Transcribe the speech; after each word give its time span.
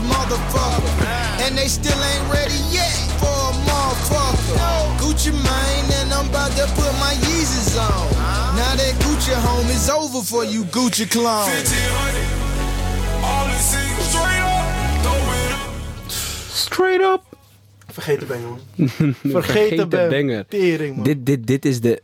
motherfucker. 0.00 0.92
And 1.44 1.56
they 1.58 1.68
still 1.68 1.98
ain't 2.10 2.26
ready 2.32 2.60
yet 2.70 2.94
for 3.20 3.30
a 3.50 3.52
motherfucker. 3.68 4.58
Gucci 5.00 5.32
Mane, 5.32 5.92
and 6.00 6.12
I'm 6.12 6.28
about 6.28 6.52
to 6.56 6.66
put 6.74 6.92
my 6.98 7.14
Yeezys 7.26 7.76
on. 7.78 8.08
Now 8.56 8.74
that 8.76 8.94
Gucci 9.04 9.34
home 9.34 9.68
is 9.70 9.88
over 9.90 10.22
for 10.22 10.44
you 10.44 10.64
Gucci 10.64 11.06
clone. 11.10 11.46
1500, 11.48 13.24
all 13.24 13.48
straight 13.58 14.42
up, 14.42 14.66
throw 15.02 15.32
it 15.34 15.52
up. 15.52 16.10
Straight 16.52 17.00
up. 17.02 17.22
Vergeet 17.92 18.20
de 18.20 18.26
banger, 18.26 18.58
Vergeten 19.24 19.88
de 19.90 20.06
banger. 20.10 20.46
Tering, 20.48 20.94
man. 20.94 21.04
Dit, 21.04 21.26
dit, 21.26 21.46
dit 21.46 21.64
is 21.64 21.80
de, 21.80 22.02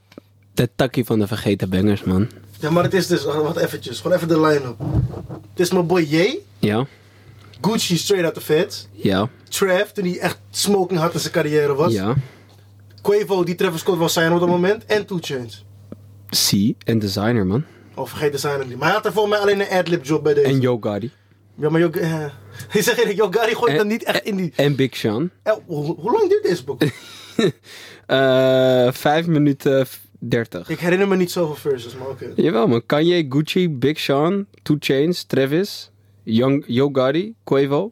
de 0.54 0.68
takkie 0.76 1.04
van 1.04 1.18
de 1.18 1.26
vergeten 1.26 1.70
bangers, 1.70 2.02
man. 2.04 2.28
Ja, 2.60 2.70
maar 2.70 2.82
het 2.84 2.94
is 2.94 3.06
dus, 3.06 3.24
wat 3.24 3.56
eventjes, 3.56 4.00
gewoon 4.00 4.16
even 4.16 4.28
de 4.28 4.40
line-up. 4.40 4.78
Het 5.50 5.60
is 5.60 5.70
mijn 5.70 5.86
boy 5.86 6.00
Jay, 6.02 6.38
Ja, 6.58 6.86
Gucci 7.60 7.96
straight 7.96 8.24
out 8.26 8.34
the 8.34 8.40
feds, 8.40 8.88
ja, 8.92 9.28
Trav, 9.48 9.90
toen 9.90 10.04
hij 10.04 10.18
echt 10.18 10.38
smoking 10.50 11.00
hard 11.00 11.14
in 11.14 11.20
zijn 11.20 11.32
carrière 11.32 11.74
was, 11.74 11.92
ja. 11.92 12.14
Quavo, 13.02 13.44
die 13.44 13.54
Travis 13.54 13.80
Scott 13.80 13.98
wil 13.98 14.08
zijn 14.08 14.32
op 14.32 14.40
dat 14.40 14.48
moment, 14.48 14.84
en 14.84 15.06
Two 15.06 15.18
Chainz. 15.20 15.62
C 16.30 16.74
en 16.84 16.98
designer, 16.98 17.46
man. 17.46 17.64
Oh, 17.94 18.06
vergeet 18.06 18.32
de 18.32 18.38
zijn 18.38 18.68
niet. 18.68 18.76
Maar 18.76 18.86
hij 18.86 18.96
had 18.96 19.06
er 19.06 19.12
volgens 19.12 19.34
mij 19.34 19.42
alleen 19.42 19.60
een 19.60 19.78
adlib 19.78 20.04
job 20.04 20.22
bij 20.22 20.34
deze. 20.34 20.46
En 20.46 20.60
Yo 20.60 20.78
Gotti. 20.80 21.10
Ja, 21.54 21.70
maar 21.70 21.80
Yo, 21.80 21.90
eh, 21.90 22.24
ik 22.72 22.82
zeg 22.82 22.98
eerlijk, 22.98 23.16
Yo 23.16 23.30
Gotti 23.30 23.54
gooit 23.54 23.76
dan 23.76 23.86
niet 23.86 24.02
echt 24.04 24.24
in 24.24 24.36
die... 24.36 24.52
En 24.56 24.76
Big 24.76 24.96
Sean. 24.96 25.30
Eh, 25.42 25.52
hoe, 25.66 25.94
hoe 25.94 26.12
lang 26.12 26.28
duurt 26.28 26.42
deze 26.42 26.64
boek? 26.64 26.82
Eh 28.06 28.92
5 28.92 29.26
minuten 29.26 29.86
30. 30.18 30.68
ik 30.68 30.78
herinner 30.78 31.08
me 31.08 31.16
niet 31.16 31.30
zoveel 31.30 31.54
verses, 31.54 31.96
maar 31.96 32.08
oké. 32.08 32.32
Jawel 32.34 32.66
man, 32.66 32.86
Kanye, 32.86 33.26
Gucci, 33.28 33.70
Big 33.70 33.98
Sean, 33.98 34.46
Two 34.62 34.76
Chainz, 34.78 35.22
Travis, 35.22 35.90
Young, 36.26 36.64
Yo 36.66 36.88
Gotti, 36.92 37.34
Quavo. 37.44 37.90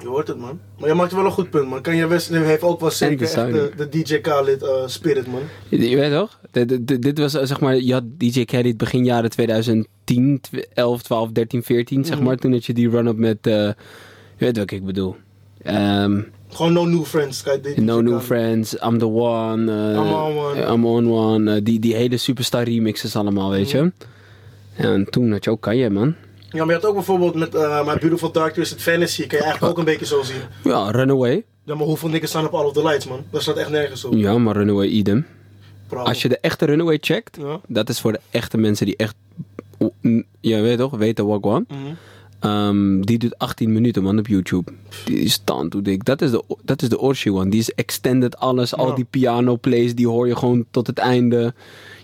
Je 0.00 0.06
hoort 0.08 0.28
het, 0.28 0.38
man. 0.38 0.58
Maar 0.78 0.88
je 0.88 0.94
maakt 0.94 1.12
wel 1.12 1.24
een 1.24 1.30
goed 1.30 1.50
punt, 1.50 1.68
man. 1.68 1.80
Kanye 1.82 2.06
West 2.06 2.28
heeft 2.28 2.62
ook 2.62 2.80
wel 2.80 2.90
zeker 2.90 3.52
de, 3.52 3.70
de 3.76 3.88
DJ 3.88 4.18
Khaled 4.20 4.62
eh, 4.62 4.86
spirit, 4.86 5.26
man. 5.26 5.40
Je, 5.68 5.88
je 5.90 5.96
weet 5.96 6.12
toch? 6.12 6.40
Dit, 6.50 6.86
dit- 6.86 7.02
dit 7.02 7.18
was 7.18 7.34
eh, 7.34 7.44
zeg 7.44 7.60
maar, 7.60 7.76
je 7.80 7.92
had 7.92 8.02
DJ 8.18 8.44
Khaled 8.44 8.76
begin 8.76 9.04
jaren 9.04 9.30
2010, 9.30 10.40
tw- 10.40 10.56
11, 10.74 11.02
12, 11.02 11.30
13, 11.32 11.62
14 11.62 12.04
zeg 12.04 12.20
maar. 12.20 12.36
Toen 12.36 12.52
had 12.52 12.64
je 12.64 12.72
die 12.74 12.90
run-up 12.90 13.16
met, 13.16 13.38
eh, 13.46 13.52
je 13.52 13.74
weet 14.38 14.56
wat 14.58 14.70
ik 14.70 14.84
bedoel. 14.84 15.16
Ehm, 15.62 16.20
Gewoon 16.48 16.72
No 16.72 16.84
New 16.84 17.04
Friends. 17.04 17.42
Kijk, 17.42 17.62
DJ 17.62 17.80
no 17.80 18.00
New. 18.00 18.20
Friends, 18.20 18.74
I'm 18.84 18.98
the 18.98 19.06
One, 19.08 19.72
I'm 19.92 20.12
on 20.12 20.36
one. 20.36 20.72
I'm 20.72 20.84
on 20.86 21.10
one, 21.10 21.62
die, 21.62 21.78
die 21.78 21.94
hele 21.94 22.16
superstar 22.16 22.64
remixes 22.64 23.16
allemaal, 23.16 23.50
weet 23.50 23.70
je. 23.70 23.92
Ja, 24.76 24.92
en 24.92 25.04
toen 25.10 25.32
had 25.32 25.44
je 25.44 25.50
ook 25.50 25.60
Kanye, 25.60 25.90
man. 25.90 26.14
Ja, 26.56 26.64
maar 26.64 26.74
je 26.74 26.80
had 26.80 26.90
ook 26.90 26.94
bijvoorbeeld 26.94 27.34
met 27.34 27.54
eh 27.54 27.86
My 27.86 27.98
Beautiful 27.98 28.32
Dark 28.32 28.52
Twisted 28.52 28.82
Fantasy. 28.82 29.26
Kan 29.26 29.38
je 29.38 29.44
eigenlijk 29.44 29.72
ook 29.72 29.78
een 29.78 29.84
beetje 29.84 30.06
zo 30.06 30.22
zien. 30.22 30.40
Ja, 30.64 30.90
Runaway. 30.90 31.44
Ja, 31.64 31.74
maar 31.74 31.86
hoeveel 31.86 32.08
niks 32.08 32.28
staan 32.28 32.46
op 32.46 32.52
All 32.54 32.64
of 32.64 32.72
the 32.72 32.82
Lights, 32.82 33.06
man? 33.06 33.24
Dat 33.30 33.42
staat 33.42 33.56
echt 33.56 33.70
nergens 33.70 34.04
op. 34.04 34.12
Ja, 34.14 34.38
maar 34.38 34.56
Runaway 34.56 34.86
idem. 34.86 35.26
Als 35.88 36.22
je 36.22 36.28
de 36.28 36.38
echte 36.40 36.64
Runaway 36.64 36.98
checkt, 37.00 37.36
Ja. 37.40 37.60
dat 37.66 37.88
is 37.88 38.00
voor 38.00 38.12
de 38.12 38.20
echte 38.30 38.58
mensen 38.58 38.86
die 38.86 38.96
echt, 38.96 39.14
je 40.40 40.60
weet 40.60 40.78
toch, 40.78 40.96
weten 40.96 41.26
wat. 41.26 41.64
Mhm. 41.68 41.78
Ehm, 42.40 43.00
die 43.00 43.18
doet 43.18 43.38
18 43.38 43.72
minuten 43.72 44.02
man 44.02 44.18
op 44.18 44.26
YouTube. 44.26 44.72
Die 45.04 45.18
is 45.18 45.42
dik. 45.82 46.04
Dat 46.04 46.22
is 46.22 46.30
de, 46.30 46.42
dat 46.62 46.82
is 46.82 46.88
de 46.88 46.98
Orshi 46.98 47.30
one. 47.30 47.50
Die 47.50 47.60
is 47.60 47.70
extended 47.74 48.36
alles. 48.36 48.76
Al 48.76 48.94
die 48.94 49.06
piano 49.10 49.56
plays, 49.56 49.94
die 49.94 50.08
hoor 50.08 50.26
je 50.26 50.36
gewoon 50.36 50.64
tot 50.70 50.86
het 50.86 50.98
einde. 50.98 51.54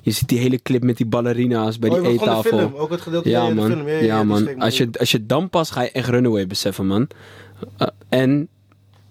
Je 0.02 0.10
ziet 0.10 0.28
die 0.28 0.38
hele 0.38 0.62
clip 0.62 0.82
met 0.82 0.96
die 0.96 1.06
ballerina's 1.06 1.78
bij 1.78 1.90
Oh, 1.90 1.94
die 1.94 2.04
gewoon 2.04 2.18
de 2.18 2.24
eettafel. 2.30 2.58
film, 2.58 2.74
ook 2.74 2.90
het 2.90 3.00
gedeelte 3.00 3.28
ja, 3.28 3.48
in 3.48 3.56
de 3.56 3.62
film. 3.62 3.88
Ja, 3.88 3.98
Ja, 4.00 4.22
man. 4.24 4.58
Als 4.58 4.76
je, 4.76 4.88
als 4.98 5.10
je 5.10 5.26
dan 5.26 5.50
pas 5.50 5.70
ga 5.70 5.82
je 5.82 5.90
echt 5.90 6.08
Runaway 6.08 6.46
beseffen, 6.46 6.86
man. 6.86 7.08
Eh, 7.76 7.86
en 8.08 8.48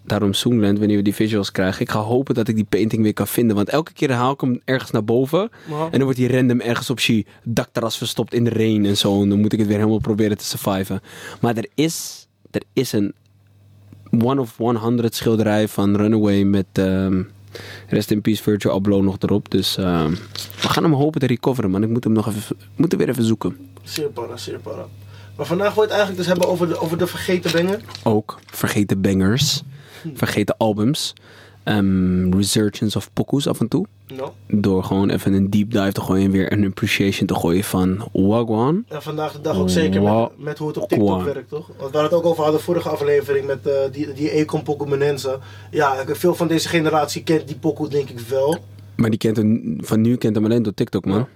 daarom 0.05 0.33
Soongland, 0.33 0.77
wanneer 0.79 0.97
we 0.97 1.03
die 1.03 1.15
visuals 1.15 1.51
krijgen. 1.51 1.81
Ik 1.81 1.89
ga 1.89 1.99
hopen 1.99 2.35
dat 2.35 2.47
ik 2.47 2.55
die 2.55 2.65
painting 2.69 3.03
weer 3.03 3.13
kan 3.13 3.27
vinden. 3.27 3.55
Want 3.55 3.69
elke 3.69 3.93
keer 3.93 4.11
haal 4.11 4.31
ik 4.33 4.41
hem 4.41 4.61
ergens 4.65 4.91
naar 4.91 5.03
boven. 5.03 5.49
En 5.67 5.91
dan 5.91 6.03
wordt 6.03 6.17
hij 6.17 6.27
random 6.27 6.59
ergens 6.59 6.89
op 6.89 6.99
je 6.99 7.25
dakterras 7.43 7.97
verstopt 7.97 8.33
in 8.33 8.43
de 8.43 8.49
rain 8.49 8.85
en 8.85 8.97
zo. 8.97 9.21
En 9.21 9.29
dan 9.29 9.39
moet 9.39 9.53
ik 9.53 9.59
het 9.59 9.67
weer 9.67 9.77
helemaal 9.77 9.99
proberen 9.99 10.37
te 10.37 10.45
surviven. 10.45 11.01
Maar 11.41 11.55
er 11.57 11.67
is, 11.75 12.27
er 12.51 12.61
is 12.73 12.91
een 12.91 13.13
one 14.23 14.41
of 14.41 14.57
100 14.57 15.15
schilderij 15.15 15.67
van 15.67 15.95
Runaway 15.95 16.43
met 16.43 16.65
ehm, 16.71 17.23
Rest 17.87 18.11
in 18.11 18.21
Peace 18.21 18.43
Virtual 18.43 18.75
Abloh 18.75 19.03
nog 19.03 19.17
erop. 19.19 19.51
Dus 19.51 19.77
ehm, 19.77 20.11
we 20.61 20.69
gaan 20.69 20.83
hem 20.83 20.93
hopen 20.93 21.19
te 21.19 21.27
recoveren, 21.27 21.69
man. 21.69 21.83
Ik 21.83 21.89
moet 21.89 22.03
hem 22.03 22.13
nog 22.13 22.27
even, 22.27 22.57
moet 22.75 22.91
hem 22.91 22.99
weer 22.99 23.09
even 23.09 23.23
zoeken. 23.23 23.57
Zeer 23.83 24.09
para, 24.09 24.37
zeer 24.37 24.59
para. 24.59 24.85
Maar 25.35 25.45
vandaag 25.45 25.73
wil 25.73 25.83
je 25.83 25.89
het 25.89 25.97
eigenlijk 25.97 26.17
dus 26.17 26.27
hebben 26.27 26.47
over 26.47 26.67
de, 26.67 26.79
over 26.79 26.97
de 26.97 27.07
vergeten 27.07 27.51
banger. 27.51 27.81
Ook 28.03 28.39
vergeten 28.45 29.01
bangers, 29.01 29.61
vergeten 30.13 30.57
albums. 30.57 31.13
Ehm 31.63 32.33
resurgence 32.33 32.97
of 32.97 33.13
pokoes 33.13 33.47
af 33.47 33.59
en 33.59 33.67
toe. 33.67 33.85
No. 34.15 34.33
Door 34.47 34.83
gewoon 34.83 35.09
even 35.09 35.33
een 35.33 35.49
deep 35.49 35.71
dive 35.71 35.91
te 35.91 36.01
gooien 36.01 36.25
en 36.25 36.31
weer 36.31 36.51
een 36.51 36.65
appreciation 36.65 37.27
te 37.27 37.35
gooien 37.35 37.63
van 37.63 38.09
Wagwan. 38.13 38.85
En 38.87 39.01
vandaag 39.01 39.31
de 39.31 39.41
dag 39.41 39.57
ook 39.57 39.69
zeker 39.69 40.01
met, 40.01 40.29
met 40.37 40.57
hoe 40.57 40.67
het 40.67 40.77
op 40.77 40.89
TikTok 40.89 41.23
werkt, 41.23 41.49
toch? 41.49 41.67
Want 41.67 41.77
we 41.77 41.83
hadden 41.83 42.03
het 42.03 42.13
ook 42.13 42.25
over 42.25 42.43
hadden 42.43 42.61
vorige 42.61 42.89
aflevering 42.89 43.45
met 43.45 43.67
eh, 43.67 43.73
die, 43.91 44.13
die 44.13 44.29
Econ 44.29 44.63
Poco 44.63 44.85
Menenza. 44.85 45.37
Ja, 45.71 46.05
veel 46.07 46.35
van 46.35 46.47
deze 46.47 46.67
generatie 46.67 47.23
kent 47.23 47.47
die 47.47 47.57
Poco 47.57 47.87
denk 47.87 48.09
ik 48.09 48.19
wel. 48.19 48.57
Maar 48.95 49.09
die 49.09 49.19
kent 49.19 49.37
hem, 49.37 49.77
van 49.81 50.01
nu 50.01 50.15
kent 50.15 50.35
hem 50.35 50.45
alleen 50.45 50.63
door 50.63 50.73
TikTok, 50.73 51.05
man. 51.05 51.17
Ja. 51.17 51.27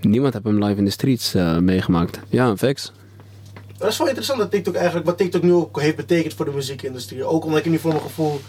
Niemand 0.00 0.32
heeft 0.32 0.44
hem 0.44 0.64
live 0.64 0.78
in 0.78 0.84
de 0.84 0.90
streets 0.90 1.34
eh, 1.34 1.58
meegemaakt. 1.58 2.20
Ja, 2.28 2.56
facts. 2.56 2.92
Dat 3.78 3.90
is 3.90 3.98
wel 3.98 4.06
interessant 4.06 4.38
dat 4.38 4.50
TikTok 4.50 4.74
eigenlijk, 4.74 5.06
wat 5.06 5.18
TikTok 5.18 5.42
nu 5.42 5.52
ook 5.52 5.80
heeft 5.80 5.96
betekend 5.96 6.34
voor 6.34 6.44
de 6.44 6.50
muziekindustrie. 6.50 7.24
Ook 7.24 7.44
omdat 7.44 7.58
ik 7.58 7.70
nu 7.70 7.78
voor 7.78 7.90
mijn 7.90 8.02
gevoel, 8.02 8.40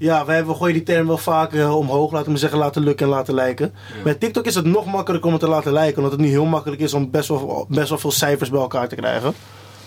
ja, 0.00 0.24
wij 0.24 0.46
we 0.46 0.54
gooien 0.54 0.74
die 0.74 0.82
term 0.82 1.06
wel 1.06 1.18
vaak 1.18 1.52
eh, 1.52 1.76
omhoog, 1.76 2.12
laten 2.12 2.32
we 2.32 2.38
zeggen, 2.38 2.58
laten 2.58 2.82
lukken 2.82 3.06
en 3.06 3.12
laten 3.12 3.34
lijken. 3.34 3.74
Met 4.04 4.20
TikTok 4.20 4.46
is 4.46 4.54
het 4.54 4.64
nog 4.64 4.86
makkelijker 4.86 5.26
om 5.26 5.34
het 5.34 5.42
te 5.42 5.48
laten 5.48 5.72
lijken, 5.72 5.96
omdat 5.96 6.12
het 6.12 6.20
nu 6.20 6.28
heel 6.28 6.44
makkelijk 6.44 6.80
is 6.80 6.94
om 6.94 7.10
best 7.10 7.28
wel, 7.28 7.66
best 7.68 7.88
wel 7.88 7.98
veel 7.98 8.10
cijfers 8.10 8.50
bij 8.50 8.60
elkaar 8.60 8.88
te 8.88 8.94
krijgen. 8.94 9.34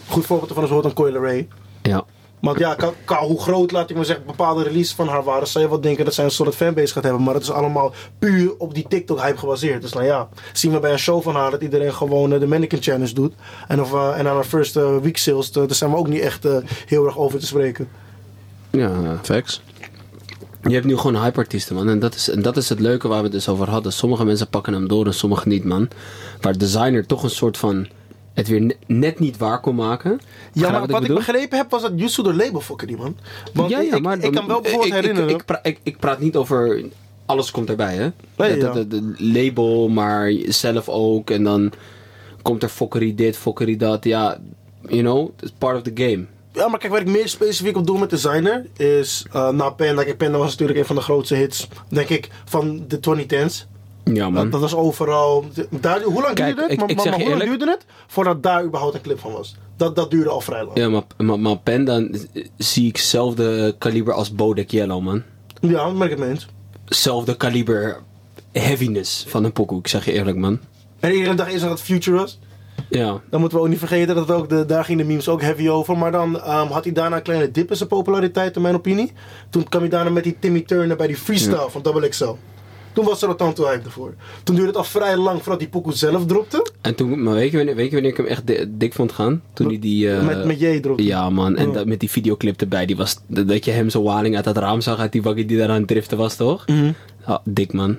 Goed 0.08 0.26
voorbeeld 0.26 0.50
ervan 0.50 0.64
is 0.64 0.70
bijvoorbeeld 0.70 0.98
een 0.98 1.04
Coil 1.14 1.26
Ray. 1.26 1.48
Ja. 1.82 2.06
Want 2.40 2.60
ja, 2.60 2.78
hoe 3.20 3.42
groot, 3.42 3.72
laat 3.72 3.90
ik 3.90 3.96
maar 3.96 4.06
zeggen, 4.06 4.26
bepaalde 4.26 4.64
releases 4.64 4.94
van 4.94 5.08
haar 5.08 5.24
waren, 5.24 5.48
zou 5.48 5.64
je 5.64 5.70
wel 5.70 5.82
denken 5.82 6.06
dat 6.06 6.14
zij 6.14 6.24
een 6.24 6.32
solid 6.32 6.56
fanbase 6.56 6.94
gaat 6.94 7.04
hebben. 7.04 7.24
Maar 7.24 7.34
het 7.34 7.44
is 7.44 7.52
allemaal 7.52 7.94
puur 8.20 8.54
op 8.58 8.74
die 8.74 8.86
TikTok-hype 8.88 9.38
gebaseerd. 9.38 9.82
Dus 9.82 9.94
nou 9.94 10.06
ja, 10.06 10.30
zien 10.54 10.72
we 10.72 10.80
bij 10.80 10.92
een 10.92 11.00
show 11.00 11.22
van 11.22 11.36
haar 11.36 11.52
dat 11.52 11.62
iedereen 11.62 11.94
gewoon 11.94 12.34
eh, 12.34 12.40
de 12.40 12.48
Mannequin 12.48 12.82
Challenge 12.82 13.14
doet. 13.14 13.34
En, 13.68 13.82
of, 13.82 13.94
eh, 13.94 14.20
en 14.20 14.28
aan 14.28 14.36
haar 14.36 14.44
first 14.44 14.74
week 15.02 15.18
sales, 15.18 15.52
daar 15.52 15.74
zijn 15.74 15.92
we 15.92 15.98
ook 15.98 16.08
niet 16.08 16.22
echt 16.22 16.48
heel 16.86 17.06
erg 17.06 17.18
over 17.18 17.40
te 17.40 17.46
spreken. 17.46 17.88
Ja, 18.70 19.20
facts. 19.22 19.62
Je 20.68 20.74
hebt 20.74 20.86
nu 20.86 20.98
gewoon 20.98 21.22
hype-artiesten, 21.24 21.76
man. 21.76 21.90
En 21.90 22.00
dat, 22.00 22.16
is, 22.16 22.30
en 22.30 22.42
dat 22.42 22.58
is 22.58 22.70
het 22.70 22.80
leuke 22.80 23.08
waar 23.08 23.18
we 23.18 23.24
het 23.24 23.32
dus 23.32 23.48
over 23.50 23.70
hadden. 23.70 23.94
Sommige 23.94 24.26
mensen 24.26 24.48
pakken 24.48 24.74
hem 24.74 24.88
door 24.88 25.06
en 25.06 25.14
sommige 25.14 25.48
niet, 25.48 25.64
man. 25.64 25.88
Waar 26.42 26.58
designer 26.58 27.06
toch 27.06 27.24
een 27.24 27.30
soort 27.30 27.58
van... 27.58 27.88
Het 28.34 28.48
weer 28.48 28.62
ne- 28.62 28.78
net 28.88 29.20
niet 29.20 29.38
waar 29.38 29.60
kon 29.60 29.76
maken. 29.76 30.20
Ja, 30.54 30.70
maar 30.72 30.80
wat 30.80 30.90
ik 30.90 31.00
bedoel? 31.00 31.16
begrepen 31.18 31.58
heb 31.58 31.72
was 31.72 31.82
dat 31.82 31.92
Yusu 31.96 32.24
de 32.24 32.34
label 32.34 32.62
fokken 32.62 32.88
die 32.88 32.98
man. 32.98 33.16
Want 33.54 33.70
ja, 33.70 33.80
ja, 33.80 33.96
ik, 33.96 34.02
maar 34.02 34.20
ik 34.20 34.32
kan 34.32 34.48
wel 34.48 34.62
bijvoorbeeld 34.62 34.94
ik- 34.94 35.00
herinneren. 35.02 35.30
Ik, 35.30 35.46
pra- 35.46 35.60
ik, 35.84 36.00
praat 36.00 36.20
niet 36.20 36.36
over 36.36 36.84
alles 37.26 37.52
komt 37.52 37.70
erbij, 37.70 37.96
hè? 37.96 38.10
Nee, 38.38 38.58
dat, 38.60 38.74
dat- 38.92 39.02
label, 39.18 39.90
maar 39.90 40.34
zelf 40.48 40.90
ook. 40.90 41.30
En 41.30 41.44
dan 41.44 41.72
komt 42.42 42.64
er 42.64 42.70
fokkerie 42.70 43.16
dit, 43.16 43.38
fokkerie 43.38 43.78
dat. 43.78 44.04
Ja, 44.04 44.38
you 44.82 45.02
know, 45.02 45.30
it's 45.40 45.52
part 45.58 45.76
of 45.76 45.82
the 45.82 45.92
game. 46.04 46.26
Ja, 46.54 46.68
maar 46.68 46.80
kijk, 46.80 46.92
waar 46.92 47.02
ik 47.02 47.08
meer 47.08 47.28
specifiek 47.30 47.78
op 47.78 47.86
doe 47.88 48.00
met 48.00 48.10
designer 48.10 48.66
is. 48.78 49.26
eh 49.32 49.50
na 49.50 49.70
Panda. 49.70 50.04
Kijk, 50.04 50.18
Panda 50.18 50.38
was 50.38 50.52
natuurlijk 50.52 50.80
een 50.80 50.86
van 50.86 50.96
de 50.96 51.02
grootste 51.02 51.36
hits, 51.36 51.68
denk 51.88 52.10
ik, 52.10 52.30
van 52.46 52.86
de 52.88 53.00
2010s. 53.00 53.68
Ja, 54.04 54.30
man. 54.30 54.44
Dat, 54.44 54.52
dat 54.52 54.62
was 54.62 54.76
overal. 54.76 55.46
Daar, 55.70 56.02
hoe 56.02 56.22
lang 56.22 56.34
Kijk, 56.34 56.48
duurde 56.48 56.62
het? 56.62 56.72
ik- 56.72 56.80
maar 56.80 56.90
ik 56.90 56.96
maar- 56.96 57.10
maar 57.10 57.20
hoe 57.20 57.30
lang 57.38 57.44
duurde 57.50 57.70
het 57.70 57.86
voordat 58.08 58.44
daar 58.44 58.64
überhaupt 58.66 58.96
een 58.96 59.02
clip 59.02 59.20
van 59.20 59.32
was? 59.32 59.56
Dat, 59.78 59.96
dat 59.96 60.12
duurde 60.12 60.30
al 60.30 60.42
vrij 60.42 60.64
lang. 60.66 60.78
Ja, 60.78 60.90
maar, 60.90 61.04
maar, 61.18 61.40
maar 61.40 61.58
Pen, 61.58 61.86
dan 61.86 62.16
zie 62.58 62.88
ik 62.88 62.98
zelfde 62.98 63.76
kaliber 63.78 64.14
als 64.14 64.32
Bodek 64.36 64.72
Yellow, 64.72 65.02
man. 65.02 65.24
Ja, 65.62 65.72
dat 65.86 65.94
merk 65.96 66.12
ik 66.12 66.18
het 66.18 66.20
mee 66.26 66.30
eens. 66.30 66.48
Zelfde 66.86 67.38
kaliber 67.38 68.00
heaviness 68.52 69.26
van 69.28 69.44
een 69.44 69.52
pokoe, 69.52 69.80
ik 69.80 69.88
zeg 69.88 70.06
je 70.06 70.12
eerlijk, 70.12 70.38
man. 70.38 70.60
En 71.00 71.12
iedere 71.14 71.36
dag 71.36 71.50
is 71.52 71.62
er 71.62 71.70
dat 71.70 71.82
Future 71.82 72.18
was. 72.18 72.40
Ja, 72.98 73.22
Dan 73.30 73.40
moeten 73.40 73.58
we 73.58 73.64
ook 73.64 73.70
niet 73.70 73.80
vergeten 73.80 74.16
dat 74.16 74.28
het 74.28 74.38
ook 74.38 74.50
de, 74.50 74.66
daar 74.66 74.86
gingen 74.86 75.06
de 75.06 75.12
memes 75.12 75.30
ook 75.30 75.42
heavy 75.42 75.70
over. 75.70 75.98
Maar 75.98 76.12
dan 76.12 76.40
ehm, 76.42 76.68
had 76.68 76.84
hij 76.84 76.94
daarna 76.94 77.16
een 77.16 77.22
kleine 77.22 77.52
dip 77.52 77.70
in 77.70 77.76
zijn 77.76 77.90
populariteit, 77.90 78.56
in 78.56 78.62
mijn 78.62 78.76
opinie. 78.76 79.12
Toen 79.50 79.64
kwam 79.70 79.82
hij 79.82 79.90
daarna 79.90 80.10
met 80.10 80.24
die 80.24 80.36
Timmy 80.40 80.62
Turner 80.62 80.98
bij 80.98 81.08
die 81.08 81.16
freestyle 81.18 81.66
van 81.70 81.82
Double 81.82 82.08
XL. 82.08 82.32
Toen 82.94 83.06
was 83.06 83.22
er 83.22 83.28
al 83.28 83.36
tanto 83.36 83.66
hype 83.66 83.86
ervoor. 83.86 84.14
Toen 84.44 84.56
duurde 84.56 84.70
het 84.70 84.78
al 84.80 84.84
vrij 84.84 85.18
lang 85.18 85.38
voordat 85.42 85.60
die 85.60 85.68
pokoe 85.70 85.94
zelf 85.94 86.26
dropte. 86.26 86.72
en 86.82 86.96
toen, 86.96 87.24
maar 87.24 87.34
weet 87.34 87.52
je, 87.52 87.58
wanneer, 87.58 87.76
weet 87.76 87.86
je 87.86 87.92
wanneer 87.94 88.12
ik 88.12 88.18
hem 88.18 88.26
echt 88.26 88.48
di- 88.48 88.66
dik 88.70 88.94
vond 88.94 89.12
gaan? 89.12 89.42
Toen 89.54 89.68
hij 89.68 89.80
die... 89.80 90.12
eh, 90.16 90.26
met, 90.26 90.46
met 90.46 90.60
J 90.60 90.80
dropte. 90.80 91.04
Ja, 91.04 91.30
man. 91.30 91.56
En 91.56 91.72
dat, 91.72 91.86
met 91.86 92.00
die 92.00 92.10
videoclip 92.12 92.62
erbij. 92.62 92.86
Die 92.86 92.96
was, 92.98 93.18
dat 93.28 93.66
je 93.66 93.72
hem 93.72 93.90
zo 93.90 94.04
waling 94.04 94.36
uit 94.36 94.44
dat 94.46 94.58
raam 94.58 94.82
zag. 94.82 95.00
Uit 95.00 95.12
die 95.12 95.22
waggie 95.22 95.46
die 95.46 95.58
daar 95.58 95.70
aan 95.70 95.78
het 95.80 95.88
driften 95.88 96.18
was, 96.18 96.36
toch? 96.36 96.68
Mhm. 96.68 96.92
Ja, 97.28 97.42
dik, 97.46 97.74
man. 97.74 97.98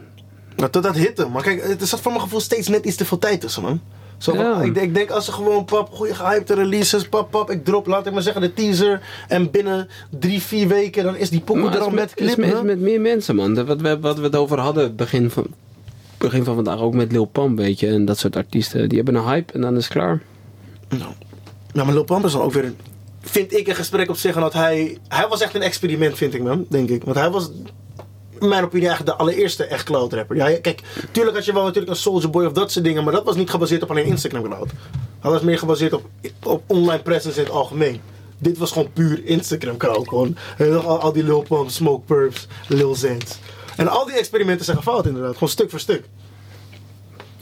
Maar 0.56 0.70
tot 0.70 0.82
dat 0.82 0.96
hitte. 0.96 1.28
Maar 1.28 1.42
kijk, 1.42 1.62
het 1.66 1.88
zat 1.88 2.00
voor 2.00 2.10
mijn 2.12 2.22
gevoel 2.24 2.40
steeds 2.40 2.68
net 2.68 2.84
iets 2.84 2.96
te 2.96 3.04
veel 3.04 3.18
tijd 3.18 3.40
tussen, 3.40 3.62
man. 3.62 3.80
Zo 4.18 4.34
van, 4.34 4.44
Ja. 4.44 4.60
ik, 4.60 4.74
denk- 4.74 4.86
ik 4.86 4.94
denk 4.94 5.10
als 5.10 5.24
ze 5.24 5.32
gewoon 5.32 5.64
pap, 5.64 5.88
goede 5.92 6.14
gehypte 6.14 6.54
releases, 6.54 7.08
pap, 7.08 7.30
pap, 7.30 7.50
ik 7.50 7.64
drop, 7.64 7.86
laat 7.86 8.06
ik 8.06 8.12
maar 8.12 8.22
zeggen, 8.22 8.42
de 8.42 8.52
teaser. 8.54 9.00
En 9.28 9.50
binnen 9.50 9.88
drie, 10.18 10.42
vier 10.42 10.68
weken, 10.68 11.04
dan 11.04 11.16
is 11.16 11.30
die 11.30 11.40
pokoe 11.40 11.70
er 11.70 11.78
al 11.78 11.90
met 11.90 12.20
met, 12.20 12.38
is 12.38 12.62
met, 12.62 12.80
meer 12.80 13.00
mensen, 13.00 13.34
man. 13.36 13.54
Dat 13.54 13.66
Wat 13.66 13.80
we, 13.80 14.00
wat 14.00 14.16
we 14.18 14.24
het 14.24 14.36
over 14.36 14.58
hadden 14.58 14.96
begin 14.96 15.30
van, 15.30 15.46
begin 16.18 16.44
van 16.44 16.54
vandaag, 16.54 16.78
ook 16.80 16.94
met 16.94 17.12
Lil 17.12 17.24
Pump, 17.24 17.58
weet 17.58 17.80
je. 17.80 17.86
En 17.86 18.04
dat 18.04 18.18
soort 18.18 18.36
artiesten. 18.36 18.88
Die 18.88 18.96
hebben 19.02 19.14
een 19.16 19.28
hype 19.28 19.52
en 19.52 19.60
dan 19.60 19.76
is 19.76 19.84
het 19.84 19.92
klaar. 19.92 20.22
Ja, 21.72 21.84
maar 21.84 21.94
Lil 21.94 22.04
Pump 22.04 22.24
is 22.24 22.32
dan 22.32 22.40
ook 22.42 22.52
weer, 22.52 22.64
een, 22.64 22.76
vind 23.20 23.52
ik, 23.52 23.66
een 23.68 23.74
gesprek 23.74 24.08
op 24.10 24.16
zich. 24.16 24.34
En 24.34 24.40
dat 24.40 24.52
hij, 24.52 24.98
hij 25.08 25.28
was 25.28 25.40
echt 25.40 25.54
een 25.54 25.62
experiment, 25.62 26.16
vind 26.16 26.34
ik, 26.34 26.42
man, 26.42 26.66
denk 26.68 26.88
ik. 26.88 27.04
Want 27.04 27.16
hij 27.16 27.30
was, 27.30 27.50
in 28.44 28.50
mijn 28.50 28.64
opinie, 28.64 28.86
eigenlijk 28.88 29.18
de 29.18 29.22
allereerste 29.24 29.64
echt 29.64 29.84
cloud 29.84 30.12
rapper. 30.12 30.36
Ja, 30.36 30.58
kijk, 30.60 30.82
tuurlijk 31.10 31.36
had 31.36 31.44
je 31.44 31.52
wel 31.52 31.62
natuurlijk 31.64 31.92
een 31.92 31.98
Soldier 31.98 32.30
Boy 32.30 32.44
of 32.44 32.52
dat 32.52 32.72
soort 32.72 32.84
dingen. 32.84 33.04
Maar 33.04 33.12
dat 33.12 33.24
was 33.24 33.36
niet 33.36 33.50
gebaseerd 33.50 33.82
op 33.82 33.90
alleen 33.90 34.06
Instagram 34.06 34.42
cloud. 34.42 34.70
Hij 35.20 35.30
was 35.30 35.42
meer 35.42 35.58
gebaseerd 35.58 35.92
op, 35.92 36.04
op 36.42 36.62
online 36.66 37.02
presence 37.02 37.38
in 37.38 37.44
het 37.44 37.54
algemeen. 37.54 38.00
Dit 38.38 38.58
was 38.58 38.72
gewoon 38.72 38.92
puur 38.92 39.24
Instagram 39.24 39.76
crowd. 39.76 40.08
Gewoon. 40.08 40.36
Eh, 40.58 40.86
Al, 40.86 41.00
al 41.00 41.12
die 41.12 41.24
Lil 41.24 41.42
Pump, 41.42 41.70
Smoke 41.70 42.04
Purps, 42.06 42.48
Lil. 42.68 42.96
En 43.76 43.88
al 43.88 44.06
die 44.06 44.14
experimenten 44.14 44.64
zijn 44.64 44.76
gefaald 44.76 45.06
inderdaad. 45.06 45.32
Gewoon 45.32 45.48
stuk 45.48 45.70
voor 45.70 45.80
stuk. 45.80 46.04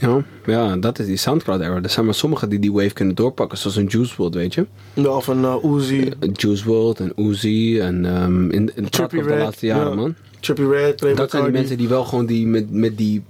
Ja, 0.02 0.22
ja, 0.46 0.76
dat 0.76 0.98
is 0.98 1.06
die 1.06 1.16
Soundcloud 1.16 1.60
era. 1.60 1.82
Er 1.82 1.90
zijn 1.90 2.05
maar 2.05 2.14
sommigen 2.14 2.48
die 2.48 2.58
die 2.58 2.72
wave 2.72 2.93
kunnen 2.93 3.14
doorpakken, 3.14 3.58
zoals 3.58 3.76
een 3.76 3.87
Juice 3.87 4.14
WRLD, 4.16 4.34
weet 4.34 4.55
je. 4.55 4.66
Ja, 4.94 5.08
Of 5.08 5.26
een 5.26 5.43
uh, 5.43 5.64
Uzi, 5.64 6.12
Juice 6.32 6.64
WRLD 6.64 7.00
en 7.00 7.12
Uzi 7.16 7.81
en 7.81 8.22
um, 8.22 8.50
in, 8.50 8.70
in 8.75 8.87
de 8.90 9.37
laatste 9.38 9.66
jaren, 9.66 9.88
ja. 9.88 9.94
man. 9.94 10.14
Trippie 10.43 10.69
Red, 10.69 10.97
Playboy 10.97 11.21
Dat 11.21 11.31
zijn 11.31 11.43
die 11.43 11.53
mensen 11.53 11.79
die 11.79 11.89
wel 11.89 12.05
gewoon 12.05 12.27
die 12.27 12.47
met, 12.47 12.71
met 12.71 12.99
die, 12.99 13.23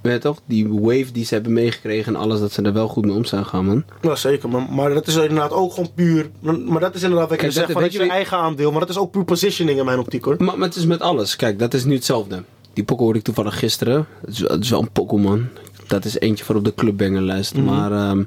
weet 0.00 0.12
je 0.12 0.18
toch, 0.18 0.40
die 0.44 0.68
wave 0.68 1.12
die 1.12 1.24
ze 1.24 1.34
hebben 1.34 1.52
meegekregen 1.52 2.14
en 2.14 2.20
alles, 2.20 2.40
dat 2.40 2.52
ze 2.52 2.62
er 2.62 2.72
wel 2.72 2.88
goed 2.88 3.04
mee 3.04 3.14
om 3.14 3.24
zijn 3.24 3.46
gaan, 3.46 3.64
man. 3.64 3.84
Ja, 4.02 4.16
zeker. 4.16 4.48
Maar, 4.48 4.62
maar 4.70 4.94
dat 4.94 5.06
is 5.06 5.14
inderdaad 5.14 5.52
ook 5.52 5.72
gewoon 5.72 5.90
puur... 5.94 6.30
Maar 6.40 6.80
dat 6.80 6.94
is 6.94 7.02
inderdaad 7.02 7.28
wat 7.28 7.42
ik 7.42 7.50
zeg, 7.50 7.70
van 7.70 7.82
dat 7.82 7.92
je 7.92 8.08
eigen 8.08 8.36
aandeel. 8.36 8.70
Maar 8.70 8.80
dat 8.80 8.88
is 8.88 8.98
ook 8.98 9.10
puur 9.10 9.24
positioning 9.24 9.78
in 9.78 9.84
mijn 9.84 9.98
optiek, 9.98 10.24
hoor. 10.24 10.36
Maar, 10.38 10.58
maar 10.58 10.68
het 10.68 10.76
is 10.76 10.86
met 10.86 11.00
alles. 11.00 11.36
Kijk, 11.36 11.58
dat 11.58 11.74
is 11.74 11.84
nu 11.84 11.94
hetzelfde. 11.94 12.42
Die 12.72 12.84
pokoe 12.84 13.04
hoorde 13.04 13.18
ik 13.18 13.24
toevallig 13.24 13.58
gisteren. 13.58 14.06
Het 14.20 14.30
is, 14.30 14.38
het 14.38 14.62
is 14.62 14.70
wel 14.70 14.80
een 14.80 14.92
pokoe, 14.92 15.20
man. 15.20 15.48
Dat 15.86 16.04
is 16.04 16.18
eentje 16.18 16.44
voor 16.44 16.54
op 16.54 16.64
de 16.64 16.74
clubbangerlijst. 16.74 17.54
Maar 17.54 17.92
ehm 17.92 18.22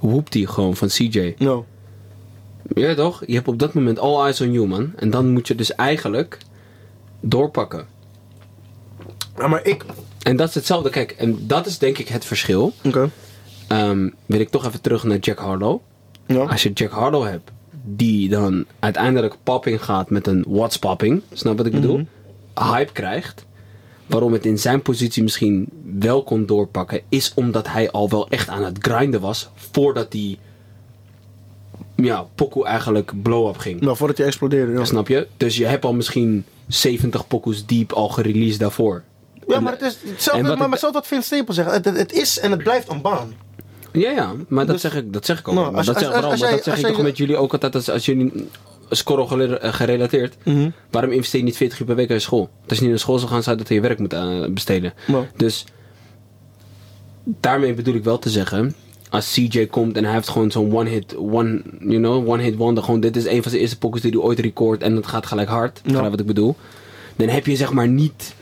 Whoop 0.00 0.32
die 0.32 0.46
gewoon 0.46 0.76
van 0.76 0.88
CJ. 0.88 1.34
No. 1.38 1.66
Ja 2.74 2.94
toch? 2.94 3.22
Je 3.26 3.34
hebt 3.34 3.48
op 3.48 3.58
dat 3.58 3.74
moment 3.74 3.98
all 3.98 4.22
eyes 4.24 4.40
on 4.40 4.52
you, 4.52 4.66
man. 4.66 4.92
En 4.96 5.10
dan 5.10 5.28
moet 5.28 5.48
je 5.48 5.54
dus 5.54 5.74
eigenlijk 5.74 6.38
doorpakken. 7.20 7.86
Ja, 9.38 9.48
maar 9.48 9.64
ik... 9.64 9.84
En 10.22 10.36
dat 10.36 10.48
is 10.48 10.54
hetzelfde. 10.54 10.90
Kijk, 10.90 11.10
en 11.10 11.46
dat 11.46 11.66
is 11.66 11.78
denk 11.78 11.98
ik 11.98 12.08
het 12.08 12.24
verschil. 12.24 12.72
Oké. 12.84 13.10
Ehm, 13.68 14.08
wil 14.26 14.40
ik 14.40 14.48
toch 14.48 14.66
even 14.66 14.80
terug 14.80 15.04
naar 15.04 15.18
Jack 15.18 15.38
Harlow. 15.38 15.80
Ja. 16.26 16.44
Als 16.44 16.62
je 16.62 16.72
Jack 16.72 16.90
Harlow 16.90 17.24
hebt, 17.24 17.50
die 17.84 18.28
dan 18.28 18.64
uiteindelijk 18.78 19.36
popping 19.42 19.84
gaat 19.84 20.10
met 20.10 20.26
een 20.26 20.44
what's 20.48 20.78
popping, 20.78 21.22
snap 21.32 21.56
wat 21.56 21.66
ik 21.66 21.72
bedoel? 21.72 22.06
Hype 22.54 22.92
krijgt. 22.92 23.46
Waarom 24.06 24.32
het 24.32 24.46
in 24.46 24.58
zijn 24.58 24.82
positie 24.82 25.22
misschien 25.22 25.68
wel 25.98 26.22
kon 26.22 26.46
doorpakken, 26.46 27.00
is 27.08 27.32
omdat 27.34 27.68
hij 27.68 27.90
al 27.90 28.08
wel 28.08 28.28
echt 28.28 28.48
aan 28.48 28.64
het 28.64 28.78
grinden 28.80 29.20
was 29.20 29.48
voordat 29.54 30.12
die 30.12 30.38
ja, 31.94 32.26
pokoe 32.34 32.66
eigenlijk 32.66 33.22
blow-up 33.22 33.58
ging. 33.58 33.80
Nou, 33.80 33.96
voordat 33.96 34.16
je 34.16 34.24
explodeerde, 34.24 34.72
ja. 34.72 34.84
Snap 34.84 35.08
je? 35.08 35.26
Dus 35.36 35.56
je 35.56 35.66
hebt 35.66 35.84
al 35.84 35.94
misschien 35.94 36.44
70 36.68 37.26
pokoes 37.26 37.66
diep 37.66 37.92
al 37.92 38.08
gereleased 38.08 38.58
daarvoor. 38.60 39.02
Ja, 39.48 39.60
maar 39.60 39.72
het 39.72 39.82
is... 39.82 39.98
Hetzelfde, 40.04 40.56
maar, 40.56 40.68
wat 40.92 41.06
Vince 41.06 41.26
Stapel 41.34 41.54
zegt. 41.54 41.84
Het, 41.84 42.12
is 42.12 42.38
en 42.38 42.50
het 42.50 42.62
blijft 42.62 42.88
een 42.88 43.00
baan. 43.00 43.34
Ja, 43.92 44.10
ja, 44.10 44.32
maar 44.48 44.66
dat, 44.66 44.74
Dus- 44.74 44.80
zeg, 44.80 44.94
ik, 44.94 45.12
dat 45.12 45.26
zeg 45.26 45.38
ik 45.38 45.48
ook. 45.48 45.54
Nou, 45.54 45.66
maar 45.66 45.76
als- 45.76 45.86
dat 45.86 45.98
zeg, 45.98 46.20
dat 46.20 46.62
zeg 46.64 46.78
ik 46.78 46.86
toch 46.86 47.02
met 47.02 47.16
jullie 47.16 47.36
ook 47.36 47.52
altijd. 47.52 47.74
Als, 47.74 47.90
als 47.90 48.04
jullie 48.06 48.48
score 48.90 49.26
gele- 49.26 49.58
eh, 49.58 49.72
gerelateerd. 49.72 50.36
Mhm. 50.44 50.70
Waarom 50.90 51.10
investeer 51.10 51.40
je 51.40 51.46
niet 51.46 51.56
40 51.56 51.80
uur 51.80 51.86
per 51.86 51.94
week 51.96 52.08
in 52.08 52.20
school? 52.20 52.50
Als 52.68 52.76
je 52.76 52.82
niet 52.82 52.90
naar 52.90 53.00
school 53.00 53.18
zou 53.18 53.30
gaan, 53.30 53.42
zou 53.42 53.56
je 53.56 53.62
dat 53.62 53.72
je 53.72 53.80
werk 53.80 53.98
moeten 53.98 54.42
eh, 54.44 54.50
besteden. 54.50 54.94
Nou. 55.06 55.24
Dus 55.36 55.64
daarmee 57.24 57.74
bedoel 57.74 57.94
ik 57.94 58.04
wel 58.04 58.18
te 58.18 58.30
zeggen. 58.30 58.74
Als 59.10 59.32
CJ 59.32 59.66
komt 59.66 59.96
en 59.96 60.04
hij 60.04 60.12
heeft 60.12 60.28
gewoon 60.28 60.50
zo'n 60.50 60.74
one-hit, 60.76 61.16
one, 61.16 61.62
you 61.80 61.96
know, 61.96 62.28
one-hit 62.28 62.56
wonder. 62.56 62.84
Gewoon, 62.84 63.00
dit 63.00 63.16
is 63.16 63.26
een 63.26 63.40
van 63.42 63.50
zijn 63.50 63.62
eerste 63.62 63.78
pockets 63.78 64.02
die 64.02 64.10
hij 64.12 64.20
ooit 64.20 64.38
record 64.38 64.82
en 64.82 64.96
het 64.96 65.06
gaat 65.06 65.26
gelijk 65.26 65.48
hard. 65.48 65.80
Ja. 65.84 65.90
Begrijp 65.90 66.10
wat 66.10 66.20
ik 66.20 66.26
bedoel? 66.26 66.56
Dan 67.16 67.28
heb 67.28 67.46
je 67.46 67.56
zeg 67.56 67.72
maar 67.72 67.88
niet 67.88 68.34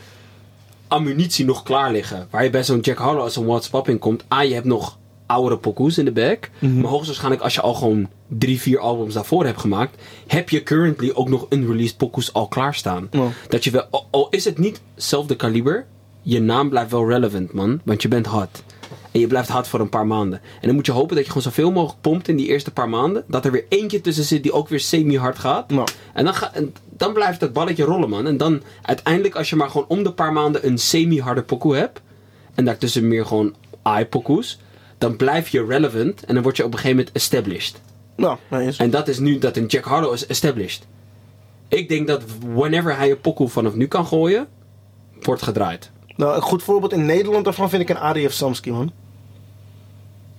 ammunitie 0.89 1.45
nog 1.45 1.63
klaar 1.63 1.93
liggen. 1.93 2.27
Waar 2.31 2.45
je 2.45 2.51
bij 2.51 2.65
zo'n 2.65 2.81
Jack 2.81 2.99
Harlow 2.99 3.23
als 3.23 3.37
een 3.37 3.47
What's 3.47 3.69
Popping 3.69 3.99
komt. 4.01 4.25
A, 4.33 4.43
je 4.43 4.55
hebt 4.55 4.67
nog 4.67 4.99
oudere 5.27 5.59
pokoes 5.59 5.99
in 5.99 6.05
de 6.05 6.13
back. 6.13 6.51
Mhm. 6.59 6.81
Maar 6.81 6.91
hoogstwaarschijnlijk 6.91 7.43
als 7.43 7.55
je 7.55 7.61
al 7.61 7.75
gewoon 7.75 8.09
drie, 8.29 8.61
vier 8.61 8.79
albums 8.79 9.15
daarvoor 9.15 9.45
hebt 9.45 9.61
gemaakt. 9.61 10.03
Heb 10.27 10.49
je 10.51 10.63
currently 10.63 11.11
ook 11.15 11.29
nog 11.29 11.47
unreleased 11.51 11.97
pokoes 11.97 12.33
al 12.33 12.49
klaarstaan. 12.49 13.09
Ja. 13.11 13.29
Dat 13.49 13.65
je 13.65 13.71
wel, 13.71 13.87
al- 13.91 14.07
al 14.11 14.27
is 14.31 14.45
het 14.45 14.59
niet 14.59 14.81
hetzelfde 14.95 15.37
kaliber. 15.37 15.87
Je 16.23 16.41
naam 16.41 16.69
blijft 16.69 16.91
wel 16.91 17.09
relevant 17.09 17.53
man. 17.53 17.81
Want 17.85 18.03
je 18.03 18.09
bent 18.09 18.27
hot. 18.27 18.63
En 19.15 19.21
je 19.21 19.27
blijft 19.27 19.49
hot 19.49 19.69
voor 19.69 19.81
een 19.81 19.89
paar 19.89 20.07
maanden. 20.07 20.41
En 20.61 20.67
dan 20.67 20.75
moet 20.75 20.87
je 20.87 20.93
hopen 20.93 21.15
dat 21.15 21.25
je 21.25 21.31
gewoon 21.31 21.53
zoveel 21.53 21.71
mogelijk 21.71 22.01
pompt 22.01 22.29
in 22.29 22.37
die 22.37 22.47
eerste 22.47 22.71
paar 22.71 22.89
maanden. 22.89 23.25
Dat 23.29 23.45
er 23.45 23.51
weer 23.51 23.65
eentje 23.69 24.01
tussen 24.01 24.25
zit 24.25 24.43
die 24.43 24.53
ook 24.53 24.69
weer 24.69 24.81
semi-hard 24.81 25.39
gaat. 25.39 25.65
Ja. 25.71 25.85
En, 26.13 26.25
dan 26.25 26.35
ga, 26.35 26.53
dan 26.91 27.13
blijft 27.13 27.41
dat 27.41 27.53
balletje 27.53 27.85
rollen, 27.85 28.09
man. 28.09 28.27
En 28.27 28.37
dan 28.37 28.63
uiteindelijk, 28.83 29.35
als 29.35 29.51
je 29.51 29.57
maar 29.57 29.71
gewoon 29.71 29.87
om 29.89 30.03
de 30.03 30.13
paar 30.13 30.33
maanden 30.33 30.67
een 30.67 30.79
semi-harde 30.79 31.43
pokoe 31.43 31.77
hebt. 31.77 32.01
En 32.55 32.65
daartussen 32.65 33.09
meer 33.09 33.27
gewoon 33.27 33.55
eye-pokoes. 33.83 34.61
Dan 34.99 35.17
blijf 35.17 35.49
je 35.49 35.65
relevant. 35.65 36.25
En 36.25 36.35
dan 36.35 36.43
word 36.43 36.57
je 36.57 36.65
op 36.65 36.73
een 36.73 36.79
gegeven 36.79 36.97
moment 36.97 37.17
established. 37.17 37.81
Nou. 38.17 38.39
En 38.79 38.91
dat 38.91 39.09
is 39.09 39.19
nu 39.19 39.39
dat 39.39 39.57
een 39.57 39.67
Jack 39.67 39.85
Harlow 39.85 40.13
is 40.13 40.27
established. 40.27 40.87
Ik 41.69 41.89
denk 41.89 42.07
dat 42.07 42.23
whenever 42.55 42.97
hij 42.97 43.11
een 43.11 43.21
pokoe 43.21 43.49
vanaf 43.49 43.75
nu 43.75 43.87
kan 43.87 44.07
gooien, 44.07 44.47
wordt 45.21 45.43
gedraaid. 45.43 45.91
Nou, 46.17 46.37
een 46.37 46.43
goed 46.43 46.63
voorbeeld 46.63 46.93
in 46.93 47.07
Nederland 47.07 47.45
daarvan 47.45 47.71
vind 47.71 47.83
ik 47.83 47.89
een 47.89 47.99
ADF 47.99 48.33
Samski, 48.33 48.71
man. 48.71 48.93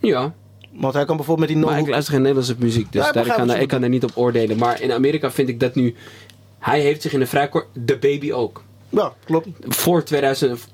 Ja, 0.06 0.34
Want 0.72 0.94
hij 0.94 1.06
kan 1.06 1.16
bijvoorbeeld 1.18 1.48
met 1.50 1.58
die 1.58 1.68
maar 1.68 1.80
ik 1.80 1.88
luister 1.88 2.14
geen 2.14 2.22
Nederlandse 2.22 2.56
muziek, 2.60 2.92
dus 2.92 3.02
Ja, 3.02 3.08
ik 3.08 3.14
daar, 3.14 3.24
begrijp 3.24 3.28
kan, 3.28 3.38
wat 3.38 3.48
daar- 3.48 3.56
je 3.58 3.62
ik 3.64 3.68
kan 3.70 3.84
er 3.84 3.90
niet 3.90 4.04
op 4.04 4.12
oordelen. 4.14 4.58
Maar 4.58 4.82
in 4.82 4.92
Amerika 4.92 5.32
vind 5.32 5.50
ik 5.50 5.60
dat 5.60 5.76
nu... 5.76 5.96
Hij 6.60 6.80
heeft 6.80 7.02
zich 7.02 7.14
in 7.14 7.20
de 7.20 7.26
vrij 7.28 7.50
kort... 7.50 7.66
De 7.74 7.98
baby 7.98 8.32
ook. 8.32 8.64
Ja, 8.90 9.14
klopt. 9.26 9.48
Voor 9.62 10.04
2000... 10.04 10.68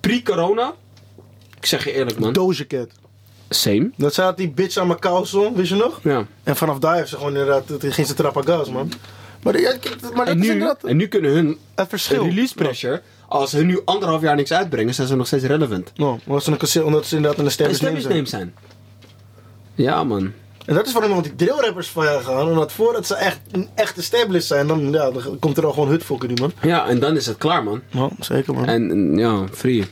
Pre-corona... 0.00 0.72
Ik 1.58 1.66
zeg 1.66 1.84
je 1.84 1.92
eerlijk, 1.92 2.18
man. 2.18 2.32
Doja 2.32 2.64
Cat. 2.68 2.88
Same. 3.48 3.90
Dat 3.96 4.14
zat 4.14 4.36
die 4.36 4.50
bitch 4.50 4.76
aan 4.76 4.86
mijn 4.86 4.98
kousen, 4.98 5.54
wist 5.54 5.68
je 5.70 5.76
nog? 5.76 6.00
Ja. 6.02 6.26
En 6.42 6.56
vanaf 6.56 6.78
daar 6.78 6.96
heeft 6.96 7.08
ze 7.08 7.16
gewoon 7.16 7.32
inderdaad, 7.32 7.68
het 7.68 7.84
ging 7.88 8.06
ze 8.06 8.14
trappen 8.14 8.44
gas, 8.46 8.70
man. 8.70 8.92
Maar, 9.42 9.60
ja, 9.60 9.74
maar 10.14 10.26
dat 10.26 10.34
En 10.34 10.40
is 10.40 10.46
nu, 10.46 10.52
inderdaad 10.52 10.84
en 10.84 10.96
nu 10.96 11.06
kunnen 11.08 11.30
hun 11.30 11.58
het 11.74 11.88
verschil. 11.88 12.24
release 12.24 12.54
pressure... 12.54 13.02
Als 13.32 13.52
hun 13.52 13.66
nu 13.66 13.80
anderhalf 13.84 14.22
jaar 14.22 14.36
niks 14.36 14.52
uitbrengen, 14.52 14.94
zijn 14.94 15.08
ze 15.08 15.16
nog 15.16 15.26
steeds 15.26 15.44
relevant. 15.44 15.92
Nou, 15.94 16.18
omdat 16.26 16.68
ze, 16.68 16.78
een, 16.78 16.84
omdat 16.84 17.06
ze 17.06 17.16
inderdaad 17.16 17.38
een 17.38 17.44
En 17.44 17.50
established 17.50 18.08
name 18.08 18.26
zijn. 18.26 18.54
Ja, 19.74 20.04
man. 20.04 20.32
En 20.66 20.74
dat 20.74 20.86
is 20.86 20.92
waarom 20.92 21.10
iemand 21.10 21.36
die 21.36 21.46
drillrappers 21.46 21.88
van 21.88 22.04
jou 22.04 22.22
gaan. 22.22 22.48
Omdat 22.48 22.72
voordat 22.72 23.06
ze 23.06 23.14
echt, 23.14 23.40
echt 23.74 23.98
established 23.98 24.46
zijn, 24.46 24.66
dan, 24.66 24.92
ja, 24.92 25.10
dan 25.10 25.38
komt 25.38 25.56
er 25.56 25.66
al 25.66 25.72
gewoon 25.72 25.88
hutfokken 25.88 26.28
nu, 26.28 26.34
man. 26.40 26.52
Ja, 26.62 26.86
en 26.86 26.98
dan 27.00 27.16
is 27.16 27.26
het 27.26 27.38
klaar, 27.38 27.64
man. 27.64 27.82
Ja, 27.90 28.08
zeker, 28.20 28.54
man. 28.54 28.66
En 28.66 29.16
ja, 29.18 29.44
free. 29.52 29.84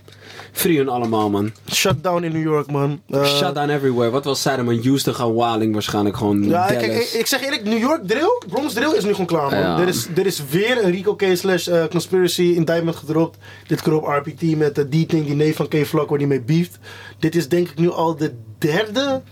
Free 0.53 0.77
hun 0.77 0.89
allemaal, 0.89 1.31
man. 1.31 1.53
Shutdown 1.73 2.23
in 2.23 2.33
New 2.33 2.43
York, 2.43 2.71
man. 2.71 3.01
Eh, 3.11 3.25
Shut 3.25 3.55
down 3.55 3.69
everywhere. 3.69 4.11
Wat 4.11 4.25
was 4.25 4.43
zij 4.43 4.57
dan, 4.57 4.65
man? 4.65 4.83
Houston 4.83 5.15
gaan 5.15 5.35
Waling 5.35 5.73
waarschijnlijk 5.73 6.17
gewoon. 6.17 6.43
Ja, 6.43 6.67
Dallas. 6.67 6.87
kijk, 6.87 6.93
ik, 6.93 7.09
ik 7.09 7.27
zeg 7.27 7.43
eerlijk, 7.43 7.65
New 7.65 7.79
York 7.79 8.07
drill, 8.07 8.43
Bronx 8.49 8.73
drill 8.73 8.97
is 8.97 9.05
nu 9.05 9.11
gewoon 9.11 9.27
klaar, 9.27 9.51
man. 9.51 9.59
Ja. 9.61 9.79
Er, 9.81 9.89
is, 9.89 10.09
er 10.17 10.27
is 10.27 10.43
weer 10.51 10.85
een 10.85 10.91
Rico 10.91 11.15
K 11.15 11.23
slash 11.35 11.69
eh, 11.69 11.85
conspiracy 11.91 12.43
indictment 12.43 12.97
gedropt. 12.97 13.39
Dit 13.67 13.83
keer 13.83 13.93
op 13.93 14.05
RPT 14.05 14.57
met 14.57 14.75
de 14.75 14.89
D-Ting, 14.89 15.27
die 15.27 15.35
neef 15.35 15.57
van 15.57 15.69
K-Flock, 15.69 16.09
waar 16.09 16.19
die 16.19 16.27
mee 16.27 16.41
beeft. 16.41 16.79
Dit 17.19 17.35
is 17.35 17.49
denk 17.49 17.69
ik 17.69 17.79
nu 17.79 17.91
al 17.91 18.17
de 18.17 18.35
derde 18.59 19.23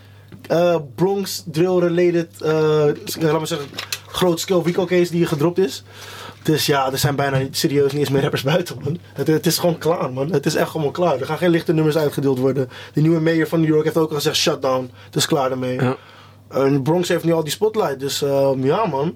eh, 0.49 0.77
Bronx 0.95 1.43
drill-related, 1.47 2.43
eh 2.43 2.85
laat 3.21 3.33
maar 3.33 3.47
zeggen, 3.47 3.69
groot 4.07 4.41
scale 4.41 4.63
Rico 4.63 4.85
case 4.85 5.11
die 5.11 5.27
gedropt 5.27 5.59
is. 5.59 5.85
Dus 6.43 6.67
ja, 6.67 6.93
er 6.93 6.99
zijn 6.99 7.17
bijna 7.17 7.41
serieus 7.51 7.93
niet 7.93 8.01
eens 8.01 8.11
meer 8.11 8.23
rappers 8.23 8.43
buiten, 8.43 8.77
man. 8.85 8.99
Het, 9.13 9.27
het 9.27 9.47
is 9.47 9.59
gewoon 9.59 9.79
klaar, 9.79 10.13
man. 10.13 10.33
Het 10.33 10.47
is 10.47 10.55
echt 10.55 10.71
gewoon 10.71 10.93
klaar. 10.93 11.21
Er 11.21 11.27
gaan 11.27 11.39
geen 11.39 11.51
lichte 11.51 11.73
nummers 11.73 11.97
uitgedeeld 11.97 12.39
worden. 12.39 12.69
De 12.93 13.01
nieuwe 13.01 13.21
mayor 13.21 13.47
van 13.47 13.61
New 13.61 13.69
York 13.69 13.85
heeft 13.85 13.97
ook 13.97 14.11
al 14.11 14.17
gezegd, 14.17 14.37
shutdown. 14.37 14.91
Het 15.05 15.17
is 15.17 15.27
klaar 15.27 15.51
ermee. 15.51 15.81
Ja. 15.81 15.97
En 16.49 16.83
Bronx 16.83 17.09
heeft 17.09 17.25
nu 17.25 17.33
al 17.33 17.43
die 17.43 17.53
spotlight, 17.53 18.01
dus 18.01 18.23
ehm, 18.23 18.65
ja 18.65 18.87
man. 18.87 19.15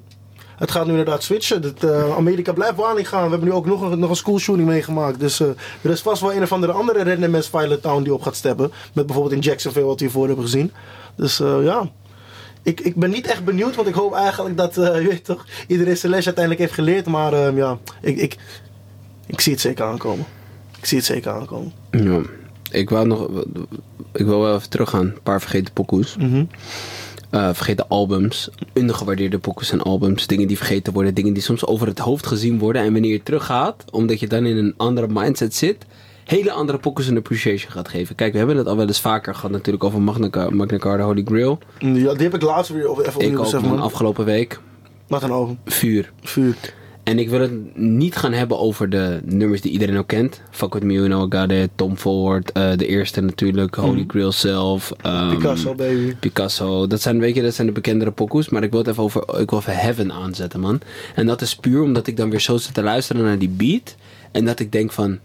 Het 0.57 0.71
gaat 0.71 0.85
nu 0.85 0.91
inderdaad 0.91 1.23
switchen. 1.23 1.63
Dat, 1.63 1.85
eh, 1.85 2.17
Amerika 2.17 2.53
blijft 2.53 2.77
wel 2.77 2.89
aan 2.89 2.97
die 2.97 3.05
gaan. 3.05 3.25
We 3.25 3.31
hebben 3.31 3.49
nu 3.49 3.55
ook 3.55 3.67
nog 3.67 3.91
een, 3.91 3.99
nog 3.99 4.11
een 4.11 4.17
school 4.17 4.39
shooting 4.39 4.69
meegemaakt. 4.69 5.21
Dus 5.21 5.41
eh, 5.41 5.49
er 5.83 5.91
is 5.91 6.01
vast 6.01 6.21
wel 6.21 6.33
een 6.33 6.43
of 6.43 6.53
andere 6.53 6.73
andere 6.73 7.03
Redneck 7.03 7.45
Violent 7.45 7.83
Town 7.83 8.03
die 8.03 8.15
op 8.15 8.23
gaat 8.23 8.37
steppen. 8.37 8.73
Met 8.93 9.07
bijvoorbeeld 9.07 9.35
in 9.35 9.41
Jacksonville 9.41 9.87
wat 9.87 9.99
we 9.99 10.05
hiervoor 10.05 10.27
hebben 10.27 10.45
gezien. 10.45 10.73
Dus 11.15 11.41
eh, 11.41 11.65
ja. 11.65 11.91
Ik, 12.63 12.81
ik 12.81 12.97
ben 12.97 13.11
niet 13.11 13.27
echt 13.27 13.45
benieuwd, 13.45 13.75
want 13.75 13.89
ik 13.89 13.95
hoop 13.95 14.15
eigenlijk 14.15 14.57
dat 14.57 14.75
je 15.05 15.07
weet 15.09 15.25
toch, 15.25 15.47
iedereen 15.67 15.97
zijn 15.97 16.13
les 16.13 16.25
uiteindelijk 16.25 16.65
heeft 16.65 16.75
geleerd. 16.75 17.07
Maar 17.07 17.33
ehm, 17.33 17.57
ja, 17.57 17.79
ik, 18.01 18.17
ik, 18.17 18.37
ik 19.27 19.41
zie 19.41 19.53
het 19.53 19.61
zeker 19.61 19.85
aankomen. 19.85 20.27
Ik 20.79 20.87
zie 20.87 20.97
het 20.97 21.07
zeker 21.07 21.33
aankomen. 21.33 21.73
Ja. 21.91 22.21
ik 22.71 22.91
wou 22.91 23.07
nog... 23.07 23.29
Ik 24.13 24.27
wil 24.27 24.41
wel 24.41 24.55
even 24.55 24.71
teruggaan. 24.71 25.07
Een 25.07 25.23
paar 25.23 25.41
vergeten 25.41 25.73
pokoes. 25.73 26.17
Mhm. 26.17 26.45
Eh, 27.33 27.49
vergeten 27.53 27.89
albums. 27.89 28.49
Undergewaardeerde 28.75 29.39
pokoes 29.39 29.71
en 29.73 29.83
albums. 29.83 30.27
Dingen 30.27 30.49
die 30.49 30.57
vergeten 30.57 30.93
worden. 30.93 31.15
Dingen 31.15 31.33
die 31.33 31.43
soms 31.43 31.67
over 31.67 31.87
het 31.87 31.99
hoofd 31.99 32.27
gezien 32.27 32.59
worden. 32.59 32.83
En 32.83 32.93
wanneer 32.93 33.11
je 33.13 33.23
teruggaat, 33.23 33.85
omdat 33.91 34.21
je 34.21 34.27
dan 34.27 34.45
in 34.47 34.57
een 34.57 34.75
andere 34.77 35.07
mindset 35.11 35.55
zit... 35.55 35.85
Hele 36.25 36.53
andere 36.53 36.79
pokoes 36.79 37.09
en 37.09 37.17
appreciation 37.17 37.73
gaat 37.73 37.89
geven. 37.89 38.15
Kijk, 38.15 38.33
we 38.33 38.39
hebben 38.39 38.57
het 38.57 38.67
al 38.67 38.77
wel 38.77 38.87
eens 38.87 39.01
vaker 39.01 39.35
gehad 39.35 39.51
natuurlijk 39.51 39.85
over 39.85 40.01
Magna, 40.03 40.51
Magna 40.51 40.79
Carta 40.79 41.05
Holy 41.05 41.23
Grail. 41.25 41.59
Ja, 41.79 41.89
die 42.15 42.23
heb 42.23 42.35
ik 42.35 42.43
laatst 42.43 42.71
weer 42.73 42.87
over- 42.87 43.07
even 43.07 43.21
Ik 43.21 43.39
ook 43.39 43.61
man. 43.63 43.81
afgelopen 43.81 44.25
week. 44.25 44.61
Wat 45.09 45.23
een 45.23 45.31
album. 45.31 45.59
Vuur. 45.65 46.13
Vuur. 46.23 46.57
En 47.03 47.19
ik 47.19 47.29
wil 47.29 47.41
het 47.41 47.77
niet 47.77 48.17
gaan 48.17 48.33
hebben 48.33 48.59
over 48.59 48.91
de 48.91 49.21
nummers 49.25 49.61
die 49.61 49.73
iedereen 49.73 49.97
ook 49.97 50.07
kent. 50.07 50.41
Fuck 50.51 50.75
With 50.75 50.83
Me, 50.83 50.93
You 50.93 51.07
Know 51.07 51.33
I 51.35 51.37
Got 51.39 51.51
It, 51.51 51.71
Tom 51.75 51.97
Ford, 51.97 52.53
eh, 52.53 52.71
de 52.77 52.87
eerste 52.87 53.21
natuurlijk, 53.21 53.75
Holy 53.75 54.05
Grail 54.07 54.33
zelf. 54.33 54.93
ehm, 55.03 55.29
Picasso, 55.37 55.75
baby. 55.75 56.15
Picasso. 56.15 56.87
Dat 56.87 57.01
zijn, 57.01 57.19
weet 57.19 57.35
je, 57.35 57.43
dat 57.43 57.55
zijn 57.55 57.67
de 57.67 57.73
bekendere 57.73 58.11
pokoes. 58.11 58.49
Maar 58.49 58.63
ik 58.63 58.71
wil 58.71 58.79
het 58.81 58.89
even 58.89 59.03
over, 59.03 59.41
ik 59.41 59.51
wil 59.51 59.59
even 59.59 59.77
Heaven 59.77 60.13
aanzetten, 60.13 60.61
man. 60.61 60.81
En 61.15 61.27
dat 61.27 61.41
is 61.41 61.57
puur 61.57 61.83
omdat 61.83 62.07
ik 62.07 62.17
dan 62.17 62.31
weer 62.31 62.41
zo 62.41 62.57
zit 62.57 62.75
te 62.75 62.83
luisteren 62.83 63.23
naar 63.23 63.39
die 63.39 63.49
beat. 63.49 63.97
En 64.33 64.45
dat 64.45 64.61
ik 64.61 64.73
denk 64.73 64.93
van, 64.93 65.19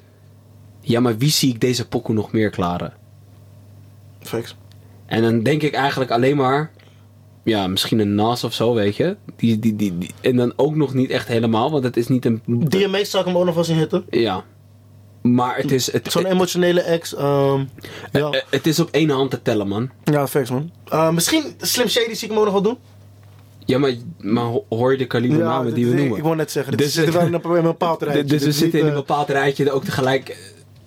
ja, 0.82 1.00
maar 1.00 1.18
wie 1.18 1.32
zie 1.32 1.54
ik 1.54 1.62
deze 1.62 1.88
pokoe 1.88 2.16
nog 2.16 2.32
meer 2.32 2.50
klaren? 2.50 2.94
Facts. 4.22 4.56
En 5.06 5.22
dan 5.22 5.44
denk 5.44 5.62
ik 5.62 5.74
eigenlijk 5.74 6.12
alleen 6.12 6.36
maar, 6.36 6.72
ja, 7.48 7.68
misschien 7.68 8.00
een 8.00 8.16
Nas 8.16 8.44
of 8.44 8.54
zo, 8.54 8.74
weet 8.74 8.96
je. 8.96 9.16
Die, 9.36 9.60
die, 9.60 9.76
die, 9.76 9.98
die- 9.98 10.12
en 10.22 10.36
dan 10.36 10.54
ook 10.56 10.76
nog 10.76 10.94
niet 10.94 11.10
echt 11.10 11.28
helemaal, 11.28 11.72
want 11.72 11.84
het 11.84 11.98
is 11.98 12.08
niet 12.08 12.26
een... 12.26 12.42
DMA 12.46 13.04
zou 13.04 13.24
ik 13.24 13.30
hem 13.30 13.38
ook 13.38 13.46
nog 13.46 13.56
wel 13.56 13.64
zien 13.64 13.78
hitten. 13.78 14.06
Ja. 14.10 14.44
Maar 15.22 15.58
het 15.58 15.72
is, 15.72 15.92
het, 15.92 16.12
Zo'n 16.12 16.26
emotionele 16.26 16.82
ex. 16.82 17.16
ehm 17.16 17.64
ja. 18.12 18.30
eh, 18.32 18.42
het 18.50 18.68
is 18.68 18.80
op 18.80 18.90
één 18.92 19.10
hand 19.10 19.30
te 19.32 19.42
tellen, 19.42 19.68
man. 19.68 19.90
ja, 20.04 20.28
facts 20.28 20.50
man. 20.50 20.72
Eh, 20.86 21.10
misschien 21.12 21.44
Slim 21.58 21.88
Shady 21.88 22.14
zie 22.14 22.24
ik 22.24 22.30
hem 22.30 22.38
ook 22.38 22.44
nog 22.44 22.54
wel 22.54 22.62
doen. 22.62 22.78
Ja, 23.66 23.78
maar, 23.78 23.94
maar 24.20 24.44
ho- 24.44 24.66
hoor 24.70 24.92
je 24.92 24.98
de 24.98 25.06
kaliber 25.08 25.38
namen 25.38 25.74
die 25.74 25.88
we 25.88 25.94
noemen? 25.96 26.18
Ik 26.18 26.24
wou 26.24 26.36
net 26.36 26.52
zeggen, 26.52 26.78
dit 26.78 26.86
Dus- 26.86 26.94
zit 26.96 27.14
wel 27.14 27.26
in 27.26 27.34
een, 27.34 27.62
bepaald 27.62 28.02
rijtje. 28.04 28.24
dus 28.24 28.44
we 28.44 28.52
zitten 28.52 28.80
in 28.80 28.86
een 28.86 28.94
bepaald 28.94 29.30
rijtje 29.30 29.72
ook 29.72 29.84
tegelijk... 29.84 30.30
eh, 30.30 30.36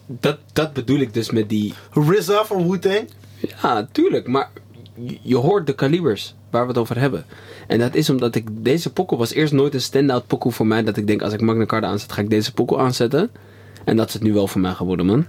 Dat, 0.07 0.38
dat 0.52 0.73
bedoel 0.73 0.99
ik 1.00 1.14
dus 1.14 1.31
met 1.31 1.49
die... 1.49 1.75
eh, 1.95 2.09
RZA 2.09 2.45
van 2.45 2.69
Wu-Tang. 2.71 3.09
Ja, 3.62 3.88
tuurlijk, 3.93 4.26
maar 4.29 4.50
je- 5.23 5.37
hoort 5.37 5.66
de 5.66 5.75
kalibers 5.75 6.35
waar 6.50 6.62
we 6.62 6.69
het 6.69 6.78
over 6.78 6.99
hebben. 6.99 7.25
En 7.66 7.78
dat 7.78 7.95
is 7.95 8.11
omdat 8.11 8.35
ik... 8.35 8.49
Deze 8.52 8.92
pokoe 8.92 9.19
was 9.19 9.33
eerst 9.33 9.52
nooit 9.52 9.75
een 9.75 9.80
stand-out 9.80 10.26
pokoe 10.26 10.52
voor 10.52 10.66
mij. 10.66 10.83
Dat 10.85 10.97
ik 10.97 11.07
denk, 11.07 11.23
als 11.23 11.33
ik 11.33 11.40
Magna 11.40 11.66
Carta 11.66 11.87
aanzet, 11.87 12.12
ga 12.12 12.21
ik 12.21 12.30
deze 12.30 12.52
pokoe 12.52 12.78
aanzetten. 12.78 13.30
En 13.85 13.97
dat 13.97 14.09
is 14.09 14.12
het 14.14 14.23
nu 14.23 14.33
wel 14.33 14.47
voor 14.47 14.61
mij 14.61 14.73
geworden, 14.73 15.07
man. 15.07 15.26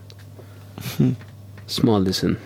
Small 1.65 1.99
listen. 2.01 2.37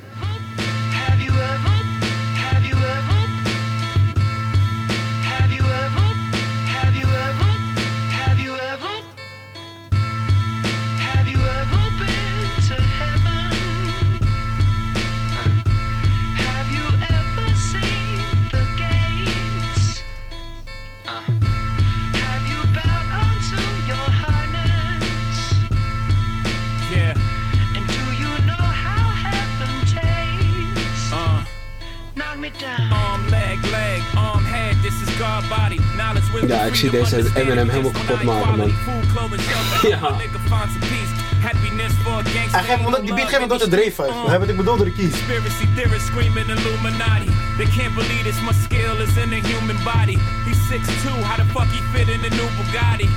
Deze 36.99 37.15
understanding, 37.17 37.47
Eminem 37.51 37.69
helemaal 37.73 37.91
this 37.91 38.01
kapot 38.05 38.19
one 38.21 38.31
maken, 38.33 38.57
man. 38.57 38.69
equality, 38.69 38.83
Food, 38.85 39.05
clothing, 39.13 39.41
shelter, 39.47 39.89
Ja. 39.89 39.97
help 40.03 40.11
a 40.11 40.21
nigga 40.23 40.39
find 40.51 40.69
some 40.75 40.85
peace. 40.91 41.11
Happiness 41.49 41.93
for 42.03 42.13
a 42.21 42.23
gangster. 42.33 42.57
Hij 42.59 42.63
geeft 42.69 42.81
me, 42.89 43.01
die 43.05 43.13
beat 43.17 43.29
geeft 43.31 43.41
me 43.45 43.47
door 43.53 43.63
de 43.67 43.71
Dre 43.75 43.91
5. 43.91 44.13
Hij 44.27 44.37
heeft 44.37 44.49
ik 44.53 44.57
bedoel 44.61 44.75
door 44.79 44.89
de 44.91 44.95
keys. 44.99 45.11
Conspiracy 45.11 45.65
theorists 45.75 46.07
screaming 46.11 46.47
Illuminati. 46.55 47.29
They 47.59 47.67
can't 47.77 47.93
believe 47.99 48.23
this 48.29 48.39
my 48.47 48.55
skill 48.65 48.95
is 49.05 49.13
in 49.23 49.29
the 49.35 49.41
human 49.51 49.79
body. 49.91 50.17
He's 50.47 50.59
6'2, 50.69 51.21
how 51.29 51.35
the 51.41 51.47
fuck 51.55 51.69
he 51.75 51.79
fit 51.93 52.07
in 52.15 52.19
the 52.25 52.31
new 52.37 52.49
Bugatti? 52.57 53.09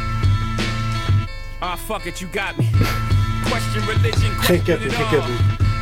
Ah, 1.61 1.77
fuck 1.89 2.07
it, 2.07 2.21
you 2.21 2.29
got 2.41 2.53
me. 2.59 2.67
Question 3.51 3.83
religion, 3.87 4.31
question 4.45 4.83
it 4.83 4.95
all. 5.01 5.31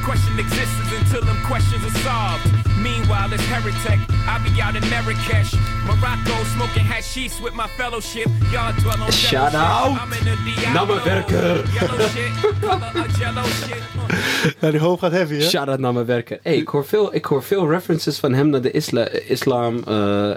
Question 0.04 0.38
existence 0.38 0.90
until 1.00 1.22
them 1.28 1.38
questions 1.50 1.82
are 1.84 1.98
solved. 2.06 2.65
Meanwhile, 2.82 3.32
it's 3.32 3.44
heretic. 3.46 3.98
I 4.28 4.38
be 4.44 4.60
out 4.62 4.74
in 4.76 4.84
Marrakesh, 4.90 5.52
Morocco, 5.86 6.44
smoking 6.54 6.84
hashish 6.84 7.40
with 7.40 7.54
my 7.54 7.66
fellowship. 7.76 8.28
Y'all 8.52 8.72
dwell 8.80 9.02
on 9.02 9.10
Shout 9.12 9.54
out 9.54 9.92
shit. 9.92 10.02
I'm 10.02 10.12
in 10.12 10.24
the 10.24 10.36
Diablo. 10.44 10.72
naar 10.72 10.86
mijn 10.86 11.02
werker. 11.04 11.62
Yellow 11.72 12.00
shit, 12.08 12.60
color 12.60 12.92
of 13.06 13.18
jello 13.18 13.42
shit. 13.42 14.54
Ja, 14.60 14.70
die 14.70 14.80
hoofd 14.80 15.00
gaat 15.02 15.12
heavy, 15.12 15.34
hè? 15.34 15.40
Shout-out 15.48 15.78
naar 15.78 15.92
mijn 15.92 16.06
werken. 16.06 16.38
Hey, 16.42 16.56
ik, 16.56 16.68
hoor 16.68 16.84
veel, 16.86 17.14
ik 17.14 17.24
hoor 17.24 17.42
veel 17.42 17.70
references 17.70 18.18
van 18.18 18.32
hem 18.34 18.48
naar 18.50 18.60
de 18.60 18.70
isla, 18.70 19.08
islam, 19.08 19.82
eh, 19.86 19.94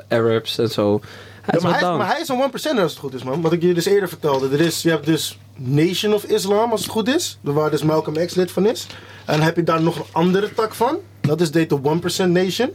Arabs 0.10 0.58
en 0.58 0.70
zo. 0.70 1.00
Hij 1.42 1.50
Ja, 1.52 1.58
is 1.58 1.64
maar, 1.64 1.80
hij, 1.80 1.98
maar 1.98 2.08
hij 2.12 2.22
is 2.22 2.28
een 2.28 2.42
1% 2.78 2.80
als 2.82 2.92
het 2.92 3.00
goed 3.00 3.14
is, 3.14 3.24
man. 3.24 3.42
Wat 3.42 3.52
ik 3.54 3.62
je 3.62 3.74
dus 3.74 3.86
eerder 3.86 4.10
vertelde. 4.10 4.50
Er 4.58 4.62
is, 4.62 4.82
je 4.82 4.90
hebt 4.90 5.06
dus 5.06 5.38
Nation 5.56 6.14
of 6.14 6.24
Islam, 6.24 6.72
als 6.72 6.82
het 6.82 6.90
goed 6.90 7.08
is. 7.08 7.38
Waar 7.42 7.70
dus 7.72 7.84
Malcolm 7.84 8.26
X 8.26 8.36
lid 8.36 8.52
van 8.52 8.66
is. 8.66 8.88
En 9.26 9.36
dan 9.38 9.46
heb 9.46 9.56
je 9.56 9.64
daar 9.64 9.82
nog 9.82 9.96
een 9.98 10.06
andere 10.12 10.54
tak 10.54 10.74
van. 10.74 10.98
Dat 11.30 11.42
is 11.42 11.52
de 11.52 11.68
1% 11.68 12.30
Nation. 12.30 12.70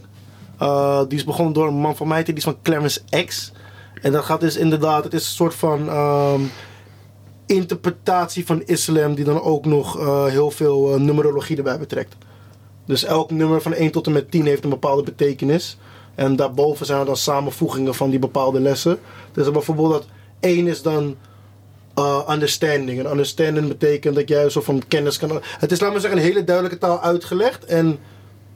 Uh, 0.61 1.01
die 1.07 1.17
is 1.17 1.23
begonnen 1.23 1.53
door 1.53 1.67
een 1.67 1.73
man 1.73 1.95
van 1.95 2.07
mij, 2.07 2.23
die 2.23 2.35
is 2.35 2.43
van 2.43 2.57
Clarence 2.61 3.01
X. 3.25 3.51
En 4.01 4.11
dat 4.11 4.23
gaat 4.23 4.39
dus 4.39 4.57
inderdaad, 4.57 5.03
het 5.03 5.13
is 5.13 5.25
een 5.25 5.33
soort 5.33 5.55
van 5.55 5.89
ehm, 5.89 6.41
interpretatie 7.45 8.45
van 8.45 8.63
islam 8.65 9.15
die 9.15 9.25
dan 9.25 9.41
ook 9.41 9.65
nog 9.65 9.99
eh, 9.99 10.25
heel 10.25 10.51
veel 10.51 10.93
eh, 10.93 10.99
numerologie 10.99 11.57
erbij 11.57 11.79
betrekt. 11.79 12.15
Dus 12.85 13.03
elk 13.03 13.31
nummer 13.31 13.61
van 13.61 13.73
1 13.73 13.91
tot 13.91 14.07
en 14.07 14.13
met 14.13 14.31
10 14.31 14.45
heeft 14.45 14.63
een 14.63 14.69
bepaalde 14.69 15.03
betekenis. 15.03 15.77
En 16.15 16.35
daarboven 16.35 16.85
zijn 16.85 16.99
er 16.99 17.05
dan 17.05 17.17
samenvoegingen 17.17 17.95
van 17.95 18.09
die 18.09 18.19
bepaalde 18.19 18.59
lessen. 18.59 18.99
Dus 19.31 19.51
bijvoorbeeld 19.51 19.91
dat 19.91 20.05
1 20.39 20.67
is 20.67 20.81
dan 20.81 21.15
understanding. 22.29 22.99
En 22.99 23.11
understanding 23.11 23.67
betekent 23.67 24.15
dat 24.15 24.29
jij 24.29 24.49
soort 24.49 24.65
van 24.65 24.83
kennis 24.87 25.17
kan... 25.17 25.41
Het 25.59 25.71
is, 25.71 25.79
laat 25.79 25.91
maar 25.91 26.01
zeggen, 26.01 26.19
een 26.19 26.25
hele 26.25 26.43
duidelijke 26.43 26.77
taal 26.77 27.01
uitgelegd. 27.01 27.65
En 27.65 27.99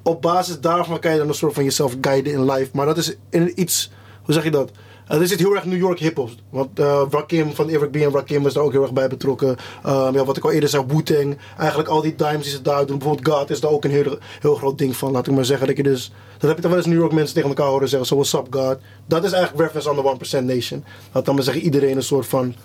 op 0.10 0.22
basis 0.22 0.60
daarvan 0.60 1.00
kan 1.00 1.12
je 1.12 1.18
dan 1.18 1.28
een 1.28 1.34
soort 1.34 1.54
van 1.54 1.64
jezelf 1.64 1.96
guiden 2.02 2.34
in 2.34 2.52
life. 2.52 2.70
Maar 2.74 2.86
dat 2.86 2.98
is 2.98 3.16
in 3.30 3.62
iets... 3.62 3.92
Hoe 4.24 4.34
zeg 4.34 4.44
je 4.44 4.52
dat? 4.52 4.72
Uh, 5.12 5.22
er 5.22 5.28
zit 5.28 5.40
heel 5.40 5.56
erg 5.56 5.66
New 5.66 5.78
York 5.78 6.00
hip-hop. 6.00 6.30
Want 6.50 6.80
uh, 6.80 7.02
Rakim 7.10 7.54
van 7.54 7.70
Eric 7.70 7.92
B. 7.92 7.96
en 7.96 8.12
Rakim 8.12 8.44
was 8.44 8.54
daar 8.54 8.64
ook 8.64 8.72
heel 8.72 8.82
erg 8.82 8.94
bij 8.94 9.08
betrokken. 9.08 9.56
Uh, 9.86 10.10
ja, 10.14 10.26
wat 10.26 10.38
ik 10.38 10.44
al 10.44 10.52
eerder 10.52 10.70
zei, 10.70 10.84
Wu-Tang. 10.88 11.38
Eigenlijk 11.58 11.90
al 11.90 12.02
die 12.02 12.16
dimes 12.16 12.44
die 12.44 12.52
ze 12.52 12.62
daar 12.62 12.86
doen. 12.86 12.98
Bijvoorbeeld 12.98 13.36
God 13.36 13.50
is 13.50 13.60
daar 13.60 13.72
ook 13.72 13.84
een 13.84 13.92
heel, 13.92 14.18
heel 14.40 14.56
groot 14.56 14.78
ding 14.78 14.96
van. 14.96 15.12
Laat 15.12 15.28
ik 15.28 15.34
maar 15.34 15.46
zeggen 15.46 15.68
dat 15.68 15.78
je 15.78 15.84
dus... 15.84 16.12
Dat 16.38 16.48
heb 16.48 16.56
je 16.56 16.62
toch 16.62 16.72
wel 16.72 16.80
eens 16.80 16.90
New 16.90 17.00
York 17.00 17.12
mensen 17.12 17.34
tegen 17.34 17.50
elkaar 17.50 17.68
horen 17.68 17.90
zeggen. 17.90 18.08
So 18.08 18.16
what's 18.16 18.34
up 18.34 18.48
God? 18.50 18.78
Dat 19.06 19.24
is 19.24 19.32
eigenlijk 19.32 19.64
reference 19.64 19.90
aan 19.90 20.18
de 20.20 20.44
1% 20.44 20.56
Nation. 20.56 20.84
Laat 21.12 21.26
dan 21.26 21.36
maar 21.36 21.44
zeggen 21.44 21.64
iedereen 21.64 21.96
een 21.96 22.04
soort 22.04 22.28
van 22.28 22.56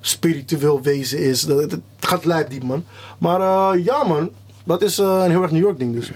spiritueel 0.00 0.82
wezen 0.82 1.18
is. 1.18 1.42
Dat, 1.42 1.70
het 1.70 1.80
gaat 2.00 2.24
lijp 2.24 2.50
diep 2.50 2.62
man. 2.62 2.84
Maar 3.18 3.40
uh, 3.40 3.84
ja 3.84 4.04
man. 4.04 4.30
Dat 4.64 4.82
is 4.82 4.98
een 4.98 5.30
heel 5.30 5.42
erg 5.42 5.50
New 5.50 5.62
York 5.62 5.78
ding 5.78 5.94
dus. 5.94 6.10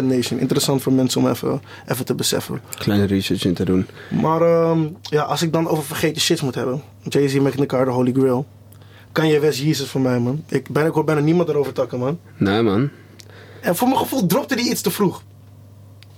1% 0.00 0.02
Nation. 0.02 0.40
Interessant 0.40 0.82
voor 0.82 0.92
mensen 0.92 1.20
om 1.20 1.28
even, 1.28 1.62
even 1.86 2.04
te 2.04 2.14
beseffen. 2.14 2.60
Kleine 2.78 3.04
research 3.04 3.44
in 3.44 3.54
te 3.54 3.64
doen. 3.64 3.86
Maar 4.20 4.70
um, 4.70 4.96
ja, 5.02 5.22
als 5.22 5.42
ik 5.42 5.52
dan 5.52 5.68
over 5.68 5.84
vergeten 5.84 6.22
shits 6.22 6.40
moet 6.40 6.54
hebben. 6.54 6.82
Jay-Z 7.08 7.34
elkaar 7.36 7.84
de 7.84 7.90
Holy 7.90 8.12
Grail. 8.12 8.46
Kan 9.12 9.28
je 9.28 9.40
West 9.40 9.58
Jezus 9.60 9.88
voor 9.88 10.00
mij, 10.00 10.18
man. 10.18 10.44
Ik, 10.48 10.68
ben, 10.70 10.86
ik 10.86 10.92
hoor 10.92 11.04
bijna 11.04 11.20
niemand 11.20 11.48
erover 11.48 11.72
takken, 11.72 11.98
man. 11.98 12.18
Nee, 12.36 12.62
man. 12.62 12.90
En 13.60 13.76
voor 13.76 13.88
mijn 13.88 14.00
gevoel 14.00 14.26
dropte 14.26 14.54
hij 14.54 14.62
iets 14.64 14.80
te 14.80 14.90
vroeg. 14.90 15.22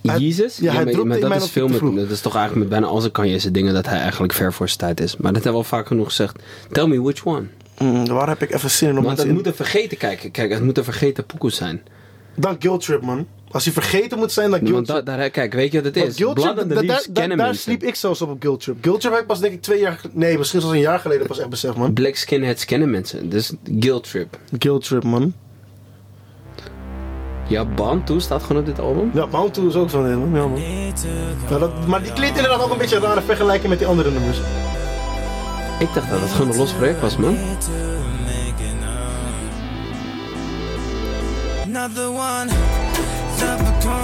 Jezus? 0.00 0.56
Ja, 0.56 0.72
hij 0.72 0.84
maar, 0.84 1.06
maar 1.06 1.20
dat 1.20 1.42
is 1.42 1.50
veel 1.50 1.68
met, 1.68 1.80
dat 1.96 2.10
is 2.10 2.20
toch 2.20 2.34
eigenlijk 2.36 2.68
met 2.68 2.78
bijna 2.78 2.94
al 2.94 3.00
zijn 3.00 3.12
Kanye's 3.12 3.44
dingen 3.44 3.74
dat 3.74 3.86
hij 3.86 3.98
eigenlijk 3.98 4.32
ver 4.32 4.52
voor 4.52 4.66
zijn 4.68 4.78
tijd 4.78 5.00
is. 5.00 5.16
Maar 5.16 5.32
dat 5.32 5.42
hebben 5.42 5.60
we 5.62 5.66
al 5.68 5.76
vaak 5.76 5.86
genoeg 5.86 6.06
gezegd. 6.06 6.42
Tell 6.72 6.86
me 6.86 7.02
which 7.02 7.24
one. 7.26 7.46
Mm, 7.78 8.06
waar 8.06 8.28
heb 8.28 8.42
ik 8.42 8.54
even 8.54 8.70
zin 8.70 8.88
in 8.88 8.96
om 8.98 9.02
mensen 9.02 9.16
dat 9.16 9.26
in- 9.26 9.34
moet 9.34 9.46
een 9.46 9.54
vergeten 9.54 9.98
kijken. 9.98 10.30
Kijk, 10.30 10.52
het 10.52 10.62
moet 10.62 10.78
een 10.78 10.84
vergeten 10.84 11.26
pokoes 11.26 11.56
zijn. 11.56 11.82
Dan 12.36 12.56
Guilt 12.58 12.84
Trip, 12.84 13.02
man. 13.02 13.26
Als 13.50 13.64
hij 13.64 13.72
vergeten 13.72 14.18
moet 14.18 14.32
zijn, 14.32 14.50
dan 14.50 14.58
Guilt 14.58 14.74
Want 14.74 14.86
Trip. 14.86 15.04
da- 15.06 15.16
daar, 15.16 15.30
kijk, 15.30 15.52
weet 15.54 15.72
je 15.72 15.82
wat 15.82 15.94
het 15.94 15.96
is? 16.04 16.16
Guilt 16.16 16.36
Trip, 16.36 16.56
da- 16.56 17.00
daar- 17.10 17.36
daar- 17.36 17.54
sliep 17.54 17.82
ik 17.82 17.94
zelfs 17.94 18.22
op 18.22 18.30
op 18.30 18.42
Guilt 18.42 18.60
Trip. 18.60 18.76
Guilt 18.80 19.00
Trip 19.00 19.12
heb 19.12 19.20
ik 19.22 19.26
pas 19.26 19.40
denk 19.40 19.52
ik 19.52 19.62
twee 19.62 19.80
jaar... 19.80 20.00
Nee, 20.12 20.38
misschien 20.38 20.60
zelfs 20.60 20.74
een 20.74 20.82
jaar 20.82 20.98
geleden 20.98 21.26
pas 21.26 21.38
echt 21.38 21.48
beseft, 21.48 21.76
man. 21.76 21.92
Black 21.92 22.14
skinheads 22.16 22.64
kennen 22.64 22.90
mensen. 22.90 23.28
Dus 23.28 23.52
guilt 23.78 24.10
trip. 24.10 24.38
Guilt 24.58 24.84
Trip, 24.84 25.04
man. 25.04 25.32
Ja, 27.48 27.64
Bantu 27.64 28.20
staat 28.20 28.42
gewoon 28.42 28.60
op 28.62 28.66
dit 28.66 28.78
album. 28.80 29.10
Ja, 29.14 29.26
to 29.50 29.66
is 29.66 29.74
ook 29.74 29.90
zo'n 29.90 30.18
man. 30.18 30.40
Ja, 30.40 30.46
man. 30.46 30.60
Ja, 31.50 31.58
dat, 31.58 31.86
maar 31.86 32.02
die 32.02 32.12
klinkt 32.12 32.36
inderdaad 32.36 32.62
ook 32.62 32.70
een 32.72 32.78
beetje 32.78 32.98
raar 32.98 33.22
vergelijking 33.22 33.68
met 33.68 33.78
die 33.78 33.88
andere 33.88 34.10
nummers. 34.10 34.38
Ik 35.78 35.88
dacht 35.94 36.10
dat 36.10 36.20
het 36.20 36.30
gewoon 36.30 36.50
een 36.50 36.56
los 36.56 36.72
project 36.72 37.00
was, 37.00 37.16
man. 37.16 37.36
Another 41.84 42.10
one, 42.10 42.48
Capricorn, 42.48 42.54
Capricorn, 43.36 44.03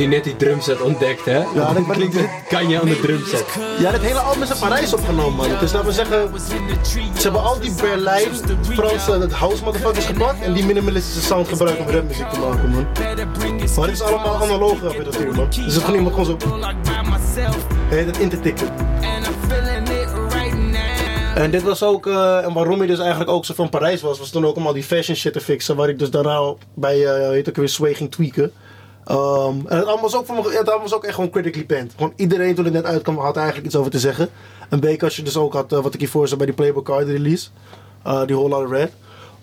hier 0.00 0.08
net 0.08 0.24
die 0.24 0.36
drumset 0.36 0.80
ontdekt, 0.80 1.24
hè? 1.24 1.36
Ja, 1.38 1.72
dat- 1.72 1.86
klinkt 1.96 2.14
het 2.16 2.28
kan 2.48 2.68
je 2.68 2.80
aan 2.80 2.86
de 2.86 3.00
drumset. 3.00 3.44
Ja, 3.78 3.90
dit 3.90 4.00
hele 4.00 4.18
album 4.18 4.42
is 4.42 4.50
in 4.50 4.58
Parijs 4.58 4.94
opgenomen, 4.94 5.34
man. 5.36 5.58
Dus 5.60 5.72
laten 5.72 5.88
we 5.88 5.92
zeggen, 5.94 6.30
ze 7.16 7.22
hebben 7.22 7.42
al 7.42 7.60
die 7.60 7.72
Berlijn, 7.80 8.28
Franse, 8.62 9.18
dat 9.18 9.32
house 9.32 9.64
motherfuckers 9.64 10.04
gepakt 10.06 10.42
en 10.42 10.52
die 10.52 10.64
minimalistische 10.64 11.20
sound 11.20 11.48
gebruikt 11.48 11.80
om 11.80 11.88
rapmuziek 11.88 12.28
te 12.28 12.38
maken, 12.38 12.68
man. 12.70 12.86
Maar 13.76 13.86
dit 13.86 13.94
is 13.96 14.02
allemaal 14.02 14.42
analoge 14.42 14.86
apparatuur, 14.88 15.34
man. 15.34 15.48
Dus 15.50 15.74
het 15.74 15.84
gewoon 15.84 15.94
iemand 15.94 16.14
gewoon 16.14 16.38
zo 16.40 16.60
heet 17.88 18.06
het 18.06 18.18
in 18.18 18.28
te 18.28 18.40
tikken. 18.40 18.68
En 21.34 21.50
dit 21.50 21.62
was 21.62 21.82
ook, 21.82 22.06
eh, 22.06 22.44
en 22.44 22.52
waarom 22.52 22.78
hij 22.78 22.86
dus 22.86 22.98
eigenlijk 22.98 23.30
ook 23.30 23.44
zo 23.44 23.54
van 23.54 23.68
Parijs 23.68 24.00
was, 24.00 24.18
was 24.18 24.30
toen 24.30 24.46
ook 24.46 24.56
om 24.56 24.66
al 24.66 24.72
die 24.72 24.82
fashion 24.82 25.16
shit 25.16 25.32
te 25.32 25.40
fixen, 25.40 25.76
waar 25.76 25.88
ik 25.88 25.98
dus 25.98 26.10
daarna 26.10 26.54
bij, 26.74 27.04
eh 27.06 27.28
heet 27.28 27.48
ook 27.48 27.56
weer 27.56 27.68
Sway 27.68 27.94
ging 27.94 28.10
tweaken. 28.10 28.52
Ehm, 29.10 29.66
en 29.66 29.76
het 29.76 29.86
album 29.86 30.02
was 30.02 30.14
ook, 30.14 30.26
voor 30.26 30.34
me, 30.34 30.56
het 30.56 30.66
was 30.66 30.94
ook 30.94 31.04
echt 31.04 31.14
gewoon 31.14 31.30
critically 31.30 31.66
panned. 31.66 31.92
Gewoon 31.96 32.12
iedereen 32.16 32.54
toen 32.54 32.64
het 32.64 32.74
net 32.74 32.84
uitkwam 32.84 33.18
had 33.18 33.36
eigenlijk 33.36 33.66
iets 33.66 33.76
over 33.76 33.90
te 33.90 33.98
zeggen. 33.98 34.28
Een 34.68 34.80
beetje 34.80 35.04
als 35.04 35.16
je 35.16 35.22
dus 35.22 35.36
ook 35.36 35.52
had, 35.52 35.72
eh, 35.72 35.80
wat 35.80 35.94
ik 35.94 36.00
hiervoor 36.00 36.26
zei 36.26 36.36
bij 36.36 36.46
die 36.46 36.54
Playboy 36.54 36.82
Card 36.82 37.06
release. 37.06 37.48
Eh, 38.02 38.26
die 38.26 38.36
Whole 38.36 38.66
Red. 38.66 38.92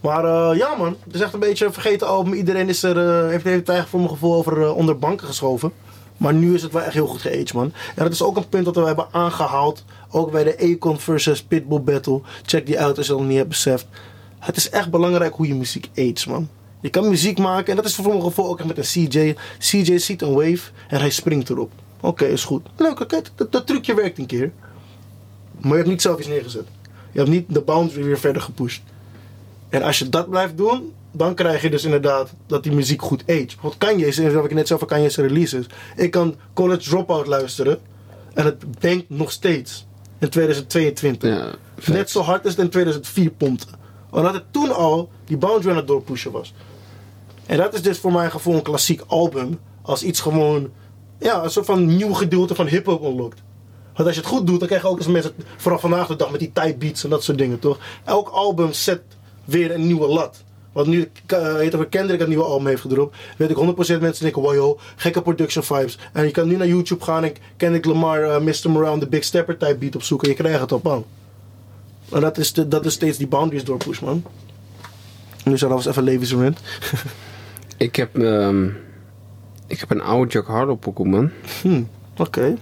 Maar 0.02 0.26
eh, 0.26 0.58
ja 0.58 0.76
man, 0.76 0.96
het 1.04 1.16
is 1.16 1.22
echt 1.22 1.34
een 1.34 1.40
beetje 1.40 1.66
een 1.66 1.74
vergeten 1.74 2.08
album. 2.08 2.34
Iedereen 2.34 2.70
is 2.70 2.84
er, 2.84 3.30
heeft, 3.30 3.44
het 3.44 3.46
eigenlijk 3.46 3.88
voor 3.88 4.00
mijn 4.00 4.12
gevoel 4.12 4.36
over 4.36 4.74
onder 4.74 5.00
banken 5.00 5.28
geschoven. 5.28 5.72
Maar 6.18 6.34
nu 6.34 6.54
is 6.54 6.62
het 6.62 6.72
wel 6.72 6.82
echt 6.82 6.94
heel 6.94 7.08
goed 7.08 7.22
geaged 7.22 7.54
man. 7.54 7.74
En 7.96 8.04
dat 8.04 8.14
is 8.14 8.24
ook 8.24 8.38
een 8.38 8.50
punt 8.50 8.66
dat 8.66 8.76
we 8.76 8.82
hebben 8.82 9.08
aangehaald. 9.12 9.84
Ook 10.12 10.32
bij 10.32 10.44
de 10.44 10.76
Akon 10.76 11.00
versus 11.00 11.44
Pitbull 11.44 11.82
battle. 11.82 12.22
Check 12.46 12.66
die 12.66 12.80
uit 12.80 12.98
als 12.98 13.06
je 13.06 13.12
dat 13.12 13.22
nog 13.22 13.30
niet 13.30 13.38
hebt 13.38 13.50
beseft. 13.50 13.88
Het 14.40 14.58
is 14.58 14.70
echt 14.70 14.90
belangrijk 14.92 15.34
hoe 15.34 15.48
je 15.48 15.56
muziek 15.56 15.90
aged 15.96 16.28
man. 16.28 16.50
Je 16.80 16.90
kan 16.90 17.10
muziek 17.10 17.38
maken 17.38 17.70
en 17.70 17.76
dat 17.76 17.86
is 17.86 17.96
voor 17.96 18.08
mijn 18.08 18.22
gevoel 18.22 18.48
ook 18.48 18.60
echt 18.60 18.68
met 18.68 18.78
een 18.78 19.10
CJ. 19.10 19.36
CJ 19.60 19.98
ziet 19.98 20.22
een 20.22 20.34
wave 20.34 20.72
en 20.88 21.00
hij 21.00 21.10
springt 21.10 21.50
erop. 21.50 21.72
Oké, 22.00 22.26
is 22.26 22.44
goed. 22.44 22.68
Leuk, 22.76 23.00
oké, 23.00 23.22
dat, 23.36 23.52
dat 23.52 23.68
trucje 23.68 23.94
werkt 23.94 24.18
een 24.18 24.26
keer. 24.26 24.52
Maar 25.58 25.72
je 25.72 25.78
hebt 25.78 25.90
niet 25.90 26.02
zelf 26.02 26.20
iets 26.20 26.28
neergezet. 26.28 26.66
Je 27.12 27.20
hebt 27.20 27.30
niet 27.32 27.46
de 27.48 27.62
boundary 27.62 28.04
weer 28.04 28.20
verder 28.20 28.42
gepusht. 28.42 28.82
En 29.70 29.82
als 29.82 30.00
je 30.00 30.10
dat 30.10 30.30
blijft 30.30 30.58
doen, 30.58 30.94
dan 31.12 31.36
krijg 31.36 31.62
je 31.62 31.70
dus 31.70 31.84
inderdaad 31.84 32.34
dat 32.48 32.64
die 32.64 32.72
muziek 32.72 33.02
goed 33.02 33.22
age. 33.22 33.46
Bijvoorbeeld 33.46 33.78
Kanye's, 33.78 34.16
zoals 34.16 34.46
ik 34.46 34.54
net 34.54 34.68
zei 34.68 34.80
over 34.80 34.96
Kanye's 34.96 35.16
releases. 35.16 35.66
Ik 35.96 36.12
kan 36.12 36.36
College 36.54 36.90
Dropout 36.90 37.28
luisteren 37.28 37.80
en 38.34 38.46
het 38.46 38.80
bankt 38.80 39.10
nog 39.10 39.32
steeds 39.32 39.86
in 40.20 40.30
2022. 40.30 41.30
Ja, 41.30 41.52
Net 41.86 42.10
zo 42.10 42.22
hard 42.22 42.44
als 42.44 42.54
het 42.54 42.64
in 42.64 42.70
2004 42.70 43.32
pompte. 43.32 43.68
Omdat 44.10 44.34
het 44.34 44.44
toen 44.52 44.76
al 44.76 45.10
die 45.26 45.38
boundary 45.38 45.70
aan 45.70 45.78
het 45.78 45.88
doorpushen 45.88 46.32
was. 46.32 46.54
En 47.46 47.58
dat 47.58 47.74
is 47.74 47.82
dus 47.82 48.00
voor 48.00 48.12
mijn 48.12 48.32
gevoel 48.32 48.56
een 48.56 48.62
klassiek 48.62 49.02
album. 49.08 49.60
Als 49.82 50.04
iets 50.04 50.20
gewoon, 50.20 50.70
ja, 51.20 51.44
een 51.44 51.50
soort 51.50 51.66
van 51.66 51.96
nieuw 51.96 52.14
gedeelte 52.14 52.56
van 52.56 52.68
hip-hop. 52.68 53.02
Want 53.02 53.34
als 54.10 54.16
je 54.16 54.22
het 54.22 54.30
goed 54.30 54.48
doet, 54.48 54.60
dan 54.60 54.68
krijg 54.68 54.82
je 54.82 54.88
ook 54.88 54.98
eens 54.98 55.08
mensen, 55.08 55.34
vooral 55.58 55.80
vandaag 55.80 56.08
de 56.08 56.16
dag 56.16 56.32
met 56.32 56.40
die 56.40 56.52
type 56.54 56.76
beats 56.78 57.04
en 57.04 57.10
dat 57.10 57.24
soort 57.24 57.38
dingen, 57.38 57.60
toch? 57.60 57.78
Elk 58.04 58.30
album 58.30 58.74
zet 58.74 59.02
weer 59.46 59.72
een 59.72 59.88
nieuwe 59.88 60.08
lat. 60.08 60.44
Want 60.72 60.88
nu 60.88 61.12
heet 61.28 61.76
over 61.76 61.88
Kendrick 61.88 62.22
een 62.22 62.28
nieuwe 62.30 62.44
album 62.44 62.68
heeft 62.68 62.82
gedropt, 62.82 63.18
weet 63.38 63.50
ik 63.50 63.58
100% 63.58 63.60
mensen 64.02 64.24
denken, 64.24 64.42
wow 64.42 64.54
yo, 64.54 64.78
gekke 64.96 65.22
production 65.22 65.64
vibes. 65.64 65.98
En 66.14 66.26
je 66.26 66.32
kan 66.32 66.48
nu 66.48 66.56
naar 66.56 66.68
YouTube 66.68 67.04
gaan 67.04 67.24
en 67.24 67.34
Kendrick 67.58 67.86
Lamar, 67.86 68.22
uh, 68.22 68.40
Mr. 68.40 68.70
Moran, 68.70 69.00
de 69.00 69.08
Big 69.08 69.24
Stepper 69.24 69.58
type 69.58 69.76
beat 69.76 69.96
opzoeken 69.96 70.28
en 70.28 70.34
je 70.34 70.42
krijgt 70.42 70.62
het 70.62 70.72
op 70.72 70.84
man. 70.84 71.06
En 72.12 72.22
dat 72.22 72.38
is, 72.38 72.54
de, 72.54 72.68
dat 72.68 72.86
is 72.86 72.94
steeds 72.94 73.18
die 73.18 73.28
boundaries 73.28 73.64
doorpush, 73.64 74.00
man. 74.00 74.24
Nu 75.44 75.58
zou 75.58 75.72
dat 75.74 75.84
was 75.84 75.92
even 75.92 76.04
Levi's 76.04 76.32
rant. 76.42 76.60
Ik 77.78 77.96
heb, 77.96 78.18
ehm, 78.18 78.66
ik 79.68 79.80
heb 79.80 79.92
een 79.92 80.02
oude 80.02 80.32
Jack 80.32 80.48
Harlow 80.48 80.80
pokoe, 80.80 81.08
man. 81.08 81.32
Hm, 81.62 81.84
oké. 82.18 82.58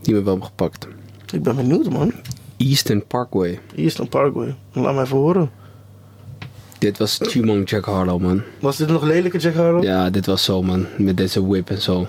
Die 0.00 0.14
me 0.14 0.22
wel 0.22 0.40
gepakt. 0.40 0.88
Ik 1.32 1.42
ben 1.42 1.56
benieuwd, 1.56 1.90
man. 1.90 2.12
Eastern 2.56 3.06
Parkway. 3.06 3.60
Eastern 3.74 4.08
Parkway. 4.08 4.54
Laat 4.72 4.94
mij 4.94 5.04
even 5.04 5.16
horen. 5.16 5.50
Dit 6.78 6.98
was 6.98 7.18
Chumong 7.22 7.68
Jack 7.70 7.84
Harlow, 7.84 8.20
man. 8.20 8.42
Was 8.60 8.76
dit 8.76 8.88
nog 8.88 9.02
lelijke 9.02 9.38
Jack 9.38 9.54
Harlow? 9.54 9.82
Ja, 9.82 10.10
dit 10.10 10.26
was 10.26 10.44
zo, 10.44 10.62
man. 10.62 10.86
Met 10.98 11.16
deze 11.16 11.46
whip 11.46 11.70
en 11.70 11.82
zo. 11.82 12.06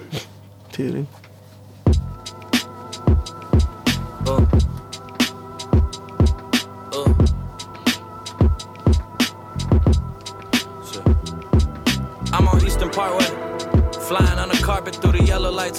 Tering. 0.70 1.06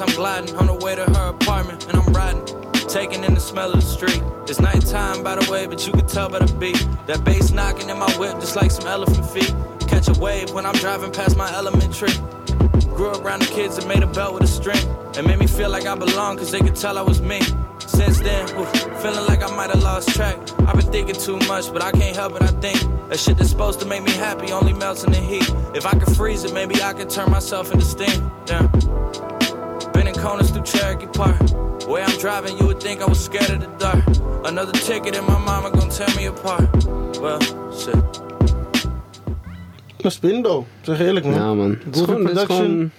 I'm 0.01 0.15
gliding 0.15 0.57
on 0.57 0.67
the 0.67 0.75
way 0.75 0.95
to 0.95 1.05
her 1.05 1.29
apartment. 1.29 1.87
And 1.89 1.97
I'm 1.97 2.13
riding, 2.13 2.45
taking 2.89 3.25
in 3.25 3.35
the 3.35 3.41
smell 3.41 3.71
of 3.73 3.81
the 3.81 3.87
street. 3.87 4.23
It's 4.49 4.61
nighttime, 4.61 5.23
by 5.23 5.37
the 5.37 5.51
way, 5.51 5.67
but 5.67 5.87
you 5.87 5.93
can 5.93 6.07
tell 6.07 6.29
by 6.29 6.41
the 6.41 6.53
beat. 6.55 6.87
That 7.07 7.25
bass 7.25 7.51
knocking 7.51 7.89
in 7.89 7.99
my 7.99 8.11
whip 8.19 8.41
just 8.41 8.57
like 8.57 8.71
some 8.71 8.87
elephant 8.87 9.29
feet. 9.31 9.55
Catch 9.89 10.09
a 10.09 10.21
wave 10.21 10.51
when 10.53 10.67
I'm 10.67 10.75
driving 10.75 11.13
past 11.13 11.37
my 11.37 11.53
elementary. 11.55 12.13
Grew 12.97 13.11
up 13.11 13.25
around 13.25 13.43
the 13.43 13.53
kids 13.53 13.77
that 13.77 13.87
made 13.87 14.03
a 14.03 14.07
belt 14.07 14.35
with 14.35 14.43
a 14.45 14.47
string. 14.47 14.79
It 15.17 15.25
made 15.27 15.39
me 15.39 15.47
feel 15.47 15.71
like 15.71 15.87
I 15.87 15.95
belonged, 15.95 16.39
cause 16.39 16.51
they 16.51 16.61
could 16.61 16.77
tell 16.77 16.99
I 16.99 17.03
was 17.03 17.21
me. 17.21 17.41
Since 17.79 18.21
then, 18.21 18.49
oof, 18.59 18.71
feeling 19.03 19.27
like 19.27 19.43
I 19.43 19.55
might 19.55 19.71
have 19.71 19.83
lost 19.83 20.11
track. 20.11 20.37
I've 20.61 20.77
been 20.77 20.91
thinking 20.91 21.15
too 21.15 21.39
much, 21.49 21.73
but 21.73 21.83
I 21.83 21.93
can't 21.93 22.17
help 22.17 22.37
it. 22.37 22.43
I 22.43 22.49
think 22.49 22.81
that 23.09 23.19
shit 23.19 23.37
that's 23.37 23.51
supposed 23.51 23.81
to 23.81 23.87
make 23.87 24.03
me 24.03 24.13
happy 24.13 24.53
only 24.53 24.73
melts 24.73 25.05
in 25.05 25.13
the 25.13 25.19
heat. 25.19 25.49
If 25.75 25.87
I 25.87 25.93
could 25.99 26.15
freeze 26.17 26.45
it, 26.45 26.53
maybe 26.55 26.83
I 26.83 26.93
could 26.93 27.11
turn 27.11 27.31
myself 27.31 27.73
into 27.73 27.85
steam. 27.85 28.31
Yeah. 28.47 29.34
Corners 30.25 30.51
through 30.51 30.67
Cherokee 30.69 31.07
Park. 31.07 31.41
Where 31.89 32.03
I'm 32.09 32.19
driving, 32.19 32.57
you 32.59 32.65
would 32.67 32.81
think 32.81 33.01
I 33.01 33.05
was 33.09 33.25
scared 33.25 33.51
of 33.51 33.61
the 33.61 33.69
dark. 33.79 34.05
Another 34.43 34.73
ticket 34.73 35.17
and 35.19 35.27
my 35.27 35.39
mama 35.45 35.71
gonna 35.71 35.91
tear 35.91 36.09
me 36.17 36.29
apart. 36.29 36.85
Well, 37.21 37.41
shit. 37.79 38.23
Dat 39.97 40.13
is 40.13 40.19
Pindo, 40.19 40.67
zeg 40.83 41.01
eerlijk 41.01 41.25
man. 41.27 41.35
Ja, 41.35 41.55
man. 41.55 41.79
Het 41.85 41.97
is 41.97 42.03
Groovy 42.03 42.13
gewoon, 42.13 42.27
het 42.27 42.37
is 42.37 42.45
production. 42.45 42.91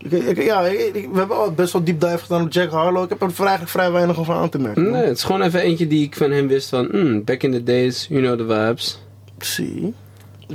gewoon... 0.00 0.22
Ik, 0.28 0.36
ik- 0.38 0.44
ja, 0.44 0.60
ik- 0.66 0.94
ik- 0.94 1.08
we 1.12 1.18
hebben 1.18 1.36
al 1.36 1.52
best 1.52 1.72
wel 1.72 1.84
deep 1.84 2.00
dive 2.00 2.18
gedaan 2.18 2.42
op 2.42 2.52
Jack 2.52 2.70
Harlow. 2.70 3.02
Ik 3.02 3.08
heb 3.08 3.22
er 3.22 3.28
eigenlijk 3.38 3.70
vrij 3.70 3.90
weinig 3.92 4.18
over 4.18 4.34
aan 4.34 4.48
te 4.48 4.58
merken. 4.58 4.82
man. 4.82 4.92
Nee, 4.92 5.04
het 5.04 5.16
is 5.16 5.24
gewoon 5.24 5.42
even 5.42 5.60
eentje 5.60 5.86
die 5.86 6.04
ik 6.04 6.16
van 6.16 6.30
hem 6.30 6.48
wist 6.48 6.68
van... 6.68 6.88
hmm, 6.90 7.24
back 7.24 7.42
in 7.42 7.52
the 7.52 7.62
days, 7.62 8.06
you 8.08 8.22
know 8.22 8.38
the 8.48 8.54
vibes. 8.66 9.02
Zie. 9.38 9.94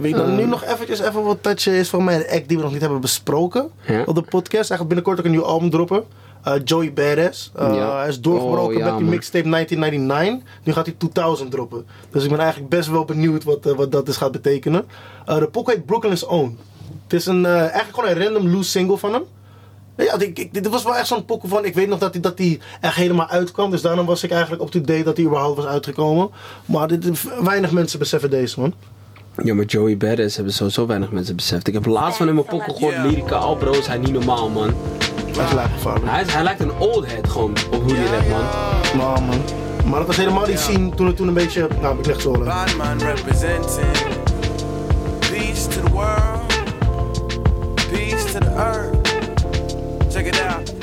Weet 0.01 0.12
je 0.12 0.17
dan 0.17 0.29
Eh. 0.29 0.36
nu 0.36 0.45
nog 0.45 0.63
eventjes 0.63 0.99
even 0.99 1.23
wat 1.23 1.38
touchen 1.43 1.73
is 1.73 1.89
van 1.89 2.03
mij. 2.03 2.15
Een 2.15 2.38
act 2.38 2.47
die 2.47 2.58
we 2.58 2.63
nog 2.63 2.71
niet 2.71 2.81
hebben 2.81 3.01
besproken 3.01 3.71
op 4.05 4.15
de 4.15 4.21
podcast. 4.21 4.69
Eigenlijk 4.71 4.88
binnenkort 4.88 5.19
ook 5.19 5.25
een 5.25 5.31
nieuw 5.31 5.43
album 5.45 5.69
droppen. 5.69 6.03
Eh, 6.43 6.53
Joey 6.63 6.93
Badass. 6.93 7.51
Eh, 7.55 7.73
Ja. 7.75 7.97
Hij 7.97 8.08
is 8.08 8.21
doorgebroken 8.21 8.75
Oh, 8.75 8.79
ja, 8.81 8.89
met 8.89 8.97
die 8.97 9.08
mixtape 9.08 9.47
1999. 9.49 10.49
Nu 10.63 10.73
gaat 10.73 10.86
hij 10.86 10.95
2000 10.97 11.51
droppen. 11.51 11.86
Dus 12.12 12.23
ik 12.23 12.29
ben 12.29 12.39
eigenlijk 12.39 12.69
best 12.69 12.89
wel 12.89 13.05
benieuwd 13.05 13.43
wat, 13.43 13.63
wat 13.75 13.91
dat 13.91 14.05
dus 14.05 14.17
gaat 14.17 14.31
betekenen. 14.31 14.86
De 15.25 15.47
pokoe 15.51 15.73
heet 15.73 15.86
Brooklyn's 15.86 16.27
Own. 16.27 16.58
Het 17.03 17.13
is 17.13 17.25
een, 17.25 17.45
eigenlijk 17.45 17.95
gewoon 17.95 18.10
een 18.10 18.23
random 18.23 18.49
loose 18.53 18.69
single 18.69 18.97
van 18.97 19.13
hem. 19.13 19.23
Ja, 19.97 20.19
ik, 20.19 20.53
dit 20.53 20.67
was 20.67 20.84
wel 20.84 20.95
echt 20.95 21.08
zo'n 21.08 21.25
pokoe 21.25 21.49
van... 21.49 21.65
Ik 21.65 21.73
weet 21.73 21.88
nog 21.88 21.99
dat 21.99 22.12
hij 22.13 22.21
dat 22.21 22.38
die 22.38 22.60
echt 22.81 22.95
helemaal 22.95 23.27
uitkwam. 23.27 23.71
Dus 23.71 23.81
daarom 23.81 24.05
was 24.05 24.23
ik 24.23 24.31
eigenlijk 24.31 24.62
up-to-date 24.62 25.03
dat 25.03 25.17
hij 25.17 25.25
überhaupt 25.25 25.55
was 25.58 25.65
uitgekomen. 25.65 26.29
Maar 26.65 26.88
dit, 26.88 27.23
weinig 27.43 27.71
mensen 27.71 27.99
beseffen 27.99 28.29
deze, 28.29 28.60
man. 28.60 28.73
Ja, 29.43 29.54
maar 29.54 29.65
Joey 29.65 29.98
Badass 29.98 30.36
hebben 30.36 30.54
sowieso 30.54 30.86
weinig 30.86 31.12
mensen 31.12 31.36
beseft. 31.36 31.67
Ik 31.67 31.74
heb 31.74 31.86
laatst 31.86 32.17
van 32.17 32.28
hem 32.28 32.38
een 32.38 32.45
pokken 32.45 32.74
gehoord, 32.74 32.98
lyrica. 32.98 33.36
Al 33.36 33.56
bro 33.56 33.71
is 33.71 33.88
hij 33.88 33.98
niet 33.98 34.12
normaal, 34.12 34.50
man. 34.50 34.74
Is. 35.30 35.38
Hij, 36.04 36.21
is, 36.21 36.34
hij 36.34 36.43
lijkt 36.43 36.60
een 36.60 36.78
old 36.80 37.06
head 37.12 37.30
gewoon, 37.30 37.52
op 37.71 37.82
hoe 37.82 37.93
hij 37.95 38.17
rapt, 38.17 38.30
man. 38.30 38.43
Nou, 38.98 39.21
man. 39.21 39.41
Maar 39.89 39.98
dat 39.98 40.08
was 40.08 40.17
helemaal 40.17 40.48
niet 40.48 40.60
zien 40.60 40.95
toen 40.95 41.08
het 41.08 41.15
toen 41.15 41.28
een 41.28 41.34
beetje... 41.34 41.67
Nou, 41.82 42.00
ik 42.00 42.06
leg 42.06 42.21
zo 42.21 42.32
representing. 42.32 43.88
Peace 45.19 45.67
to 45.67 45.82
the 45.82 45.91
world. 45.91 46.54
Peace 47.91 48.32
to 48.32 48.39
the 48.39 48.52
earth. 48.56 49.08
Check 50.12 50.26
it 50.26 50.41
out. 50.41 50.75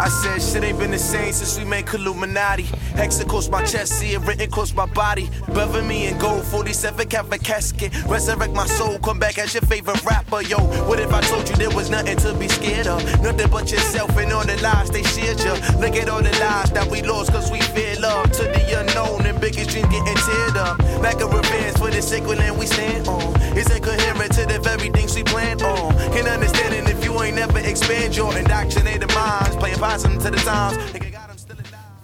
I 0.00 0.08
said 0.08 0.40
shit 0.40 0.64
ain't 0.64 0.78
been 0.78 0.92
the 0.92 0.98
same 0.98 1.30
since 1.30 1.58
we 1.58 1.64
made 1.66 1.86
Illuminati. 1.92 2.62
Hex 2.96 3.20
across 3.20 3.50
my 3.50 3.62
chest, 3.64 3.98
see 3.98 4.14
it 4.14 4.20
written 4.20 4.48
across 4.48 4.72
my 4.72 4.86
body. 4.86 5.28
Brother 5.52 5.82
me 5.82 6.06
in 6.06 6.16
gold, 6.16 6.42
47 6.44 7.06
Catholic 7.08 7.42
casket. 7.42 7.92
Resurrect 8.06 8.54
my 8.54 8.64
soul, 8.64 8.98
come 9.00 9.18
back 9.18 9.36
as 9.36 9.52
your 9.52 9.60
favorite 9.62 10.02
rapper. 10.02 10.40
Yo, 10.40 10.56
what 10.88 10.98
if 11.00 11.12
I 11.12 11.20
told 11.20 11.46
you 11.50 11.56
there 11.56 11.68
was 11.76 11.90
nothing 11.90 12.16
to 12.16 12.32
be 12.32 12.48
scared 12.48 12.86
of? 12.86 13.04
Nothing 13.20 13.50
but 13.50 13.70
yourself 13.70 14.16
and 14.16 14.32
all 14.32 14.42
the 14.42 14.56
lies 14.62 14.90
they 14.90 15.02
shared 15.02 15.38
you. 15.40 15.52
Look 15.78 15.94
at 15.96 16.08
all 16.08 16.22
the 16.22 16.32
lies 16.40 16.70
that 16.70 16.88
we 16.90 17.02
lost 17.02 17.30
cause 17.32 17.50
we 17.50 17.60
fear 17.60 17.94
love. 18.00 18.32
To 18.32 18.44
the 18.44 18.80
unknown 18.80 19.26
and 19.26 19.38
biggest 19.38 19.68
dreams 19.68 19.88
getting 19.88 20.16
teared 20.16 20.56
up. 20.56 20.78
Like 21.02 21.20
a 21.20 21.26
revenge 21.26 21.76
for 21.76 21.90
the 21.90 22.00
sacred 22.00 22.38
land 22.38 22.58
we 22.58 22.64
stand 22.64 23.06
on. 23.06 23.34
It's 23.54 23.70
incoherent 23.70 24.32
to 24.32 24.46
the 24.46 24.60
very 24.60 24.88
things 24.88 25.14
we 25.14 25.24
plan 25.24 25.60
on. 25.60 25.92
Can 26.12 26.26
understand 26.26 26.74
it 26.74 26.88
if 26.88 27.04
you 27.04 27.20
ain't 27.22 27.36
never 27.36 27.58
expand 27.58 28.16
your 28.16 28.34
indoctrinated 28.36 29.12
minds. 29.14 29.56
Playing 29.56 29.78
to 29.98 30.30
the 30.30 30.42
times. 30.44 30.76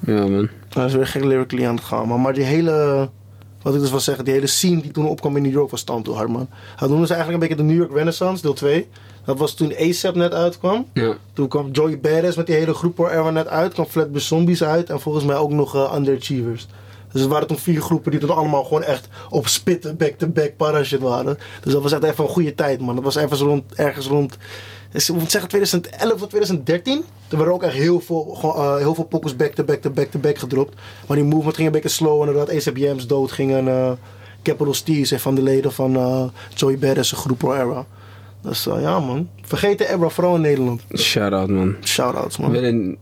Ja, 0.07 0.27
man. 0.27 0.49
Hij 0.68 0.85
is 0.85 0.94
weer 0.94 1.07
gek 1.07 1.25
lyrically 1.25 1.66
aan 1.66 1.75
het 1.75 1.85
gaan, 1.85 2.09
man. 2.09 2.20
Maar 2.20 2.35
die 2.35 2.44
hele... 2.44 3.09
Wat 3.62 3.75
ik 3.75 3.81
dus 3.81 3.90
wil 3.90 4.01
zeggen, 4.01 4.25
die 4.25 4.35
hele 4.35 4.46
scene 4.46 4.83
die 4.83 4.90
toen 4.90 5.07
opkwam 5.09 5.37
in 5.37 5.42
New 5.42 5.53
York 5.53 5.70
was 5.70 5.81
stand 5.81 6.05
toe 6.05 6.14
hard, 6.14 6.29
man. 6.29 6.49
Hij 6.77 6.88
noemde 6.88 7.07
ze 7.07 7.14
eigenlijk 7.14 7.42
een 7.42 7.49
beetje 7.49 7.64
de 7.64 7.72
New 7.72 7.83
York 7.83 7.96
Renaissance, 7.96 8.42
deel 8.42 8.53
2. 8.53 8.88
Dat 9.25 9.38
was 9.38 9.55
toen 9.55 9.75
ASAP 9.81 10.14
net 10.14 10.33
uitkwam. 10.33 10.87
Ja. 10.92 11.16
Toen 11.33 11.49
kwam 11.49 11.70
Joey 11.70 12.01
Badass 12.01 12.37
met 12.37 12.46
die 12.46 12.55
hele 12.55 12.75
groep 12.75 12.96
waar 12.96 13.11
Erwan 13.11 13.33
net 13.33 13.46
uit. 13.46 13.72
kwam 13.72 13.87
Flatbush 13.87 14.27
Zombies 14.27 14.64
uit. 14.64 14.90
En 14.90 15.01
volgens 15.01 15.25
mij 15.25 15.37
ook 15.37 15.51
nog 15.51 15.75
eh, 15.75 15.92
Underachievers. 15.96 16.66
Dus 17.16 17.24
het 17.24 17.35
waren 17.35 17.48
toen 17.48 17.59
vier 17.59 17.81
groepen 17.81 18.11
die 18.11 18.20
toen 18.20 18.31
allemaal 18.37 18.64
gewoon 18.64 18.83
echt 18.83 19.09
op 19.31 19.46
spitten, 19.48 19.96
back-to-back 19.96 20.57
parashit 20.57 21.00
waren. 21.00 21.38
Dus 21.62 21.72
dat 21.72 21.83
was 21.83 21.92
echt 21.92 22.02
even 22.02 22.24
een 22.24 22.31
goede 22.31 22.55
tijd, 22.55 22.81
man. 22.81 22.94
Dat 22.94 23.05
was 23.05 23.16
ergens 23.16 23.40
rond, 23.40 23.74
ergens 23.74 24.07
rond 24.07 24.37
ik 24.92 25.09
moet 25.14 25.31
zeggen 25.31 25.48
2011 25.50 26.22
of 26.22 26.29
2013. 26.29 27.05
Er 27.31 27.37
waren 27.37 27.52
ook 27.52 27.62
echt 27.62 27.74
heel 27.74 28.00
veel, 28.00 28.22
gewoon, 28.40 28.55
eh, 28.55 28.76
heel 28.76 28.94
veel 28.94 29.05
pokkels 29.05 29.37
back-to-back-to-back-to-back 29.37 30.38
gedropt. 30.38 30.74
Maar 31.07 31.16
die 31.16 31.26
movement 31.26 31.55
ging 31.55 31.66
een 31.66 31.72
beetje 31.72 31.88
slow. 31.88 32.20
En 32.20 32.26
doordat 32.26 32.50
ACBM's 32.50 33.07
dood 33.07 33.33
gingen. 33.33 33.68
eh 33.68 33.92
Capital 34.42 34.74
Steez 34.74 35.12
en 35.12 35.20
van 35.20 35.35
de 35.35 35.42
leden 35.42 35.72
van 35.72 35.96
eh, 35.96 36.24
Joey 36.55 36.79
Badass, 36.79 37.12
een 37.12 37.18
groep 37.18 37.38
Pro 37.38 37.55
Era. 37.55 37.87
Dus 38.42 38.64
ja, 38.64 39.00
man. 39.00 39.29
Vergeet 39.42 39.79
de 39.79 39.88
Era, 39.88 40.09
vooral 40.09 40.35
in 40.35 40.40
Nederland. 40.40 40.83
Shout-out, 40.94 41.48
man. 41.48 41.76
Shoutouts, 41.83 42.37
We 42.37 42.42
man. 42.42 42.96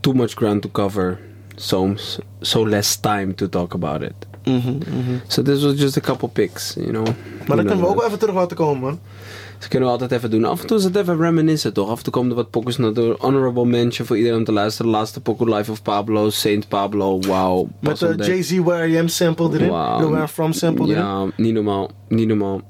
too 0.00 0.12
much 0.12 0.32
ground 0.34 0.62
to 0.62 0.68
cover. 0.72 1.18
So, 1.56 1.94
so 2.40 2.68
less 2.68 3.00
time 3.00 3.34
to 3.34 3.48
talk 3.48 3.74
about 3.74 4.02
it. 4.02 4.14
Mhm, 4.44 4.68
mhm. 4.68 5.20
So 5.26 5.42
this 5.42 5.62
was 5.62 5.80
just 5.80 5.96
a 5.96 6.00
couple 6.00 6.28
picks, 6.28 6.74
you 6.74 6.90
know. 6.90 7.06
Maar 7.46 7.56
dan 7.56 7.66
kunnen 7.66 7.84
we 7.84 7.90
ook 7.90 7.96
wel 7.96 8.06
even 8.06 8.18
terug 8.18 8.34
laten 8.34 8.56
komen, 8.56 8.80
man. 8.80 8.98
Dat 9.58 9.68
kunnen 9.68 9.88
we 9.88 9.94
altijd 9.94 10.12
even 10.12 10.30
doen. 10.30 10.44
Af 10.44 10.60
en 10.60 10.66
toe 10.66 10.76
is 10.76 10.84
het 10.84 10.96
even 10.96 11.16
reminiscen, 11.16 11.72
toch? 11.72 11.90
Af 11.90 11.98
en 11.98 12.04
toe 12.04 12.12
komen 12.12 12.30
er 12.30 12.36
wat 12.36 12.50
pokkers 12.50 12.76
naar. 12.76 12.92
Honorable 13.18 13.64
mention 13.64 14.06
voor 14.06 14.16
iedereen 14.16 14.38
om 14.38 14.44
te 14.44 14.52
luisteren. 14.52 14.90
De 14.92 14.96
laatste 14.98 15.20
pokoe 15.20 15.54
Life 15.56 15.70
of 15.70 15.82
Pablo, 15.82 16.30
Saint 16.30 16.68
Pablo, 16.68 17.18
wow. 17.20 17.68
Met 17.80 17.98
pas 17.98 17.98
de. 17.98 18.24
Jay-Z 18.24 18.58
Where 18.58 18.88
I 18.88 18.98
Am 18.98 19.08
sample 19.08 19.46
erin. 19.46 19.68
De 19.68 20.06
Where 20.08 20.20
I'm 20.20 20.26
From 20.28 20.52
sample 20.52 20.84
erin. 20.84 20.96
Ja, 20.96 21.26
niet 21.36 21.54
normaal. 21.54 21.90
Niet 22.08 22.28
normaal. 22.28 22.60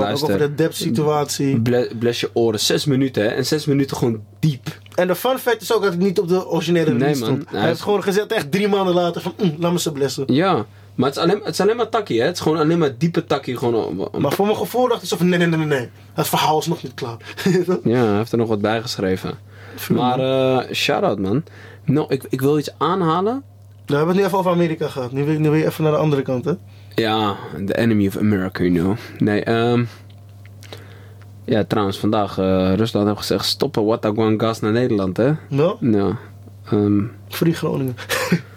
Praat 0.00 0.22
ook 0.22 0.30
over 0.30 0.38
de 0.48 0.54
depth 0.54 0.74
situatie. 0.76 1.60
Ble- 1.60 1.90
bless 1.98 2.20
je 2.20 2.30
oren. 2.32 2.60
Zes 2.60 2.84
minuten, 2.84 3.22
hè? 3.22 3.28
En 3.28 3.46
zes 3.46 3.64
minuten 3.66 3.96
gewoon 3.96 4.20
diep. 4.40 4.78
En 4.94 5.06
de 5.06 5.14
fun 5.14 5.38
fact 5.38 5.62
is 5.62 5.72
ook 5.72 5.82
dat 5.82 5.92
ik 5.92 5.98
niet 5.98 6.18
op 6.20 6.28
de 6.28 6.48
originele 6.48 6.90
Nee, 6.90 6.98
release 6.98 7.22
stond. 7.24 7.44
Hij 7.50 7.60
is- 7.60 7.66
heeft 7.66 7.80
gewoon 7.80 8.02
gezet 8.02 8.32
echt 8.32 8.52
drie 8.52 8.68
maanden 8.68 8.94
later 8.94 9.20
van 9.22 9.32
mm, 9.42 9.54
laat 9.58 9.72
me 9.72 9.78
ze 9.80 9.92
blessen. 9.92 10.24
Ja. 10.26 10.66
Maar 10.94 11.08
het 11.08 11.16
is 11.16 11.22
alleen, 11.22 11.40
het 11.44 11.52
is 11.52 11.60
alleen 11.60 11.76
maar 11.76 11.88
takkie, 11.88 12.20
hè? 12.20 12.26
Het 12.26 12.34
is 12.34 12.40
gewoon 12.40 12.58
alleen 12.58 12.78
maar 12.78 12.98
diepe 12.98 13.24
takkie. 13.24 13.56
Gewoon 13.56 14.08
Maar 14.18 14.32
voor 14.32 14.46
mijn 14.46 14.58
gevoel 14.58 14.88
dacht 14.88 15.02
ik 15.02 15.08
zo 15.08 15.16
van 15.16 15.28
nee, 15.28 15.38
nee, 15.38 15.46
nee, 15.48 15.58
nee, 15.58 15.66
nee. 15.78 15.88
Het 16.14 16.28
verhaal 16.28 16.58
is 16.58 16.66
nog 16.66 16.82
niet 16.82 16.94
klaar. 16.94 17.16
Ja, 17.84 18.04
hij 18.06 18.16
heeft 18.16 18.32
er 18.32 18.38
nog 18.38 18.48
wat 18.48 18.60
bij 18.60 18.80
geschreven. 18.82 19.38
Maar, 19.90 20.18
eh 20.18 20.72
shout-out, 20.74 21.18
man. 21.18 21.44
Nou, 21.84 22.06
ik, 22.08 22.24
ik 22.28 22.40
wil 22.40 22.58
iets 22.58 22.70
aanhalen. 22.78 23.42
We 23.86 23.94
hebben 23.96 24.08
het 24.14 24.16
nu 24.22 24.26
even 24.26 24.38
over 24.38 24.50
Amerika 24.50 24.88
gehad. 24.88 25.12
Nu 25.12 25.24
wil, 25.24 25.38
nu 25.38 25.50
wil 25.50 25.58
je 25.58 25.66
even 25.66 25.82
naar 25.84 25.92
de 25.92 25.98
andere 25.98 26.22
kant, 26.22 26.44
hè? 26.44 26.52
Ja, 26.96 27.36
the 27.66 27.76
enemy 27.76 28.06
of 28.06 28.16
America, 28.16 28.62
you 28.62 28.74
know. 28.74 28.96
Nee, 29.18 29.44
ehm... 29.44 29.84
ja, 31.44 31.64
trouwens, 31.64 31.98
vandaag 31.98 32.38
eh, 32.38 32.72
Rusland 32.74 33.06
heeft 33.06 33.18
gezegd 33.18 33.44
stoppen 33.44 33.84
Wataguan 33.84 34.40
gas 34.40 34.60
naar 34.60 34.72
Nederland, 34.72 35.16
hè? 35.16 35.32
No? 35.48 35.78
Ja. 35.80 36.18
ehm 36.70 37.02
Free 37.28 37.54
Groningen. 37.54 37.96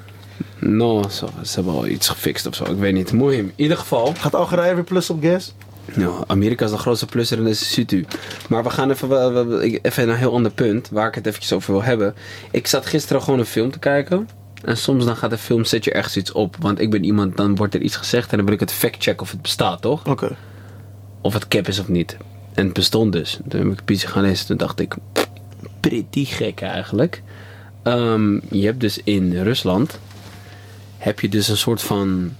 no, 0.79 1.03
zo, 1.09 1.29
ze 1.43 1.55
hebben 1.55 1.73
al 1.73 1.87
iets 1.87 2.09
gefixt 2.09 2.45
of 2.45 2.55
zo, 2.55 2.63
ik 2.63 2.77
weet 2.77 2.93
niet. 2.93 3.13
Mooi. 3.13 3.37
In 3.37 3.53
ieder 3.55 3.77
geval, 3.77 4.13
Gaat 4.17 4.35
Algerije 4.35 4.75
weer 4.75 4.83
plus 4.83 5.09
op 5.09 5.23
gas? 5.23 5.53
nou, 5.93 6.23
Amerika 6.27 6.65
is 6.65 6.71
de 6.71 6.77
grootste 6.77 7.05
plusser 7.05 7.37
in 7.37 7.43
deze 7.43 7.65
situ. 7.65 8.05
Maar 8.49 8.63
we 8.63 8.69
gaan 8.69 8.91
even, 8.91 9.61
even 9.61 10.05
naar 10.05 10.15
een 10.15 10.21
heel 10.21 10.33
ander 10.33 10.51
punt, 10.51 10.89
waar 10.89 11.07
ik 11.07 11.15
het 11.15 11.25
eventjes 11.25 11.53
over 11.53 11.71
wil 11.71 11.83
hebben. 11.83 12.15
Ik 12.51 12.67
zat 12.67 12.85
gisteren 12.85 13.21
gewoon 13.21 13.39
een 13.39 13.45
film 13.45 13.71
te 13.71 13.79
kijken. 13.79 14.29
En 14.63 14.77
soms 14.77 15.05
dan 15.05 15.15
gaat 15.15 15.29
de 15.29 15.37
film, 15.37 15.65
zet 15.65 15.83
je 15.83 15.91
ergens 15.91 16.17
iets 16.17 16.31
op. 16.31 16.55
Want 16.59 16.79
ik 16.79 16.89
ben 16.89 17.03
iemand, 17.03 17.37
dan 17.37 17.55
wordt 17.55 17.73
er 17.73 17.81
iets 17.81 17.95
gezegd 17.95 18.31
en 18.31 18.37
dan 18.37 18.45
wil 18.45 18.53
ik 18.55 18.59
het 18.59 18.71
factchecken 18.71 19.21
of 19.21 19.31
het 19.31 19.41
bestaat, 19.41 19.81
toch? 19.81 20.05
Oké. 20.07 20.35
of 21.21 21.33
het 21.33 21.47
cap 21.47 21.67
is 21.67 21.79
of 21.79 21.87
niet. 21.87 22.17
En 22.53 22.65
het 22.65 22.73
bestond 22.73 23.11
dus. 23.13 23.39
Toen 23.47 23.59
heb 23.61 23.71
ik 23.71 23.79
een 23.79 23.85
beetje 23.85 24.07
gaan 24.07 24.23
lezen. 24.23 24.45
Toen 24.45 24.57
dacht 24.57 24.79
ik, 24.79 24.95
pretty 25.79 26.25
gek 26.25 26.61
eigenlijk. 26.61 27.21
Ehm, 27.83 28.33
je 28.49 28.65
hebt 28.65 28.79
dus 28.79 28.99
in 29.03 29.41
Rusland, 29.43 29.99
heb 30.97 31.19
je 31.19 31.29
dus 31.29 31.47
een 31.47 31.57
soort 31.57 31.81
van, 31.81 32.35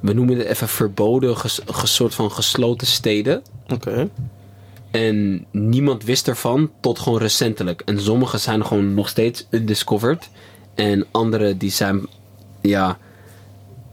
we 0.00 0.12
noemen 0.12 0.38
het 0.38 0.46
even 0.46 0.68
verboden, 0.68 1.36
ges, 1.36 1.60
ges- 1.66 1.94
soort 1.94 2.14
van 2.14 2.30
gesloten 2.32 2.86
steden. 2.86 3.42
Oké. 3.72 4.08
En 4.90 5.46
niemand 5.50 6.04
wist 6.04 6.28
ervan 6.28 6.70
tot 6.80 6.98
gewoon 6.98 7.18
recentelijk. 7.18 7.82
En 7.84 8.00
sommige 8.00 8.38
zijn 8.38 8.66
gewoon 8.66 8.94
nog 8.94 9.08
steeds 9.08 9.46
undiscovered. 9.50 10.28
En 10.78 11.06
andere 11.10 11.56
die 11.56 11.70
zijn, 11.70 12.06
ja, 12.60 12.98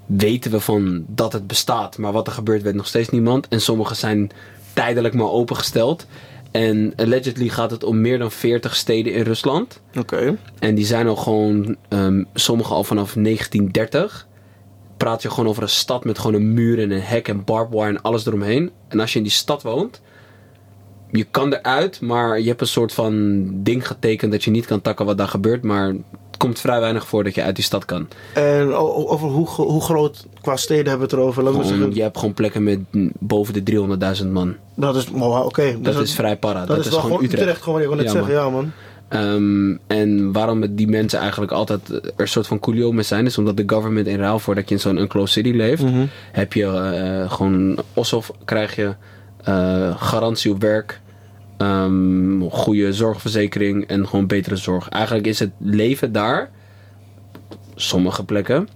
weten 0.06 0.52
we 0.52 0.60
van 0.60 1.06
dat 1.08 1.34
het 1.34 1.48
bestaat. 1.48 1.98
Maar 1.98 2.12
wat 2.12 2.28
er 2.28 2.34
gebeurt 2.34 2.62
weet 2.62 2.74
nog 2.74 2.88
steeds 2.88 3.10
niemand. 3.10 3.48
En 3.48 3.62
sommige 3.62 3.96
zijn 3.96 4.32
tijdelijk 4.74 5.14
maar 5.14 5.30
opengesteld. 5.30 6.06
En 6.52 6.94
allegedly 6.96 7.50
gaat 7.50 7.72
het 7.72 7.84
om 7.84 8.02
meer 8.02 8.18
dan 8.18 8.32
40 8.32 8.76
steden 8.76 9.14
in 9.14 9.24
Rusland. 9.24 9.82
Oké. 9.98 10.38
En 10.60 10.76
die 10.76 10.86
zijn 10.86 11.08
al 11.08 11.16
gewoon, 11.16 11.76
ehm, 11.90 12.24
sommige 12.34 12.74
al 12.74 12.84
vanaf 12.84 13.16
1930. 13.16 14.28
Praat 14.98 15.22
je 15.22 15.30
gewoon 15.30 15.50
over 15.50 15.64
een 15.64 15.70
stad 15.70 16.06
met 16.06 16.20
gewoon 16.20 16.36
een 16.36 16.54
muur 16.54 16.80
en 16.80 16.92
een 16.92 17.02
hek 17.02 17.28
en 17.28 17.44
barbed 17.44 17.74
wire 17.74 17.90
en 17.90 18.02
alles 18.02 18.26
eromheen. 18.26 18.72
En 18.88 19.00
als 19.00 19.12
je 19.12 19.18
in 19.18 19.24
die 19.24 19.34
stad 19.34 19.64
woont, 19.64 20.02
je 21.12 21.24
kan 21.24 21.54
eruit, 21.54 22.02
maar 22.02 22.40
je 22.40 22.48
hebt 22.48 22.62
een 22.62 22.68
soort 22.68 22.94
van 22.94 23.44
ding 23.64 23.88
getekend 23.88 24.32
dat 24.32 24.44
je 24.44 24.52
niet 24.52 24.66
kan 24.66 24.82
takken 24.82 25.06
wat 25.06 25.18
daar 25.18 25.28
gebeurt. 25.28 25.64
Maar 25.64 25.96
komt 26.38 26.60
vrij 26.60 26.80
weinig 26.80 27.08
voor 27.08 27.24
dat 27.24 27.36
je 27.36 27.44
uit 27.44 27.56
die 27.56 27.64
stad 27.64 27.86
kan. 27.86 28.08
En 28.34 28.74
over 28.74 29.28
hoe, 29.28 29.48
hoe 29.48 29.82
groot 29.82 30.26
qua 30.42 30.56
steden 30.56 30.88
hebben 30.90 31.10
we 31.10 31.16
het 31.16 31.22
erover? 31.24 31.46
Gewoon, 31.46 31.66
zeggen, 31.66 31.96
je 31.96 32.02
hebt 32.02 32.18
gewoon 32.18 32.34
plekken 32.34 32.64
met 32.64 32.80
boven 33.20 33.54
de 33.66 34.18
300.000 34.24 34.28
man. 34.32 34.56
dat 34.76 34.96
is, 34.96 35.08
oké. 35.12 35.76
Dat 35.82 35.94
Dus 35.94 36.02
is 36.04 36.16
vrij 36.16 36.38
para. 36.38 36.66
Dat, 36.66 36.76
Dat, 36.78 36.86
is, 36.86 36.94
gewoon 36.94 37.24
Utrecht. 37.24 37.62
gewoon, 37.62 37.82
ik 37.82 37.88
wil 37.88 37.96
net 37.96 38.06
Ja, 38.06 38.12
zeggen, 38.12 38.34
man. 38.34 38.44
ja 38.44 38.50
man. 38.50 38.72
Ehm, 39.10 39.78
en 39.88 40.32
waarom 40.32 40.76
die 40.76 40.88
mensen 40.88 41.20
eigenlijk 41.20 41.52
altijd 41.52 41.90
er 41.90 42.02
een 42.16 42.28
soort 42.28 42.48
van 42.48 42.60
coolio 42.60 42.92
mee 42.92 43.04
zijn, 43.04 43.26
is 43.26 43.38
omdat 43.38 43.58
de 43.58 43.64
government 43.68 44.08
in 44.08 44.20
ruil 44.20 44.40
voor 44.40 44.56
dat 44.56 44.70
je 44.70 44.76
in 44.76 44.82
zo'n 44.82 44.98
enclosed 44.98 45.30
city 45.44 45.52
leeft, 45.58 45.84
Mhm. 45.84 46.06
heb 46.32 46.54
je 46.54 46.66
eh, 46.66 47.32
gewoon 47.32 47.78
OSOF 47.94 48.32
krijg 48.46 48.76
je 48.76 48.94
eh, 49.44 49.96
garantie 50.02 50.52
op 50.52 50.62
werk, 50.62 51.02
ehm, 51.58 52.42
goede 52.42 52.94
zorgverzekering 52.94 53.88
en 53.88 54.08
gewoon 54.08 54.28
betere 54.28 54.56
zorg. 54.56 54.90
Eigenlijk 54.90 55.28
is 55.28 55.40
het 55.40 55.52
leven 55.58 56.12
daar, 56.12 56.50
sommige 57.76 58.24
plekken, 58.24 58.68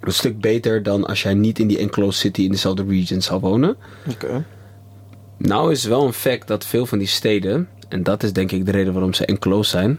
een 0.00 0.12
stuk 0.12 0.40
beter 0.40 0.82
dan 0.82 1.06
als 1.06 1.22
jij 1.22 1.34
niet 1.34 1.58
in 1.58 1.66
die 1.66 1.78
enclosed 1.78 2.20
city 2.20 2.42
in 2.42 2.50
dezelfde 2.50 2.84
region 2.88 3.22
zou 3.22 3.40
wonen. 3.40 3.76
Oké. 4.10 4.44
Nou 5.36 5.72
is 5.72 5.84
wel 5.84 6.06
een 6.06 6.12
fact 6.12 6.48
dat 6.48 6.66
veel 6.66 6.86
van 6.86 6.98
die 6.98 7.06
steden, 7.06 7.68
en 7.88 8.02
dat 8.02 8.22
is 8.22 8.32
denk 8.32 8.52
ik 8.52 8.66
de 8.66 8.70
reden 8.70 8.92
waarom 8.92 9.12
ze 9.12 9.26
enclosed 9.26 9.70
zijn, 9.70 9.98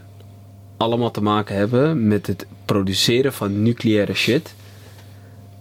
allemaal 0.78 1.12
te 1.12 1.22
maken 1.22 1.56
hebben 1.56 2.08
met 2.08 2.28
het 2.28 2.46
produceren 2.66 3.34
van 3.34 3.62
nucleaire 3.62 4.14
shit. 4.14 4.56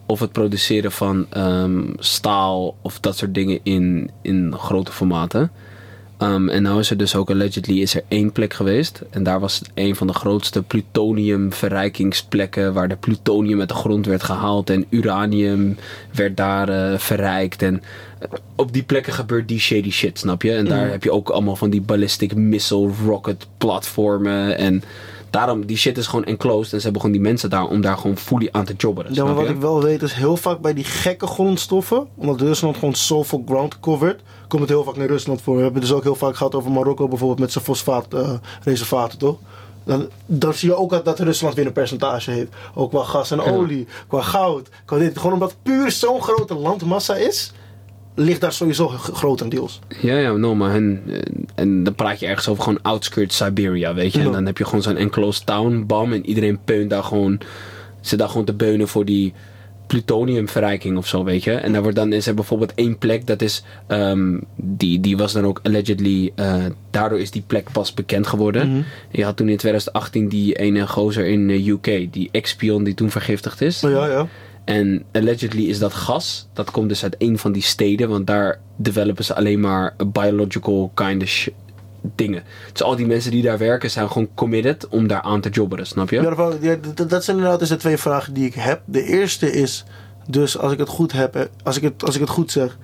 Of 0.07 0.21
het 0.21 0.33
produceren 0.33 0.93
van 0.93 1.27
ehm, 1.31 1.83
staal 1.99 2.77
of 2.83 3.01
dat 3.01 3.17
soort 3.17 3.35
dingen 3.35 3.61
in, 3.63 4.11
in 4.23 4.55
grote 4.57 4.93
formaten. 4.93 5.51
Ehm, 6.19 6.49
en 6.49 6.63
nou 6.63 6.79
is 6.79 6.91
er 6.91 6.97
dus 6.97 7.15
ook 7.15 7.31
allegedly 7.31 7.81
is 7.81 7.95
er 7.95 8.03
één 8.09 8.33
plek 8.33 8.55
geweest. 8.55 9.03
En 9.11 9.23
daar 9.23 9.41
was 9.41 9.59
het 9.59 9.71
een 9.75 9.97
van 9.97 10.07
de 10.07 10.13
grootste 10.13 10.63
plutoniumverrijkingsplekken. 10.63 12.73
Waar 12.73 12.89
de 12.89 12.97
plutonium 12.97 13.61
uit 13.61 13.69
de 13.69 13.75
grond 13.75 14.07
werd 14.07 14.23
gehaald. 14.23 14.71
En 14.71 14.87
uranium 14.89 15.77
werd 16.13 16.37
daar 16.37 16.69
eh, 16.69 16.99
verrijkt. 16.99 17.63
En 17.63 17.83
eh, 18.19 18.29
op 18.55 18.73
die 18.73 18.83
plekken 18.83 19.13
gebeurt 19.13 19.49
die 19.49 19.61
shady 19.61 19.91
shit, 19.91 20.19
snap 20.19 20.43
je? 20.43 20.53
En 20.53 20.65
daar 20.65 20.91
heb 20.91 21.03
je 21.03 21.13
ook 21.13 21.29
allemaal 21.29 21.57
van 21.57 21.71
die 21.71 21.81
ballistic 21.81 22.35
missile 22.35 22.91
rocket 23.05 23.47
platformen. 23.59 24.59
En 24.59 24.83
daarom, 25.37 25.67
die 25.67 25.77
shit 25.77 25.99
is 25.99 26.07
gewoon 26.07 26.25
enclosed. 26.25 26.73
En 26.73 26.79
ze 26.79 26.85
hebben 26.85 27.01
gewoon 27.01 27.17
die 27.17 27.27
mensen 27.27 27.51
daar 27.51 27.65
om 27.65 27.81
daar 27.81 27.97
gewoon 27.97 28.17
fully 28.17 28.49
aan 28.53 28.65
te 28.65 28.75
jobberen. 28.77 29.15
Ja, 29.15 29.25
maar 29.25 29.35
wat 29.35 29.47
je? 29.47 29.53
ik 29.53 29.61
wel 29.61 29.83
weet 29.83 30.03
is 30.03 30.13
heel 30.13 30.37
vaak 30.37 30.61
bij 30.61 30.75
die 30.75 30.85
gekke 30.85 31.27
grondstoffen, 31.27 32.07
omdat 32.15 32.41
Rusland 32.41 32.77
gewoon 32.77 32.95
zoveel 32.95 33.43
ground 33.47 33.81
covert, 33.81 34.21
komt 34.49 34.63
het 34.63 34.71
heel 34.71 34.85
vaak 34.85 34.97
naar 34.97 35.07
Rusland 35.07 35.43
voor. 35.43 35.57
We 35.57 35.63
hebben 35.63 35.81
dus 35.81 35.93
ook 35.93 36.03
heel 36.03 36.15
vaak 36.15 36.37
gehad 36.37 36.55
over 36.55 36.71
Marokko 36.71 37.09
bijvoorbeeld 37.09 37.41
met 37.41 37.53
zijn 37.53 37.65
fosfaatreservaten, 37.65 39.19
toch? 39.19 39.37
Dan, 39.85 40.09
dan 40.27 40.55
zie 40.55 40.69
je 40.69 40.77
ook 40.77 40.91
dat, 40.91 41.05
dat 41.05 41.19
Rusland 41.19 41.55
weer 41.55 41.67
een 41.67 41.73
percentage 41.73 42.31
heeft. 42.31 42.53
Ook 42.75 42.91
qua 42.91 43.03
gas 43.03 43.31
en 43.31 43.41
olie, 43.41 43.87
qua 44.09 44.23
goud, 44.23 44.69
qua 44.85 44.99
dit. 44.99 45.19
Gewoon 45.19 45.33
omdat 45.33 45.57
puur 45.63 45.91
zo'n 45.91 46.23
grote 46.23 46.55
landmassa 46.55 47.17
is, 47.17 47.53
ligt 48.17 48.41
daar 48.41 48.53
sowieso 48.53 48.89
grotendeels. 48.89 49.81
Ja, 50.01 50.17
ja, 50.17 50.33
no, 50.33 50.55
maar 50.55 50.75
en, 50.75 51.03
en 51.55 51.85
dan 51.85 51.95
praat 51.95 52.21
je 52.21 52.27
ergens 52.27 52.49
over 52.49 52.63
gewoon 52.63 52.83
outskirts 52.83 53.37
Siberia, 53.37 53.95
weet 53.95 54.13
je. 54.13 54.21
En 54.21 54.33
dan 54.33 54.47
heb 54.47 54.59
je 54.59 54.65
gewoon 54.65 54.83
zo'n 54.83 54.97
enclosed 54.97 55.47
town, 55.47 55.85
bam, 55.87 56.13
en 56.13 56.27
iedereen 56.27 56.59
peunt 56.65 56.91
daar 56.91 57.05
gewoon, 57.05 57.41
zit 58.01 58.19
daar 58.19 58.29
gewoon 58.29 58.45
te 58.45 58.55
beunen 58.55 58.89
voor 58.89 59.05
die 59.05 59.35
plutoniumverrijking 59.87 60.97
of 60.97 61.07
zo, 61.07 61.25
weet 61.25 61.45
je. 61.45 61.53
En 61.53 61.73
daar 61.73 61.83
wordt 61.83 61.97
dan, 61.97 62.13
is 62.13 62.27
er 62.27 62.35
bijvoorbeeld 62.35 62.75
één 62.75 62.99
plek, 62.99 63.27
dat 63.27 63.43
is, 63.43 63.63
ehm, 63.87 64.39
die, 64.57 65.01
die 65.01 65.17
was 65.17 65.33
dan 65.33 65.45
ook 65.45 65.61
allegedly, 65.63 66.33
eh, 66.35 66.65
daardoor 66.91 67.21
is 67.21 67.31
die 67.31 67.45
plek 67.47 67.69
pas 67.73 67.95
bekend 67.95 68.27
geworden. 68.27 68.85
Je 69.11 69.25
had 69.25 69.37
toen 69.37 69.49
in 69.49 69.57
2018 69.57 70.29
die 70.29 70.55
ene 70.55 70.87
gozer 70.87 71.27
in 71.27 71.51
eh, 71.51 71.67
UK, 71.67 72.13
die 72.13 72.29
ex-spion 72.33 72.85
die 72.85 72.95
toen 72.95 73.11
vergiftigd 73.11 73.61
is. 73.61 73.81
Maar 73.81 73.91
ja, 73.91 74.07
ja. 74.07 74.27
En 74.67 75.05
allegedly 75.13 75.63
is 75.69 75.79
dat 75.79 75.93
gas. 75.95 76.49
Dat 76.53 76.71
komt 76.71 76.89
dus 76.89 77.03
uit 77.03 77.15
een 77.19 77.39
van 77.39 77.53
die 77.53 77.63
steden. 77.63 78.09
Want 78.09 78.27
daar 78.27 78.61
developen 78.77 79.25
ze 79.25 79.35
alleen 79.35 79.61
maar 79.61 79.95
biological 80.07 80.91
kind 80.95 81.23
of 81.23 81.29
sh- 81.29 81.49
dingen. 82.15 82.43
Dus 82.73 82.83
al 82.83 82.97
die 82.97 83.07
mensen 83.07 83.31
die 83.31 83.43
daar 83.43 83.59
werken 83.59 83.91
zijn 83.91 84.09
gewoon 84.09 84.29
committed 84.35 84.89
om 84.89 85.07
daar 85.07 85.21
aan 85.23 85.41
te 85.41 85.49
jobberen. 85.49 85.87
Snap 85.87 86.11
je? 86.11 86.21
Ja, 86.61 86.77
dat 87.07 87.25
zijn 87.25 87.37
inderdaad 87.37 87.59
dus 87.61 87.69
de 87.69 87.77
twee 87.77 87.97
vragen 87.97 88.35
die 88.35 88.47
ik 88.47 88.55
heb. 88.55 88.81
De 88.85 89.03
eerste 89.03 89.53
is, 89.53 89.85
dus 90.29 90.59
als 90.59 90.73
ik 90.73 90.79
het 90.79 90.89
goed 90.89 91.13
heb, 91.13 91.37
eh, 91.37 91.43
als 91.63 91.77
ik 91.77 91.83
het, 91.83 92.05
als 92.05 92.15
ik 92.15 92.21
het 92.21 92.31
goed 92.31 92.51
zeg, 92.53 92.79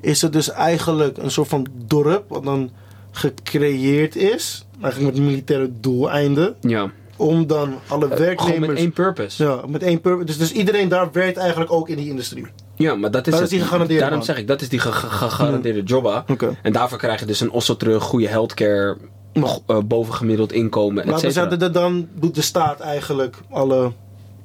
is 0.00 0.22
het 0.22 0.32
dus 0.32 0.50
eigenlijk 0.50 1.16
een 1.18 1.30
soort 1.30 1.48
van 1.48 1.66
dorp 1.86 2.24
wat 2.28 2.44
dan 2.44 2.70
gecreëerd 3.10 4.16
is, 4.16 4.66
eigenlijk 4.80 5.14
met 5.14 5.24
militaire 5.24 5.70
doeleinden, 5.80 6.54
Ja. 6.60 6.90
Om 7.22 7.46
dan 7.46 7.74
alle 7.88 8.02
Gewoon 8.06 8.18
werknemers. 8.18 8.66
met 8.66 8.76
één 8.76 8.92
purpose. 8.92 9.44
Ja, 9.44 9.60
met 9.68 9.82
één 9.82 10.00
purpose. 10.00 10.26
Dus, 10.26 10.38
dus 10.38 10.52
iedereen 10.52 10.88
daar 10.88 11.12
werkt 11.12 11.36
eigenlijk 11.36 11.72
ook 11.72 11.88
in 11.88 11.96
die 11.96 12.08
industrie. 12.08 12.46
Ja, 12.76 12.94
maar 12.94 13.10
dat 13.10 13.26
is, 13.26 13.32
Dat 13.32 13.42
is 13.42 13.48
die 13.48 13.60
gegarandeerde 13.60 14.02
Daarom 14.02 14.22
zeg 14.22 14.36
ik, 14.38 14.46
dat 14.46 14.60
is 14.60 14.68
die 14.68 14.78
ge- 14.78 14.92
ge- 14.92 15.06
gegarandeerde 15.10 15.82
jobba. 15.82 16.24
Oké. 16.28 16.56
En 16.62 16.72
daarvoor 16.72 16.98
krijg 16.98 17.20
je 17.20 17.26
dus 17.26 17.40
een 17.40 17.50
osso 17.50 17.76
terug, 17.76 18.02
goede 18.02 18.28
healthcare, 18.28 18.96
uh, 19.34 19.78
bovengemiddeld 19.84 20.52
inkomen, 20.52 21.02
et 21.04 21.10
cetera. 21.14 21.30
zeggen, 21.32 21.58
dat 21.58 21.74
dan 21.74 22.08
doet 22.14 22.34
de 22.34 22.42
staat 22.42 22.80
eigenlijk 22.80 23.36
alle 23.50 23.92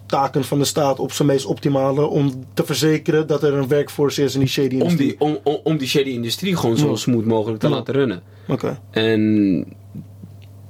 taken 0.05 0.43
van 0.43 0.59
de 0.59 0.65
staat 0.65 0.99
op 0.99 1.11
zijn 1.11 1.27
meest 1.27 1.45
optimale 1.45 2.05
om 2.05 2.43
te 2.53 2.63
verzekeren 2.65 3.27
dat 3.27 3.43
er 3.43 3.53
een 3.53 3.67
werkforce 3.67 4.23
is 4.23 4.33
in 4.33 4.39
die 4.39 4.49
shady 4.49 4.75
Om 4.75 4.81
industrie. 4.81 5.07
die, 5.07 5.19
om, 5.19 5.37
om, 5.43 5.59
om 5.63 5.77
die 5.77 5.87
shady 5.87 6.09
industrie 6.09 6.55
gewoon 6.55 6.77
zo 6.77 6.89
Ja. 6.89 6.95
smooth 6.95 7.25
mogelijk 7.25 7.59
te 7.59 7.67
Ja. 7.67 7.75
laten 7.75 7.93
runnen. 7.93 8.21
Oké. 8.47 8.79
En 8.91 9.65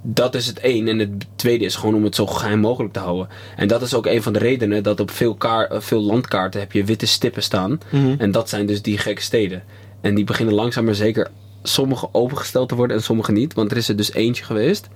dat 0.10 0.36
is 0.36 0.48
het 0.48 0.60
één. 0.60 0.88
En 0.88 1.00
het 1.00 1.26
tweede 1.36 1.66
is 1.66 1.76
gewoon 1.76 1.96
om 1.96 2.04
het 2.04 2.16
zo 2.16 2.26
geheim 2.26 2.60
mogelijk 2.60 2.94
te 2.94 3.00
houden. 3.00 3.28
En 3.56 3.68
dat 3.68 3.82
is 3.82 3.94
ook 3.94 4.06
een 4.06 4.24
van 4.24 4.34
de 4.34 4.40
redenen 4.40 4.84
dat 4.84 5.00
op 5.00 5.12
veel, 5.12 5.36
kaar, 5.36 5.68
eh, 5.68 5.82
veel 5.82 6.02
landkaarten 6.02 6.60
heb 6.60 6.72
je 6.72 6.84
witte 6.84 7.06
stippen 7.06 7.44
staan. 7.44 7.80
Mhm. 7.90 8.16
En 8.18 8.32
dat 8.32 8.50
zijn 8.50 8.66
dus 8.66 8.82
die 8.82 8.98
gekke 8.98 9.22
steden. 9.22 9.64
En 10.02 10.16
die 10.16 10.24
beginnen 10.24 10.56
langzaam 10.56 10.86
maar 10.86 10.96
zeker 10.96 11.30
sommige 11.64 12.10
opengesteld 12.12 12.70
te 12.70 12.76
worden 12.76 12.98
en 12.98 13.04
sommige 13.04 13.32
niet. 13.32 13.54
Want 13.54 13.72
er 13.72 13.78
is 13.78 13.90
er 13.90 13.96
dus 13.96 14.14
eentje 14.14 14.44
geweest. 14.44 14.88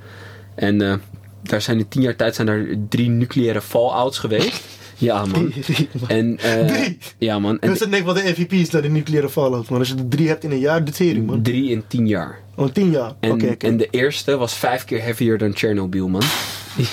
En 0.56 0.82
eh, 0.82 0.94
daar 1.42 1.62
zijn 1.62 1.78
in 1.78 1.88
tien 1.88 2.02
jaar 2.02 2.16
tijd 2.16 2.36
zijn 2.36 2.48
er 2.48 2.78
drie 2.90 3.10
nucleaire 3.10 3.62
fallouts 3.62 4.20
geweest. 4.20 4.64
Ja 5.02 5.26
man. 5.32 5.54
En, 6.08 6.38
eh, 6.38 6.66
Drie? 6.66 6.98
Ja 7.18 7.40
man. 7.40 7.60
En 7.60 7.70
Dus 7.70 7.80
dat 7.80 7.90
denk 7.90 8.08
ik 8.08 8.14
wel 8.14 8.24
de 8.24 8.34
MVP 8.38 8.52
is 8.54 8.70
naar 8.70 8.82
de 8.82 8.90
nucleaire 8.90 9.30
fallout. 9.30 9.70
Maar 9.70 9.80
als 9.80 9.88
je 9.88 9.96
er 9.96 10.08
drie 10.08 10.28
hebt 10.28 10.44
in 10.44 10.52
een 10.52 10.60
jaar, 10.60 10.86
de 10.86 10.92
tering 10.92 11.26
man. 11.26 11.42
drie 11.42 11.70
in 11.70 11.84
tien 11.88 12.08
jaar. 12.08 12.40
Oh, 12.56 12.68
tien 12.70 12.92
jaar. 12.92 13.14
Oké, 13.22 13.46
En, 13.48 13.58
en 13.58 13.78
de 13.78 13.88
eerste 13.92 14.38
was 14.38 14.54
vijf 14.54 14.86
keer 14.86 15.02
heavier 15.04 15.38
dan 15.38 15.56
Chernobyl 15.56 16.08
man. 16.08 16.22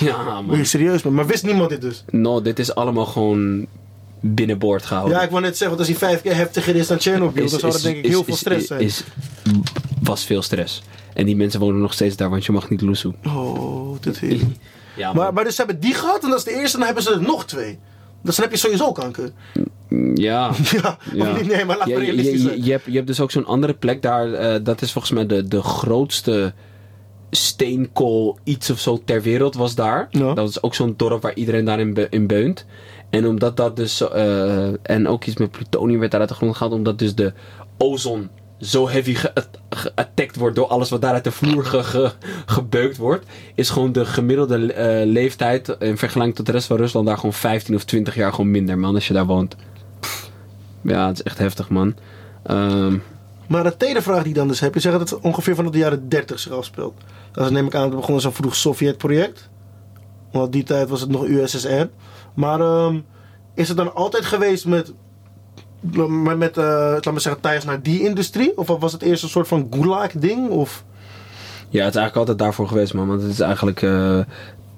Ja 0.00 0.40
man. 0.40 0.66
Serieus 0.66 1.02
man? 1.02 1.14
Maar 1.14 1.26
wist 1.26 1.44
niemand 1.44 1.70
dit 1.70 1.80
dus? 1.80 2.04
No, 2.10 2.42
dit 2.42 2.58
is 2.58 2.74
allemaal 2.74 3.06
gewoon 3.06 3.66
binnenboord 4.20 4.86
gehouden. 4.86 5.16
Ja, 5.16 5.24
ik 5.24 5.30
wou 5.30 5.42
net 5.42 5.56
zeggen, 5.56 5.76
want 5.76 5.88
als 5.88 5.98
hij 5.98 6.08
vijf 6.08 6.22
keer 6.22 6.34
heftiger 6.36 6.76
is 6.76 6.86
dan 6.86 7.00
Chernobyl, 7.00 7.48
dan 7.48 7.58
zou 7.60 7.72
dat 7.72 7.82
denk 7.82 7.96
ik 7.96 8.06
heel 8.06 8.24
veel 8.24 8.36
stress 8.36 8.66
zijn. 8.66 8.80
Is, 8.80 9.02
was 10.02 10.24
veel 10.24 10.42
stress. 10.42 10.82
En 11.14 11.26
die 11.26 11.36
mensen 11.36 11.60
wonen 11.60 11.80
nog 11.80 11.92
steeds 11.92 12.16
daar, 12.16 12.30
want 12.30 12.44
je 12.46 12.52
mag 12.52 12.70
niet 12.70 12.80
loesoe. 12.80 13.14
Oh, 13.26 13.96
dit 14.00 14.18
tering. 14.18 14.56
Ja, 14.96 15.12
Maar, 15.12 15.32
maar 15.32 15.44
dus 15.44 15.54
ze 15.56 15.62
hebben 15.62 15.80
die 15.80 15.94
gehad 15.94 16.22
en 16.22 16.28
dat 16.28 16.38
is 16.38 16.44
de 16.44 16.50
eerste 16.50 16.72
en 16.72 16.84
dan 16.84 16.84
hebben 16.84 17.02
ze 17.02 17.12
er 17.12 17.22
nog 17.22 17.44
twee. 17.44 17.78
Dus 18.22 18.36
dan 18.36 18.44
heb 18.44 18.54
je 18.54 18.60
sowieso 18.60 18.92
kanker. 18.92 19.30
ja. 20.14 20.50
Ja, 20.72 20.98
Ja. 21.12 21.30
of 21.30 21.38
niet? 21.40 21.46
Nee, 21.52 21.64
maar 21.64 21.78
laat 21.78 21.88
Je, 21.88 21.94
maar 21.94 22.04
je, 22.04 22.64
je, 22.64 22.70
hebt, 22.70 22.84
je 22.84 22.92
hebt 22.94 23.06
dus 23.06 23.20
ook 23.20 23.30
zo'n 23.30 23.46
andere 23.46 23.74
plek 23.74 24.02
daar. 24.02 24.32
eh, 24.32 24.60
dat 24.62 24.82
is 24.82 24.92
volgens 24.92 25.12
mij 25.12 25.26
de, 25.26 25.48
de 25.48 25.62
grootste 25.62 26.52
steenkool 27.30 28.38
iets 28.44 28.70
of 28.70 28.78
zo 28.78 29.00
ter 29.04 29.22
wereld 29.22 29.54
was 29.54 29.74
daar. 29.74 30.06
Ja. 30.10 30.34
Dat 30.34 30.48
is 30.48 30.62
ook 30.62 30.74
zo'n 30.74 30.94
dorp 30.96 31.22
waar 31.22 31.34
iedereen 31.34 31.64
daarin 31.64 31.94
be- 31.94 32.06
in 32.10 32.26
beunt. 32.26 32.66
En 33.10 33.26
omdat 33.26 33.56
dat 33.56 33.76
dus... 33.76 34.08
eh, 34.08 34.68
en 34.82 35.08
ook 35.08 35.24
iets 35.24 35.36
met 35.36 35.50
plutonium 35.50 35.98
werd 35.98 36.10
daar 36.10 36.20
uit 36.20 36.28
de 36.28 36.34
grond 36.34 36.56
gehaald. 36.56 36.74
Omdat 36.74 36.98
dus 36.98 37.14
de 37.14 37.32
ozon 37.78 38.28
zo 38.60 38.88
heavy 38.88 39.14
ge- 39.14 39.32
geattackt 39.70 40.36
wordt 40.36 40.56
door 40.56 40.66
alles 40.66 40.90
wat 40.90 41.00
daar 41.00 41.12
uit 41.12 41.24
de 41.24 41.30
vloer 41.30 41.64
ge- 41.64 42.12
gebeukt 42.46 42.96
wordt. 42.96 43.26
Is 43.54 43.70
gewoon 43.70 43.92
de 43.92 44.04
gemiddelde 44.04 44.72
eh, 44.72 45.06
leeftijd 45.06 45.76
in 45.78 45.98
vergelijking 45.98 46.36
tot 46.36 46.46
de 46.46 46.52
rest 46.52 46.66
van 46.66 46.76
Rusland 46.76 47.06
daar 47.06 47.16
gewoon 47.16 47.32
15 47.32 47.74
of 47.74 47.84
20 47.84 48.14
jaar 48.14 48.30
gewoon 48.32 48.50
minder 48.50 48.78
man 48.78 48.94
als 48.94 49.06
je 49.08 49.14
daar 49.14 49.26
woont. 49.26 49.56
Ja, 50.82 51.06
het 51.06 51.16
is 51.18 51.22
echt 51.22 51.38
heftig 51.38 51.68
man. 51.68 51.94
Ehm, 52.42 52.96
Maar 53.46 53.62
de 53.62 53.76
tweede 53.76 54.02
vraag 54.02 54.18
die 54.20 54.28
ik 54.28 54.34
dan 54.34 54.48
dus 54.48 54.60
heb, 54.60 54.74
je 54.74 54.80
zegt 54.80 54.98
dat 54.98 55.10
het 55.10 55.20
ongeveer 55.20 55.54
vanaf 55.54 55.70
de 55.72 55.78
jaren 55.78 56.08
30 56.08 56.38
zich 56.38 56.52
afspeelt. 56.52 56.94
Dat 57.32 57.50
neem 57.50 57.66
ik 57.66 57.74
aan, 57.74 57.82
het 57.82 57.94
begon 57.96 58.14
als 58.14 58.24
een 58.24 58.32
vroeg 58.32 58.54
Sovjet-project. 58.56 59.48
Want 60.32 60.52
die 60.52 60.62
tijd 60.62 60.88
was 60.88 61.00
het 61.00 61.10
nog 61.10 61.24
USSR. 61.26 61.84
Maar 62.34 62.60
ehm, 62.60 63.00
is 63.54 63.68
het 63.68 63.76
dan 63.76 63.94
altijd 63.94 64.24
geweest 64.24 64.66
met, 64.66 64.92
met, 65.80 66.38
met 66.38 66.56
eh, 66.56 66.64
laat 66.64 67.04
maar 67.04 67.20
zeggen, 67.20 67.42
thuis 67.42 67.64
naar 67.64 67.82
die 67.82 68.04
industrie? 68.04 68.58
Of 68.58 68.66
was 68.66 68.92
het 68.92 69.02
eerst 69.02 69.22
een 69.22 69.28
soort 69.28 69.48
van 69.48 69.66
gulag-ding? 69.70 70.48
Of... 70.48 70.84
ja, 71.68 71.84
het 71.84 71.94
is 71.94 72.00
eigenlijk 72.00 72.16
altijd 72.16 72.38
daarvoor 72.38 72.68
geweest 72.68 72.94
man. 72.94 73.08
Want 73.08 73.22
het 73.22 73.30
is 73.30 73.40
eigenlijk 73.40 73.82
eh, 73.82 74.18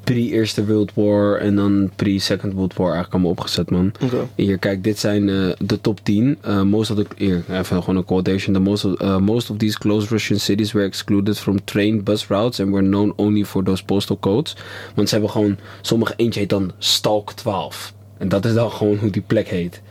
pre-Eerste 0.04 0.66
World 0.66 0.90
War 0.94 1.36
en 1.36 1.56
dan 1.56 1.90
pre-Second 1.96 2.52
World 2.52 2.74
War 2.74 2.86
eigenlijk 2.86 3.14
allemaal 3.14 3.30
opgezet 3.30 3.70
man. 3.70 3.92
Oké. 4.02 4.28
Hier, 4.34 4.58
kijk, 4.58 4.84
dit 4.84 4.98
zijn 4.98 5.28
eh, 5.28 5.34
de 5.58 5.80
top 5.80 6.00
10. 6.02 6.38
Eh, 6.40 6.62
most 6.62 6.90
of 6.90 6.96
the, 6.96 7.06
hier, 7.16 7.44
even 7.50 7.82
gewoon 7.82 7.96
een 7.96 8.04
quotation. 8.04 8.54
The 8.54 8.60
most, 8.60 8.84
of, 8.84 9.02
uh, 9.02 9.18
most 9.18 9.50
of 9.50 9.56
these 9.56 9.78
closed 9.78 10.10
Russian 10.10 10.38
cities 10.38 10.72
were 10.72 10.86
excluded 10.86 11.38
from 11.38 11.64
train 11.64 12.02
bus 12.02 12.26
routes 12.26 12.60
and 12.60 12.70
were 12.70 12.86
known 12.86 13.12
only 13.16 13.44
for 13.44 13.64
those 13.64 13.84
postal 13.84 14.18
codes. 14.18 14.56
Want 14.94 15.08
ze 15.08 15.14
hebben 15.14 15.32
gewoon, 15.32 15.58
sommige 15.80 16.14
eentje 16.16 16.40
heet 16.40 16.48
dan 16.48 16.72
Stalk 16.78 17.32
12. 17.32 17.94
En 18.18 18.28
dat 18.28 18.44
is 18.44 18.54
dan 18.54 18.70
gewoon 18.70 18.96
hoe 18.96 19.10
die 19.10 19.22
plek 19.26 19.48
heet. 19.48 19.82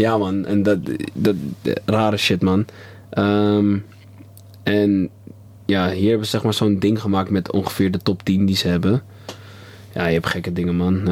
Ja 0.00 0.18
man, 0.18 0.46
en 0.46 0.62
dat, 0.62 0.78
dat, 1.12 1.34
rare 1.84 2.16
shit 2.16 2.42
man. 2.42 2.64
Ehm, 3.10 3.78
en 4.62 5.08
ja, 5.66 5.90
hier 5.90 6.08
hebben 6.08 6.24
ze 6.26 6.30
zeg 6.30 6.42
maar 6.42 6.54
zo'n 6.54 6.78
ding 6.78 7.00
gemaakt 7.00 7.30
met 7.30 7.52
ongeveer 7.52 7.90
de 7.90 7.98
top 7.98 8.22
10 8.22 8.46
die 8.46 8.56
ze 8.56 8.68
hebben. 8.68 9.02
Ja, 9.94 10.06
je 10.06 10.12
hebt 10.12 10.26
gekke 10.26 10.52
dingen 10.52 10.76
man. 10.76 11.08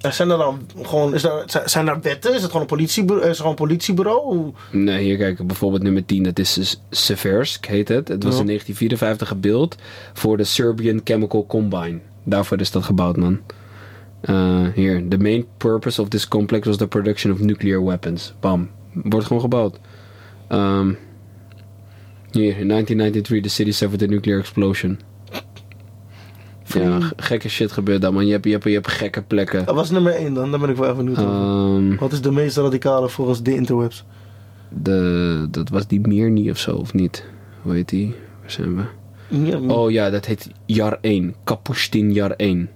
Er 0.00 0.12
zijn 0.12 0.30
er 0.30 0.38
dan 0.38 0.60
gewoon, 0.82 1.14
is 1.14 1.24
er, 1.24 1.44
zijn 1.64 1.88
er 1.88 2.00
wetten? 2.00 2.30
Is 2.34 2.36
het 2.42 2.46
gewoon 2.46 2.60
een 2.60 2.66
politiebureau? 2.76 3.30
Is 3.30 3.36
gewoon 3.36 3.50
een 3.52 3.58
politiebureau? 3.58 4.52
Nee, 4.70 5.02
hier 5.04 5.16
kijk, 5.16 5.46
bijvoorbeeld 5.46 5.82
nummer 5.82 6.04
10, 6.04 6.22
dat 6.22 6.38
is 6.38 6.80
Seversk, 6.90 7.66
heet 7.66 7.88
het. 7.88 8.08
Het 8.08 8.22
was 8.22 8.34
Ja. 8.34 8.40
in 8.40 8.46
1954 8.46 9.28
gebeeld 9.28 9.76
voor 10.12 10.36
de 10.36 10.44
Serbian 10.44 11.00
Chemical 11.04 11.46
Combine. 11.46 11.98
Daarvoor 12.24 12.60
is 12.60 12.70
dat 12.70 12.82
gebouwd, 12.84 13.16
man. 13.16 13.38
Eh, 14.24 14.66
hier, 14.74 15.08
the 15.08 15.18
main 15.18 15.46
purpose 15.56 16.00
of 16.02 16.08
this 16.08 16.28
complex 16.28 16.66
was 16.66 16.76
the 16.76 16.86
production 16.86 17.32
of 17.32 17.40
nuclear 17.40 17.84
weapons. 17.84 18.34
Bam, 18.40 18.68
wordt 18.92 19.26
gewoon 19.26 19.42
gebouwd. 19.42 19.78
Ehm, 20.48 20.92
hier, 22.30 22.58
in 22.58 22.66
1993 22.66 23.40
the 23.42 23.48
city 23.48 23.72
suffered 23.72 24.02
a 24.02 24.06
nuclear 24.06 24.38
explosion. 24.38 24.98
Ja, 26.64 26.98
gekke 27.16 27.48
shit 27.48 27.72
gebeurt 27.72 28.00
daar, 28.00 28.12
man. 28.12 28.26
Je 28.26 28.32
hebt, 28.32 28.44
je 28.44 28.50
hebt, 28.50 28.64
je 28.64 28.70
hebt 28.70 28.88
gekke 28.88 29.22
plekken. 29.22 29.64
Dat 29.64 29.74
was 29.74 29.90
nummer 29.90 30.14
1 30.14 30.34
dan, 30.34 30.50
daar 30.50 30.60
ben 30.60 30.68
ik 30.68 30.76
wel 30.76 30.84
even 30.90 30.96
benieuwd 31.04 31.18
over. 31.18 31.30
Ehm, 31.32 31.96
Wat 31.96 32.12
is 32.12 32.20
de 32.20 32.30
meest 32.32 32.56
radicale 32.56 33.08
volgens 33.08 33.42
de 33.42 33.54
interwebs? 33.54 34.04
de, 34.68 35.46
dat 35.50 35.68
was 35.68 35.86
die 35.86 36.00
Mirny 36.00 36.50
of 36.50 36.58
zo, 36.58 36.76
of 36.76 36.94
niet? 36.94 37.24
Hoe 37.62 37.72
heet 37.74 37.88
die? 37.88 38.14
Waar 38.40 38.50
zijn 38.50 38.76
we? 38.76 38.82
Ja, 39.28 39.58
Oh 39.58 39.90
ja, 39.90 40.10
dat 40.10 40.24
heet 40.26 40.50
Jar 40.66 40.98
1. 41.00 41.34
Kapustin 41.44 42.12
Jar 42.12 42.30
1. 42.30 42.68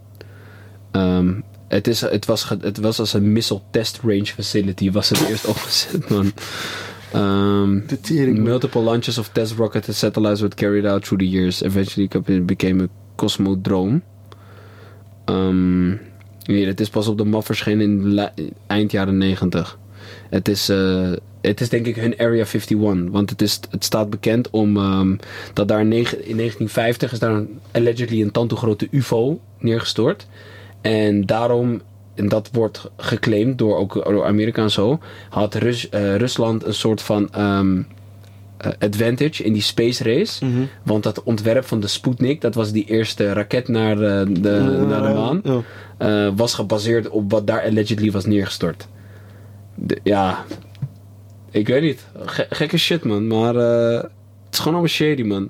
Ehm, 0.91 1.35
het, 1.69 1.87
is, 1.87 2.01
het, 2.01 2.27
was, 2.27 2.49
het 2.49 2.79
was 2.79 2.99
als 2.99 3.13
een 3.13 3.33
missile 3.33 3.61
test 3.71 4.01
range 4.03 4.27
facility. 4.27 4.91
Was 4.91 5.09
het 5.09 5.29
eerst 5.29 5.47
opgezet, 5.55 6.09
man. 6.09 6.33
Man. 7.13 7.83
multiple 8.43 8.83
launches 8.83 9.19
of 9.19 9.29
test 9.29 9.55
rockets 9.57 9.89
and 9.89 9.97
satellites 9.97 10.41
were 10.41 10.55
carried 10.55 10.87
out 10.87 11.05
through 11.05 11.23
the 11.23 11.29
years. 11.29 11.63
Eventually 11.63 12.09
it 12.27 12.47
became 12.47 12.83
a 12.83 12.89
cosmodrome. 13.17 14.01
Ehm 15.25 15.97
hier, 16.53 16.67
het 16.67 16.81
is 16.81 16.89
pas 16.89 17.07
op 17.07 17.19
de 17.19 17.25
map 17.25 17.45
verschenen 17.45 18.11
in 18.35 18.53
eind 18.67 18.91
jaren 18.91 19.19
90. 19.19 19.79
Het 20.31 20.49
is, 20.49 20.69
eh, 20.69 21.13
het 21.41 21.61
is 21.61 21.69
denk 21.69 21.87
ik 21.87 21.97
hun 21.97 22.19
Area 22.19 22.45
51. 22.45 23.11
Want 23.11 23.31
het, 23.31 23.43
is, 23.43 23.61
het 23.71 23.85
staat 23.85 24.11
bekend 24.11 24.51
om 24.51 24.75
dat 25.53 25.69
daar 25.69 25.81
in, 25.81 25.89
negen- 25.89 26.27
in 26.27 26.37
1950 26.37 27.13
is 27.13 27.19
daar 27.19 27.33
een, 27.33 27.59
allegedly 27.71 28.23
een 28.23 28.31
tand 28.31 28.53
grote 28.53 28.89
UFO 28.91 29.41
neergestort. 29.59 30.27
En 30.81 31.27
daarom, 31.27 31.81
en 32.15 32.29
dat 32.29 32.49
wordt 32.53 32.91
geclaimd 32.97 33.59
door, 33.59 33.77
ook 33.77 33.95
door 34.05 34.25
Amerika 34.25 34.63
en 34.63 34.71
zo, 34.71 34.99
had 35.29 35.55
Rus- 35.55 35.89
eh, 35.89 36.17
Rusland 36.17 36.65
een 36.65 36.75
soort 36.75 37.03
van 37.03 37.29
ehm, 37.33 37.83
eh, 38.59 38.71
advantage 38.79 39.45
in 39.45 39.53
die 39.53 39.63
space 39.63 40.05
race. 40.05 40.45
Want 40.85 41.03
dat 41.03 41.23
ontwerp 41.23 41.65
van 41.65 41.81
de 41.81 41.87
Sputnik, 41.87 42.41
dat 42.41 42.55
was 42.55 42.73
die 42.73 42.85
eerste 42.85 43.33
raket 43.33 43.69
naar, 43.69 43.97
de, 43.97 44.25
naar 44.89 45.03
de 45.03 45.15
maan, 45.15 45.41
eh, 45.99 46.29
was 46.37 46.55
gebaseerd 46.55 47.09
op 47.09 47.31
wat 47.31 47.47
daar 47.47 47.63
allegedly 47.63 48.11
was 48.11 48.25
neergestort. 48.27 48.89
De- 49.75 50.01
ja, 50.03 50.45
ik 51.51 51.67
weet 51.69 51.83
niet. 51.83 52.07
Ge- 52.25 52.47
gekke 52.51 52.79
shit, 52.79 53.05
man. 53.05 53.27
Maar 53.27 53.55
het 53.55 54.07
is 54.51 54.59
gewoon 54.59 54.73
allemaal 54.73 54.87
shady, 54.93 55.23
man. 55.23 55.49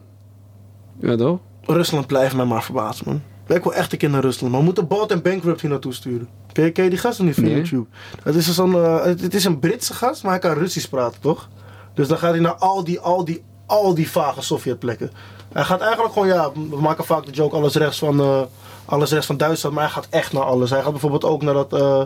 Ja, 1.01 1.17
toch? 1.17 1.39
Rusland 1.63 2.07
blijft 2.07 2.37
mij 2.37 2.45
maar 2.45 2.63
verbazen, 2.63 3.05
man. 3.07 3.23
Ik 3.57 3.63
wil 3.63 3.75
echt 3.75 3.93
een 3.93 3.99
keer 3.99 4.11
naar 4.11 4.21
Rusland, 4.23 4.51
maar 4.51 4.61
we 4.61 4.67
moeten 4.67 4.87
Balt 4.89 5.11
en 5.11 5.23
Bankrupt 5.23 5.61
hier 5.61 5.71
naartoe 5.71 5.95
sturen. 5.95 6.29
Ken 6.53 6.65
je, 6.65 6.71
ken 6.71 6.85
je 6.85 6.91
die 6.91 6.99
gasten 6.99 7.25
niet 7.25 7.35
van 7.35 7.45
Nee. 7.45 7.55
YouTube? 7.55 7.87
Het 8.23 8.35
is, 8.35 8.55
zo'n, 8.55 8.75
eh, 8.75 9.05
het, 9.05 9.21
het 9.21 9.35
is 9.35 9.45
een 9.45 9.59
Britse 9.59 9.95
gast, 9.95 10.23
maar 10.23 10.31
hij 10.33 10.41
kan 10.41 10.53
Russisch 10.53 10.89
praten, 10.89 11.21
toch? 11.21 11.49
Dus 11.95 12.09
dan 12.09 12.19
gaat 12.19 12.31
hij 12.31 12.41
naar 12.41 12.55
al 12.55 12.85
die, 12.85 13.01
al 13.01 13.25
die, 13.25 13.43
al 13.67 13.95
die 13.95 14.11
vage 14.11 14.43
Sovjetplekken. 14.43 15.11
Hij 15.53 15.65
gaat 15.65 15.81
eigenlijk 15.81 16.13
gewoon, 16.13 16.29
ja, 16.29 16.53
we 16.71 16.81
maken 16.81 17.05
vaak 17.05 17.27
de 17.27 17.33
joke 17.33 17.57
alles 17.57 17.75
rechts 17.75 17.99
van, 17.99 18.21
eh, 18.21 18.41
alles 18.85 19.11
rechts 19.11 19.27
van 19.27 19.37
Duitsland, 19.37 19.75
maar 19.75 19.85
hij 19.85 19.93
gaat 19.93 20.07
echt 20.11 20.33
naar 20.33 20.43
alles. 20.43 20.71
Hij 20.71 20.83
gaat 20.83 20.91
bijvoorbeeld 20.91 21.25
ook 21.25 21.43
naar 21.43 21.55
dat, 21.55 21.73
eh, 21.73 22.03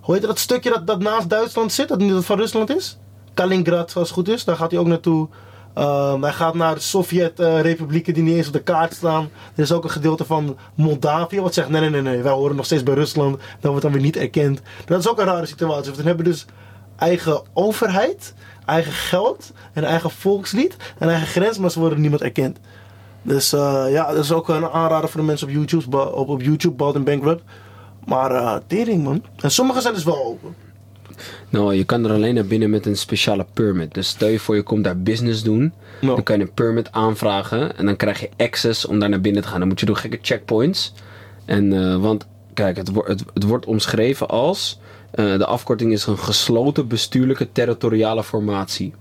hoe 0.00 0.14
heet 0.14 0.22
dat 0.22 0.38
stukje 0.38 0.70
dat, 0.70 0.86
dat 0.86 0.98
naast 0.98 1.28
Duitsland 1.28 1.72
zit, 1.72 1.88
dat 1.88 1.98
niet 1.98 2.10
dat 2.12 2.24
van 2.24 2.38
Rusland 2.38 2.76
is? 2.76 2.98
Kaliningrad, 3.34 3.96
als 3.96 4.08
het 4.08 4.16
goed 4.18 4.28
is, 4.28 4.44
daar 4.44 4.56
gaat 4.56 4.70
hij 4.70 4.80
ook 4.80 4.86
naartoe. 4.86 5.28
Ehm, 5.74 6.22
hij 6.22 6.32
gaat 6.32 6.54
naar 6.54 6.74
de 6.74 6.80
Sovjet-republieken 6.80 8.14
die 8.14 8.22
niet 8.22 8.36
eens 8.36 8.46
op 8.46 8.52
de 8.52 8.62
kaart 8.62 8.94
staan. 8.94 9.28
Er 9.54 9.62
is 9.62 9.72
ook 9.72 9.84
een 9.84 9.90
gedeelte 9.90 10.24
van 10.24 10.56
Moldavië 10.74 11.40
wat 11.40 11.54
zegt: 11.54 11.68
nee, 11.68 11.80
nee, 11.80 11.90
nee, 11.90 12.02
nee, 12.02 12.22
wij 12.22 12.32
horen 12.32 12.56
nog 12.56 12.64
steeds 12.64 12.82
bij 12.82 12.94
Rusland. 12.94 13.36
Dat 13.36 13.70
wordt 13.70 13.82
dan 13.82 13.92
weer 13.92 14.02
niet 14.02 14.16
erkend. 14.16 14.60
Dat 14.84 14.98
is 14.98 15.08
ook 15.08 15.18
een 15.18 15.24
rare 15.24 15.46
situatie. 15.46 15.84
Want 15.84 15.96
dan 15.96 16.06
hebben 16.06 16.24
dus 16.24 16.46
eigen 16.96 17.42
overheid, 17.52 18.34
eigen 18.66 18.92
geld, 18.92 19.52
een 19.72 19.84
eigen 19.84 20.10
volkslied, 20.10 20.76
een 20.98 21.08
eigen 21.08 21.26
grens, 21.26 21.58
maar 21.58 21.70
ze 21.70 21.80
worden 21.80 22.00
niemand 22.00 22.22
erkend. 22.22 22.58
Dus 23.22 23.52
eh, 23.52 23.84
ja, 23.88 24.12
dat 24.12 24.24
is 24.24 24.32
ook 24.32 24.48
een 24.48 24.68
aanrader 24.68 25.08
voor 25.08 25.20
de 25.20 25.26
mensen 25.26 25.48
op 25.48 25.52
YouTube, 25.52 26.12
op, 26.12 26.28
op 26.28 26.42
YouTube, 26.42 26.74
Bald 26.74 26.96
and 26.96 27.04
Bankrupt. 27.04 27.42
Maar 28.04 28.30
eh 28.30 28.56
tering 28.66 29.04
man. 29.04 29.24
En 29.36 29.50
sommige 29.50 29.80
zijn 29.80 29.94
dus 29.94 30.04
wel 30.04 30.24
open. 30.24 30.54
Nou, 31.48 31.74
je 31.74 31.84
kan 31.84 32.04
er 32.04 32.10
alleen 32.12 32.34
naar 32.34 32.44
binnen 32.46 32.70
met 32.70 32.86
een 32.86 32.96
speciale 32.96 33.46
permit. 33.52 33.94
Dus 33.94 34.08
stel 34.08 34.28
je 34.28 34.38
voor 34.38 34.54
je 34.54 34.62
komt 34.62 34.84
daar 34.84 34.98
business 34.98 35.42
doen. 35.42 35.72
Dan 36.14 36.22
kan 36.22 36.36
je 36.38 36.42
een 36.42 36.52
permit 36.52 36.92
aanvragen. 36.92 37.76
En 37.76 37.86
dan 37.86 37.96
krijg 37.96 38.20
je 38.20 38.28
access 38.36 38.86
om 38.86 38.98
daar 38.98 39.08
naar 39.08 39.20
binnen 39.20 39.42
te 39.42 39.48
gaan. 39.48 39.58
Dan 39.58 39.68
moet 39.68 39.80
je 39.80 39.86
door 39.86 39.96
gekke 39.96 40.18
checkpoints. 40.22 40.92
En, 41.44 41.72
eh, 41.72 41.96
want 41.96 42.26
kijk, 42.54 42.76
het, 42.76 42.90
wo- 42.92 43.04
het, 43.06 43.24
het 43.34 43.42
wordt 43.42 43.66
omschreven 43.66 44.28
als... 44.28 44.78
eh, 45.10 45.24
de 45.38 45.46
afkorting 45.46 45.92
is 45.92 46.06
een 46.06 46.18
gesloten 46.18 46.88
bestuurlijke 46.88 47.52
territoriale 47.52 48.24
formatie. 48.24 48.94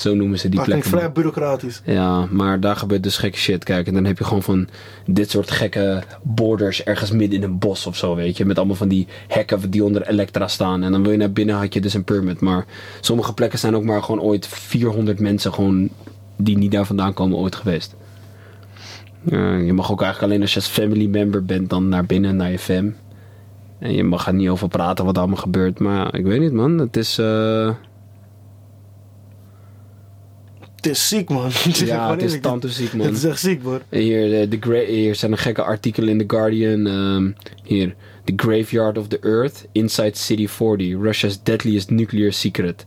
Zo 0.00 0.14
noemen 0.14 0.38
ze 0.38 0.48
die 0.48 0.56
Dat 0.58 0.64
klinkt 0.68 0.88
plekken. 0.88 1.08
vrij 1.10 1.22
bureaucratisch. 1.22 1.82
Ja, 1.84 2.26
maar 2.30 2.60
daar 2.60 2.76
gebeurt 2.76 3.02
dus 3.02 3.16
gekke 3.16 3.38
shit. 3.38 3.64
Kijk, 3.64 3.86
en 3.86 3.94
dan 3.94 4.04
heb 4.04 4.18
je 4.18 4.24
gewoon 4.24 4.42
van 4.42 4.68
dit 5.06 5.30
soort 5.30 5.50
gekke 5.50 6.02
borders 6.22 6.84
ergens 6.84 7.10
midden 7.10 7.38
in 7.38 7.44
een 7.44 7.58
bos 7.58 7.86
of 7.86 7.96
zo, 7.96 8.14
weet 8.14 8.36
je. 8.36 8.44
Met 8.44 8.58
allemaal 8.58 8.76
van 8.76 8.88
die 8.88 9.06
hekken 9.28 9.70
die 9.70 9.84
onder 9.84 10.08
Elektra 10.08 10.48
staan. 10.48 10.82
En 10.82 10.92
dan 10.92 11.02
wil 11.02 11.12
je 11.12 11.18
naar 11.18 11.32
binnen, 11.32 11.54
had 11.56 11.74
je 11.74 11.80
dus 11.80 11.94
een 11.94 12.04
permit. 12.04 12.40
Maar 12.40 12.64
sommige 13.00 13.34
plekken 13.34 13.58
zijn 13.58 13.76
ook 13.76 13.84
maar 13.84 14.02
gewoon 14.02 14.20
ooit 14.20 14.46
400 14.46 15.20
mensen 15.20 15.52
gewoon 15.52 15.88
die 16.36 16.58
niet 16.58 16.72
daar 16.72 16.86
vandaan 16.86 17.14
komen 17.14 17.38
ooit 17.38 17.54
geweest. 17.56 17.94
Je 19.64 19.72
mag 19.72 19.92
ook 19.92 20.02
eigenlijk 20.02 20.32
alleen 20.32 20.42
als 20.42 20.54
je 20.54 20.60
als 20.60 20.68
family 20.68 21.06
member 21.06 21.44
bent 21.44 21.70
dan 21.70 21.88
naar 21.88 22.04
binnen, 22.06 22.36
naar 22.36 22.50
je 22.50 22.58
fam. 22.58 22.94
En 23.78 23.92
je 23.94 24.04
mag 24.04 24.26
er 24.26 24.34
niet 24.34 24.48
over 24.48 24.68
praten 24.68 25.04
wat 25.04 25.18
allemaal 25.18 25.36
gebeurt. 25.36 25.78
Maar 25.78 26.14
ik 26.14 26.24
weet 26.24 26.40
niet 26.40 26.52
man, 26.52 26.78
het 26.78 26.96
is... 26.96 27.18
eh, 27.18 27.70
Het 30.80 30.86
is 30.90 31.08
ziek 31.08 31.28
man. 31.28 31.50
Ja, 31.84 32.10
het 32.14 32.22
is 32.22 32.40
tandtoeziek 32.40 32.92
man. 32.92 33.06
Het 33.06 33.16
is 33.16 33.24
echt 33.24 33.40
ziek 33.40 33.62
man. 33.62 33.80
Hier, 33.90 34.40
eh, 34.40 34.50
de 34.50 34.56
gra- 34.60 34.84
hier 34.86 35.14
zijn 35.14 35.32
een 35.32 35.38
gekke 35.38 35.62
artikelen 35.62 36.08
in 36.08 36.18
The 36.26 36.36
Guardian. 36.36 36.86
ehm, 36.86 37.30
hier, 37.64 37.94
The 38.24 38.32
Graveyard 38.36 38.98
of 38.98 39.08
the 39.08 39.18
Earth, 39.22 39.66
Inside 39.72 40.12
City 40.16 40.46
40, 40.48 40.94
Russia's 41.02 41.42
deadliest 41.42 41.90
nuclear 41.90 42.32
secret. 42.32 42.84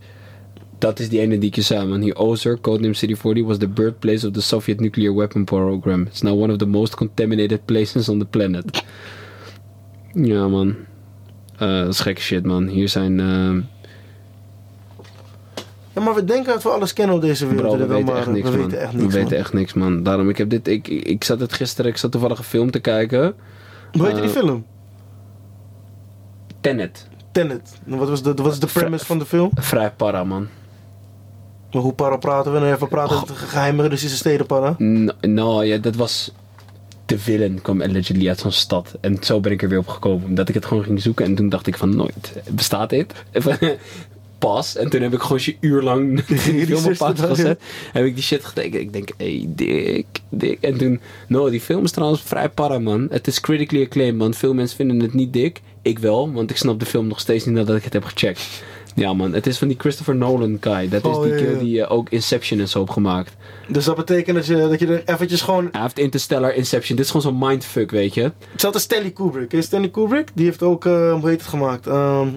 Dat 0.77 0.99
is 0.99 1.09
die 1.09 1.19
ene 1.19 1.37
die 1.37 1.49
ik 1.49 1.55
je 1.55 1.61
zei, 1.61 1.85
man. 1.87 2.01
Hier, 2.01 2.15
Ozer, 2.15 2.59
codename 2.61 2.93
City 2.93 3.15
40, 3.15 3.43
was 3.43 3.57
the 3.57 3.67
birthplace 3.67 4.27
of 4.27 4.33
the 4.33 4.41
Soviet 4.41 4.79
nuclear 4.79 5.15
weapon 5.15 5.43
program. 5.43 6.01
It's 6.01 6.21
now 6.21 6.41
one 6.41 6.51
of 6.51 6.57
the 6.57 6.65
most 6.65 6.95
contaminated 6.95 7.65
places 7.65 8.09
on 8.09 8.19
the 8.19 8.25
planet. 8.25 8.65
Ja, 10.13 10.47
man. 10.47 10.75
Eh, 11.57 11.67
dat 11.79 11.87
is 11.93 11.99
gekke 11.99 12.21
shit, 12.21 12.43
man. 12.45 12.67
Hier 12.67 12.89
zijn... 12.89 13.19
ehm, 13.19 13.59
Ja, 15.93 16.01
maar 16.01 16.13
we 16.15 16.23
denken 16.23 16.53
dat 16.53 16.63
we 16.63 16.69
alles 16.69 16.93
kennen 16.93 17.15
op 17.15 17.21
deze 17.21 17.47
wereld. 17.47 17.67
Bro, 17.67 17.77
we 17.77 17.85
wel, 17.85 17.97
weten 17.97 18.05
maar 18.13 18.21
echt 18.21 18.27
niks, 18.31 18.49
we 18.49 18.57
man. 18.57 18.65
weten 18.65 18.79
echt 18.81 18.91
we 18.93 18.97
niks, 19.01 19.13
weten 19.13 19.29
man. 19.29 19.39
echt 19.39 19.53
niks, 19.53 19.73
man. 19.73 20.03
Daarom, 20.03 20.29
ik 20.29 20.37
heb 20.37 20.49
dit... 20.49 20.67
Ik, 20.67 20.87
ik, 20.87 21.23
zat 21.23 21.39
het 21.39 21.53
gisteren... 21.53 21.91
Ik 21.91 21.97
zat 21.97 22.11
toevallig 22.11 22.37
een 22.37 22.43
film 22.43 22.71
te 22.71 22.79
kijken. 22.79 23.33
Hoe 23.91 24.05
heet 24.05 24.15
die 24.15 24.23
Eh, 24.23 24.29
film? 24.29 24.65
Tenet. 26.61 27.07
Tenet. 27.31 27.73
En 27.85 27.97
Wat 27.97 28.09
was 28.09 28.23
de, 28.23 28.33
wat 28.33 28.51
is 28.51 28.59
de 28.59 28.67
premise 28.67 29.05
van 29.05 29.19
de 29.19 29.25
film? 29.25 29.49
Vrij 29.55 29.91
para, 29.91 30.23
man. 30.23 30.47
Maar 31.71 31.81
hoe 31.81 31.93
para 31.93 32.17
praten 32.17 32.53
we? 32.53 32.59
Nou, 32.59 32.73
even 32.73 32.87
praten 32.87 33.15
over 33.15 33.35
geheime 33.35 33.87
Russische 33.87 34.17
steden 34.17 34.45
para. 34.45 34.75
Nou, 35.21 35.65
ja, 35.65 35.77
dat 35.77 35.95
was... 35.95 36.31
De 37.05 37.19
villain 37.19 37.61
kwam 37.61 37.81
allegedly 37.81 38.27
uit 38.27 38.39
zo'n 38.39 38.51
stad. 38.51 38.97
En 39.01 39.17
zo 39.21 39.39
ben 39.39 39.51
ik 39.51 39.61
er 39.61 39.69
weer 39.69 39.77
op 39.77 39.87
gekomen. 39.87 40.27
Omdat 40.27 40.49
ik 40.49 40.55
het 40.55 40.65
gewoon 40.65 40.83
ging 40.83 41.01
zoeken. 41.01 41.25
En 41.25 41.35
toen 41.35 41.49
dacht 41.49 41.67
ik 41.67 41.77
van, 41.77 41.95
nooit. 41.95 42.33
Bestaat 42.51 42.89
dit? 42.89 43.13
Pas. 44.43 44.75
En 44.75 44.89
toen 44.89 45.01
heb 45.01 45.13
ik 45.13 45.21
gewoon 45.21 45.41
een 45.45 45.57
uur 45.59 45.81
lang 45.81 46.23
die 46.25 46.37
film 46.65 46.85
op 46.85 46.97
pauze 46.97 47.27
gezet. 47.27 47.61
Heb 47.91 48.05
ik 48.05 48.13
die 48.13 48.23
shit 48.23 48.45
gekeken. 48.45 48.79
Ik 48.79 48.93
denk, 48.93 49.09
hé, 49.17 49.37
hey, 49.37 49.45
dik, 49.49 50.05
dik. 50.29 50.57
En 50.61 50.77
toen... 50.77 50.99
No, 51.27 51.49
die 51.49 51.61
film 51.61 51.83
is 51.83 51.91
trouwens 51.91 52.21
vrij 52.21 52.49
para, 52.49 52.79
man. 52.79 53.07
Het 53.09 53.27
is 53.27 53.39
critically 53.39 53.83
acclaimed, 53.83 54.17
man. 54.17 54.33
Veel 54.33 54.53
mensen 54.53 54.75
vinden 54.75 54.99
het 54.99 55.13
niet 55.13 55.33
dik. 55.33 55.61
Ik 55.81 55.99
wel, 55.99 56.31
want 56.31 56.49
ik 56.49 56.57
snap 56.57 56.79
de 56.79 56.85
film 56.85 57.07
nog 57.07 57.19
steeds 57.19 57.45
niet 57.45 57.55
nadat 57.55 57.75
ik 57.75 57.83
het 57.83 57.93
heb 57.93 58.03
gecheckt. 58.03 58.63
Ja, 58.95 59.13
man. 59.13 59.33
Het 59.33 59.47
is 59.47 59.57
van 59.57 59.67
die 59.67 59.77
Christopher 59.79 60.15
Nolan 60.15 60.57
guy. 60.61 60.89
Dat 60.89 61.05
is 61.05 61.15
Oh, 61.15 61.23
die 61.23 61.31
ja, 61.31 61.37
keer 61.37 61.59
die 61.59 61.81
eh, 61.81 61.91
ook 61.91 62.09
Inception 62.09 62.59
en 62.59 62.67
zo 62.67 62.79
heeft 62.79 62.91
gemaakt. 62.91 63.35
Dus 63.67 63.85
dat 63.85 63.95
betekent 63.95 64.35
dat 64.35 64.45
je, 64.45 64.55
dat 64.55 64.79
je 64.79 64.87
er 64.87 65.03
eventjes 65.05 65.41
gewoon... 65.41 65.69
Hij 65.71 65.81
heeft 65.81 65.99
Interstellar, 65.99 66.53
Inception. 66.53 66.95
Dit 66.95 67.05
is 67.05 67.11
gewoon 67.11 67.31
zo'n 67.31 67.47
mindfuck, 67.47 67.91
weet 67.91 68.13
je. 68.13 68.21
Hetzelfde 68.51 68.79
als 68.79 68.81
Stanley 68.81 69.11
Kubrick. 69.11 69.51
Je 69.51 69.61
Stanley 69.61 69.89
Kubrick? 69.89 70.27
Die 70.33 70.45
heeft 70.45 70.63
ook, 70.63 70.85
eh, 70.85 71.13
hoe 71.13 71.29
heet 71.29 71.39
het 71.39 71.49
gemaakt? 71.49 71.87
Ehm, 71.87 72.27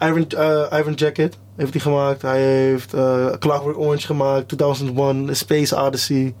Iron, 0.00 0.28
eh, 0.28 0.78
Iron 0.78 0.92
Jacket 0.94 1.36
heeft 1.56 1.72
hij 1.72 1.80
gemaakt. 1.80 2.22
Hij 2.22 2.42
heeft 2.42 2.94
eh 2.94 3.26
Clockwork 3.38 3.78
Orange 3.78 4.06
gemaakt. 4.06 4.48
2001, 4.48 5.28
A 5.28 5.34
Space 5.34 5.76
Odyssey. 5.76 6.34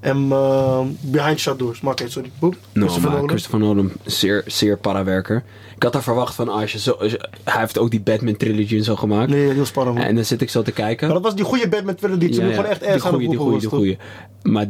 En 0.00 0.28
ehm, 0.32 0.86
Behind 1.00 1.38
Shut 1.40 1.58
Doors. 1.58 1.80
Maar 1.80 1.92
oké, 1.92 2.08
sorry. 2.08 2.30
Boep. 2.38 2.56
No, 2.72 2.80
Christopher 2.80 3.02
maar 3.02 3.12
Nolan. 3.12 3.28
Christopher 3.28 3.58
Nolan, 3.58 3.92
zeer, 4.04 4.42
zeer 4.46 4.78
parawerker. 4.78 5.42
Ik 5.76 5.82
had 5.82 5.92
daar 5.92 6.02
verwacht 6.02 6.34
van, 6.34 6.48
als 6.48 6.72
je 6.72 6.78
zo, 6.78 6.90
als 6.90 7.10
je- 7.10 7.28
hij 7.44 7.60
heeft 7.60 7.78
ook 7.78 7.90
die 7.90 8.00
Batman 8.00 8.36
trilogy 8.36 8.76
en 8.76 8.84
zo 8.84 8.96
gemaakt. 8.96 9.30
Nee, 9.30 9.52
heel 9.52 9.64
spannend. 9.64 9.96
man. 9.98 10.06
En 10.06 10.14
dan 10.14 10.24
zit 10.24 10.40
ik 10.42 10.50
zo 10.50 10.62
te 10.62 10.72
kijken. 10.72 11.06
Maar 11.06 11.16
dat 11.16 11.24
was 11.24 11.34
die 11.34 11.44
goede 11.44 11.68
Batman 11.68 11.94
Thriller 11.94 12.18
die 12.18 12.28
toen 12.28 12.48
gewoon 12.50 12.64
echt 12.64 12.80
die 12.80 12.88
erg 12.88 13.04
aan 13.04 13.12
goeie, 13.12 13.28
die 13.28 13.38
was. 13.38 13.60
die 13.60 13.68
goeie. 13.68 13.98
Maar 14.42 14.66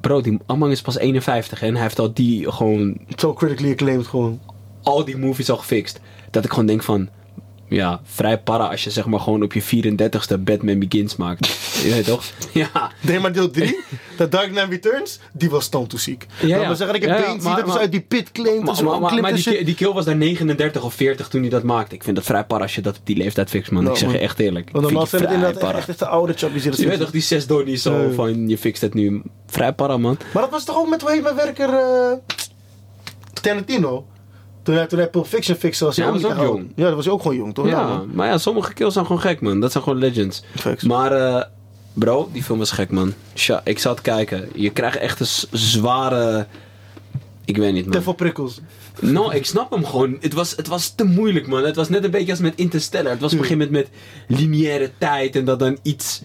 bro, 0.00 0.20
die 0.20 0.38
Amang 0.46 0.72
is 0.72 0.82
pas 0.82 0.98
51 0.98 1.60
hè, 1.60 1.66
en 1.66 1.72
hij 1.74 1.82
heeft 1.82 1.98
al 1.98 2.12
die 2.14 2.52
gewoon? 2.52 2.98
Zo 3.16 3.32
critically 3.32 3.70
acclaimed 3.72 4.06
gewoon. 4.06 4.40
al 4.82 5.04
die 5.04 5.16
movies 5.16 5.50
al 5.50 5.56
gefixt. 5.56 6.00
Dat 6.30 6.44
ik 6.44 6.50
gewoon 6.50 6.66
denk 6.66 6.82
van, 6.82 7.08
ja, 7.68 8.00
vrij 8.04 8.38
para 8.38 8.66
als 8.66 8.84
je 8.84 8.90
zeg 8.90 9.06
maar 9.06 9.20
gewoon 9.20 9.42
op 9.42 9.52
je 9.52 9.62
34ste 9.62 10.38
Batman 10.40 10.78
Begins 10.78 11.16
maakt. 11.16 11.46
je 11.84 11.90
weet 11.90 12.04
toch? 12.04 12.24
Ja. 12.52 12.90
Nee, 13.00 13.18
maar 13.20 13.32
deel 13.32 13.50
3, 13.50 13.76
The 14.16 14.28
Dark 14.28 14.50
Knight 14.50 14.68
Returns, 14.68 15.18
die 15.32 15.50
was 15.50 15.68
ziek. 15.96 16.26
Ja, 16.40 16.48
Laat 16.48 16.60
ja. 16.60 16.66
maar 16.66 16.76
zeggen 16.76 16.96
ik 16.96 17.02
een 17.02 17.08
Ja, 17.08 17.16
ja, 17.16 17.36
maar- 17.42 17.56
dat 17.56 17.66
maar- 17.66 17.78
uit 17.78 17.90
die 17.92 18.00
pit 18.00 18.32
claimt. 18.32 18.82
Maar, 18.82 19.00
maar, 19.20 19.34
die, 19.34 19.64
die 19.64 19.74
kill 19.74 19.92
was 19.92 20.04
daar 20.04 20.16
39 20.16 20.82
of 20.84 20.94
40 20.94 21.28
toen 21.28 21.40
hij 21.40 21.50
dat 21.50 21.62
maakte. 21.62 21.94
Ik 21.94 22.04
vind 22.04 22.16
dat 22.16 22.24
vrij 22.24 22.44
para 22.44 22.62
als 22.62 22.74
je 22.74 22.80
dat 22.80 22.96
op 22.96 23.06
die 23.06 23.16
leeftijd 23.16 23.50
fixt, 23.50 23.70
man. 23.70 23.82
Nou, 23.82 23.94
ik 23.94 24.00
zeg 24.02 24.12
je 24.12 24.18
echt 24.18 24.38
eerlijk. 24.38 24.68
Want 24.72 24.84
normaal 24.84 25.06
zijn 25.06 25.22
het 25.22 25.30
inderdaad 25.32 25.58
para. 25.58 25.78
echt, 25.78 25.88
echt 25.88 25.98
de 25.98 26.06
oude 26.06 26.26
dat 26.32 26.40
Je 26.76 26.88
weet 26.88 26.98
toch, 26.98 27.10
die 27.10 27.22
zes 27.22 27.46
donnies 27.46 27.82
zo 27.82 27.96
Nee. 27.96 28.14
van 28.14 28.48
je 28.48 28.58
fixt 28.58 28.82
het 28.82 28.94
nu. 28.94 29.22
Vrij 29.46 29.72
para, 29.72 29.96
man. 29.96 30.18
Maar 30.32 30.42
dat 30.42 30.50
was 30.52 30.64
toch 30.64 30.76
ook 30.76 30.88
met, 30.88 31.00
hoe 31.00 31.10
heet 31.10 31.22
mijn 31.22 31.34
werker, 31.34 31.68
eh 31.68 32.12
Tarantino? 33.42 34.06
Toen 34.64 34.74
hij, 34.74 34.86
toen 34.86 34.98
hij 34.98 35.08
Pulp 35.08 35.26
Fiction 35.26 35.56
fixte 35.56 35.84
was 35.84 35.96
hij 35.96 36.06
Ja, 36.06 36.12
ook 36.12 36.20
was 36.20 36.32
ook 36.32 36.42
jong. 36.42 36.72
Ja, 36.74 36.84
dat 36.84 36.94
was 36.94 37.04
hij 37.04 37.14
ook 37.14 37.22
gewoon 37.22 37.36
jong, 37.36 37.54
toch? 37.54 37.66
Ja, 37.66 37.86
man. 37.86 38.10
maar 38.12 38.28
ja, 38.28 38.38
sommige 38.38 38.72
kills 38.72 38.92
zijn 38.92 39.06
gewoon 39.06 39.20
gek, 39.20 39.40
man. 39.40 39.60
Dat 39.60 39.72
zijn 39.72 39.84
gewoon 39.84 39.98
legends. 39.98 40.42
Facts. 40.54 40.84
Maar, 40.84 41.12
eh, 41.12 41.42
bro, 41.92 42.28
die 42.32 42.42
film 42.42 42.60
is 42.60 42.70
gek, 42.70 42.90
man. 42.90 43.14
Tja, 43.32 43.60
ik 43.64 43.78
zat 43.78 44.00
kijken. 44.00 44.48
Je 44.54 44.70
krijgt 44.70 44.96
echt 44.96 45.20
een 45.20 45.58
zware 45.58 46.46
Ik 47.44 47.56
weet 47.56 47.72
niet, 47.72 47.92
Te 47.92 48.02
veel 48.02 48.12
prikkels. 48.12 48.60
Nou, 49.00 49.34
ik 49.34 49.46
snap 49.46 49.70
hem 49.70 49.84
gewoon. 49.84 50.16
Het 50.20 50.32
was, 50.32 50.56
het 50.56 50.66
was 50.66 50.94
te 50.94 51.04
moeilijk, 51.04 51.46
man. 51.46 51.64
Het 51.64 51.76
was 51.76 51.88
net 51.88 52.04
een 52.04 52.10
beetje 52.10 52.30
als 52.30 52.40
met 52.40 52.52
Interstellar. 52.56 53.10
Het 53.10 53.20
was 53.20 53.32
op 53.32 53.38
een 53.38 53.44
gegeven 53.44 53.66
moment 53.72 53.88
met 54.28 54.38
lineaire 54.38 54.90
tijd 54.98 55.36
en 55.36 55.44
dat 55.44 55.58
dan 55.58 55.78
iets... 55.82 56.22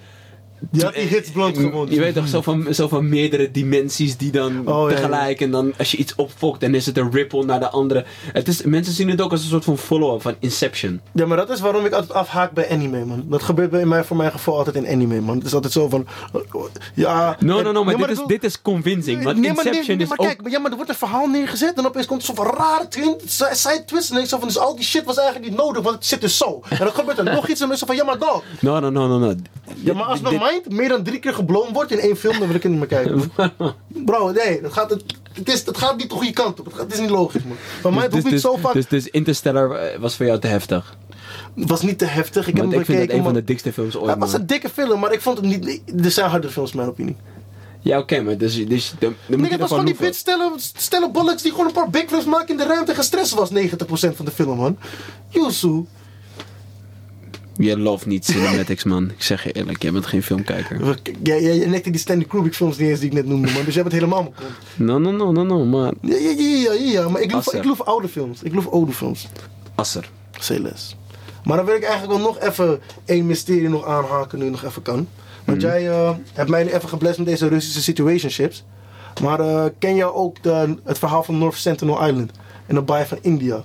Je 0.71 0.83
had 0.83 0.93
die 0.93 1.03
hits 1.03 1.29
bloot 1.29 1.57
gewonnen. 1.57 1.93
Je 1.93 1.99
weet 1.99 2.13
toch, 2.13 2.27
zo 2.27 2.41
van, 2.41 2.73
zo 2.73 2.87
van 2.87 3.09
meerdere 3.09 3.51
dimensies 3.51 4.17
die 4.17 4.31
dan 4.31 4.67
Oh, 4.67 4.89
ja, 4.89 4.95
tegelijk... 4.95 5.41
En 5.41 5.51
dan 5.51 5.73
als 5.77 5.91
je 5.91 5.97
iets 5.97 6.15
opfokt, 6.15 6.61
dan 6.61 6.75
is 6.75 6.85
het 6.85 6.97
een 6.97 7.11
ripple 7.11 7.45
naar 7.45 7.59
de 7.59 7.69
andere. 7.69 8.05
Het 8.33 8.47
is, 8.47 8.61
mensen 8.61 8.93
zien 8.93 9.09
het 9.09 9.21
ook 9.21 9.31
als 9.31 9.41
een 9.41 9.49
soort 9.49 9.63
van 9.63 9.77
follow-up 9.77 10.21
van 10.21 10.35
Inception. 10.39 11.01
Ja, 11.13 11.25
maar 11.25 11.37
dat 11.37 11.49
is 11.49 11.59
waarom 11.59 11.85
ik 11.85 11.93
altijd 11.93 12.13
afhaak 12.13 12.51
bij 12.51 12.69
anime, 12.69 13.05
man. 13.05 13.25
Dat 13.27 13.43
gebeurt 13.43 13.69
bij 13.69 13.85
mij, 13.85 14.03
voor 14.03 14.17
mijn 14.17 14.31
geval 14.31 14.57
altijd 14.57 14.75
in 14.75 14.87
anime, 14.87 15.21
man. 15.21 15.37
Het 15.37 15.45
is 15.45 15.53
altijd 15.53 15.73
zo 15.73 15.89
van... 15.89 16.07
Ja... 16.95 17.37
No, 17.39 17.61
no, 17.61 17.71
no, 17.71 17.83
maar, 17.83 17.99
Ja, 17.99 18.07
dit, 18.07 18.17
is, 18.17 18.23
dit 18.27 18.43
is 18.43 18.61
convincing. 18.61 19.23
Want 19.23 19.37
Nee, 19.37 19.53
maar, 19.53 19.65
Inception 19.65 19.97
nee, 19.97 20.05
is 20.05 20.09
maar 20.09 20.19
ook... 20.19 20.25
kijk, 20.25 20.49
ja, 20.49 20.59
maar 20.59 20.69
er 20.69 20.75
wordt 20.75 20.91
een 20.91 20.97
verhaal 20.97 21.27
neergezet 21.27 21.77
en 21.77 21.85
opeens 21.85 22.05
komt 22.05 22.19
er 22.19 22.25
zo'n 22.25 22.35
van 22.35 22.45
rare 22.45 22.87
side 23.27 23.83
twist. 23.85 24.11
En 24.11 24.17
ik 24.17 24.25
zo 24.25 24.37
van, 24.37 24.47
dus 24.47 24.57
al 24.57 24.75
die 24.75 24.85
shit 24.85 25.03
was 25.05 25.17
eigenlijk 25.17 25.49
niet 25.49 25.59
nodig, 25.59 25.83
want 25.83 25.95
het 25.95 26.05
zit 26.05 26.21
dus 26.21 26.37
zo. 26.37 26.61
En 26.69 26.77
dan 26.77 26.91
gebeurt 26.93 27.17
er 27.17 27.23
nog 27.23 27.47
iets 27.47 27.61
en 27.61 27.67
mensen 27.67 27.87
van, 27.87 27.95
ja 27.95 28.03
maar 28.03 28.17
dog. 28.17 28.43
No, 28.59 28.79
no, 28.79 28.89
no, 28.89 29.07
no, 29.07 29.17
no. 29.17 29.35
Ja, 29.83 29.93
maar 29.93 30.03
als 30.03 30.21
mind 30.51 30.69
meer 30.71 30.89
dan 30.89 31.03
drie 31.03 31.19
keer 31.19 31.33
geblown 31.33 31.73
wordt 31.73 31.91
in 31.91 31.99
één 31.99 32.17
film, 32.17 32.39
dan 32.39 32.47
wil 32.47 32.55
ik 32.55 32.63
het 32.63 32.71
niet 32.71 32.79
meer 32.79 32.89
kijken. 32.89 33.31
Bro, 34.05 34.31
nee, 34.31 34.61
dat 34.61 34.73
gaat, 34.73 34.89
het, 34.89 35.03
het, 35.33 35.49
is, 35.49 35.65
het 35.65 35.77
gaat 35.77 35.97
niet 35.97 36.09
de 36.09 36.15
goede 36.15 36.33
kant 36.33 36.59
op. 36.59 36.65
Het, 36.65 36.73
gaat- 36.73 36.83
het 36.83 36.93
is 36.93 36.99
niet 36.99 37.09
logisch, 37.09 37.43
man. 37.43 37.57
Van 37.81 37.93
mij 37.93 38.09
Dus, 38.09 38.23
dus, 38.23 38.41
zo 38.41 38.55
vaak... 38.55 38.73
dus, 38.73 38.87
dus 38.87 39.07
Interstellar 39.07 39.71
eh, 39.71 39.99
was 39.99 40.15
voor 40.15 40.25
jou 40.25 40.39
te 40.39 40.47
heftig. 40.47 40.97
Het 41.55 41.69
was 41.69 41.81
niet 41.81 41.97
te 41.97 42.05
heftig. 42.05 42.47
Ik 42.47 42.55
heb 42.55 42.65
Want 42.65 42.77
ik 42.79 42.85
vind 42.85 42.87
dat 42.87 42.97
bekeken, 42.97 43.17
een 43.17 43.23
van 43.23 43.33
de 43.33 43.43
dikste 43.43 43.73
films 43.73 43.95
ooit, 43.95 44.09
Het 44.09 44.19
was 44.19 44.33
een 44.33 44.45
dikke 44.47 44.69
film, 44.69 44.99
maar 44.99 45.13
ik 45.13 45.21
vond 45.21 45.37
het 45.37 45.45
niet... 45.45 45.81
Er 46.03 46.11
zijn 46.11 46.29
harde 46.29 46.49
films, 46.49 46.73
mijn 46.73 46.87
opinie. 46.87 47.15
Ja, 47.81 47.97
oké, 47.97 48.21
maar 48.21 48.37
dus, 48.37 48.67
dus 48.67 48.93
dan, 48.99 48.99
dan 48.99 49.15
moet 49.27 49.37
Nee, 49.37 49.45
je 49.45 49.51
het 49.51 49.59
was 49.59 49.69
gewoon 49.69 49.85
die 49.85 49.95
bitch 49.95 50.17
stellen, 50.17 50.51
stellen 50.57 51.11
bollocks 51.11 51.41
die 51.41 51.51
gewoon 51.51 51.67
een 51.67 51.73
paar 51.73 51.89
backflips 51.89 52.25
maken 52.25 52.49
in 52.49 52.57
de 52.57 52.65
ruimte 52.65 52.91
en 52.91 52.97
gestrest 52.97 53.33
was 53.33 53.49
90% 53.49 53.53
van 54.15 54.25
de 54.25 54.31
film, 54.31 54.57
man. 54.57 54.77
Yusu. 55.29 55.85
Je 57.61 57.77
love 57.79 58.07
niet 58.07 58.25
cinematics, 58.25 58.83
man. 58.83 59.09
Ik 59.09 59.23
zeg 59.23 59.43
je 59.43 59.51
eerlijk, 59.51 59.81
jij 59.83 59.91
bent 59.91 60.05
geen 60.05 60.23
filmkijker. 60.23 60.97
Jij 61.23 61.41
jij- 61.41 61.57
jij 61.57 61.67
nekte 61.67 61.89
die 61.89 61.99
Stanley 61.99 62.25
Kubrick 62.25 62.55
films 62.55 62.77
niet 62.77 62.89
eens 62.89 62.99
die 62.99 63.07
ik 63.09 63.13
net 63.15 63.25
noemde, 63.25 63.51
man. 63.51 63.65
Dus 63.65 63.73
jij 63.73 63.83
bent 63.83 63.95
helemaal 63.95 64.21
mijn 64.21 64.33
kont. 64.35 64.49
No, 64.75 64.97
no, 64.99 65.11
no, 65.11 65.31
no, 65.31 65.43
no, 65.43 65.65
maar... 65.65 65.93
Ja, 66.01 66.15
ja, 66.15 66.29
ja, 66.37 66.73
ja, 66.73 66.91
ja, 66.91 67.09
maar 67.09 67.21
ik 67.21 67.33
Asser. 67.33 67.55
ik 67.55 67.61
geloof 67.61 67.81
oude 67.81 68.07
films. 68.07 68.43
Ik 68.43 68.49
geloof 68.49 68.67
oude 68.67 68.91
films. 68.91 69.27
Asser. 69.75 70.09
CLS. 70.31 70.95
Maar 71.43 71.57
dan 71.57 71.65
wil 71.65 71.75
ik 71.75 71.83
eigenlijk 71.83 72.13
wel 72.19 72.27
nog 72.27 72.39
even 72.39 72.79
één 73.05 73.25
mysterie 73.25 73.69
nog 73.69 73.85
aanhaken, 73.85 74.39
nu 74.39 74.49
nog 74.49 74.63
even 74.65 74.81
kan. 74.81 75.07
Want 75.45 75.61
jij 75.61 75.89
eh, 75.89 76.11
hebt 76.33 76.49
mij 76.49 76.63
nu 76.63 76.69
even 76.69 76.89
geblest 76.89 77.17
met 77.17 77.27
deze 77.27 77.47
Russische 77.47 77.81
situationships. 77.81 78.63
Maar 79.21 79.39
eh, 79.39 79.65
ken 79.79 79.95
jij 79.95 80.05
ook 80.11 80.43
de, 80.43 80.75
het 80.83 80.99
verhaal 80.99 81.23
van 81.23 81.37
North 81.37 81.57
Sentinel 81.57 82.07
Island? 82.07 82.31
En 82.65 82.75
de 82.75 82.81
baai 82.81 83.05
van 83.05 83.17
India? 83.21 83.63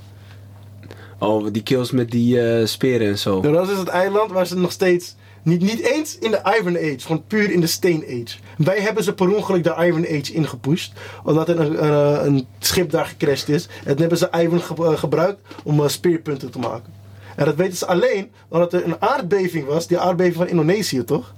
Oh, 1.26 1.46
die 1.52 1.62
kills 1.62 1.90
met 1.90 2.10
die 2.10 2.40
eh, 2.40 2.66
speren 2.66 3.08
en 3.08 3.18
zo. 3.18 3.40
Nou, 3.40 3.54
dat 3.54 3.70
is 3.70 3.78
het 3.78 3.88
eiland 3.88 4.32
waar 4.32 4.46
ze 4.46 4.56
nog 4.56 4.72
steeds... 4.72 5.14
Niet, 5.42 5.60
niet 5.60 5.80
eens 5.80 6.18
in 6.18 6.30
de 6.30 6.56
Iron 6.60 6.76
Age, 6.76 6.98
gewoon 6.98 7.24
puur 7.26 7.50
in 7.50 7.60
de 7.60 7.66
Stone 7.66 8.04
Age. 8.06 8.38
Wij 8.56 8.80
hebben 8.80 9.04
ze 9.04 9.14
per 9.14 9.34
ongeluk 9.34 9.64
de 9.64 9.74
Iron 9.78 10.06
Age 10.06 10.32
ingepusht. 10.32 10.92
Omdat 11.24 11.48
er 11.48 11.60
een, 11.60 11.84
een, 11.84 12.26
een 12.26 12.46
schip 12.58 12.90
daar 12.90 13.06
gecrashed 13.06 13.48
is. 13.48 13.68
En 13.78 13.90
toen 13.90 14.00
hebben 14.00 14.18
ze 14.18 14.28
Iron 14.32 14.60
eh, 14.60 14.98
gebruikt 14.98 15.40
om 15.64 15.80
eh, 15.80 15.88
speerpunten 15.88 16.50
te 16.50 16.58
maken. 16.58 16.92
En 17.36 17.44
dat 17.44 17.54
weten 17.54 17.76
ze 17.76 17.86
alleen 17.86 18.30
omdat 18.48 18.72
er 18.72 18.84
een 18.84 19.02
aardbeving 19.02 19.66
was. 19.66 19.86
Die 19.86 19.98
aardbeving 19.98 20.36
van 20.36 20.48
Indonesië, 20.48 21.04
toch? 21.04 21.34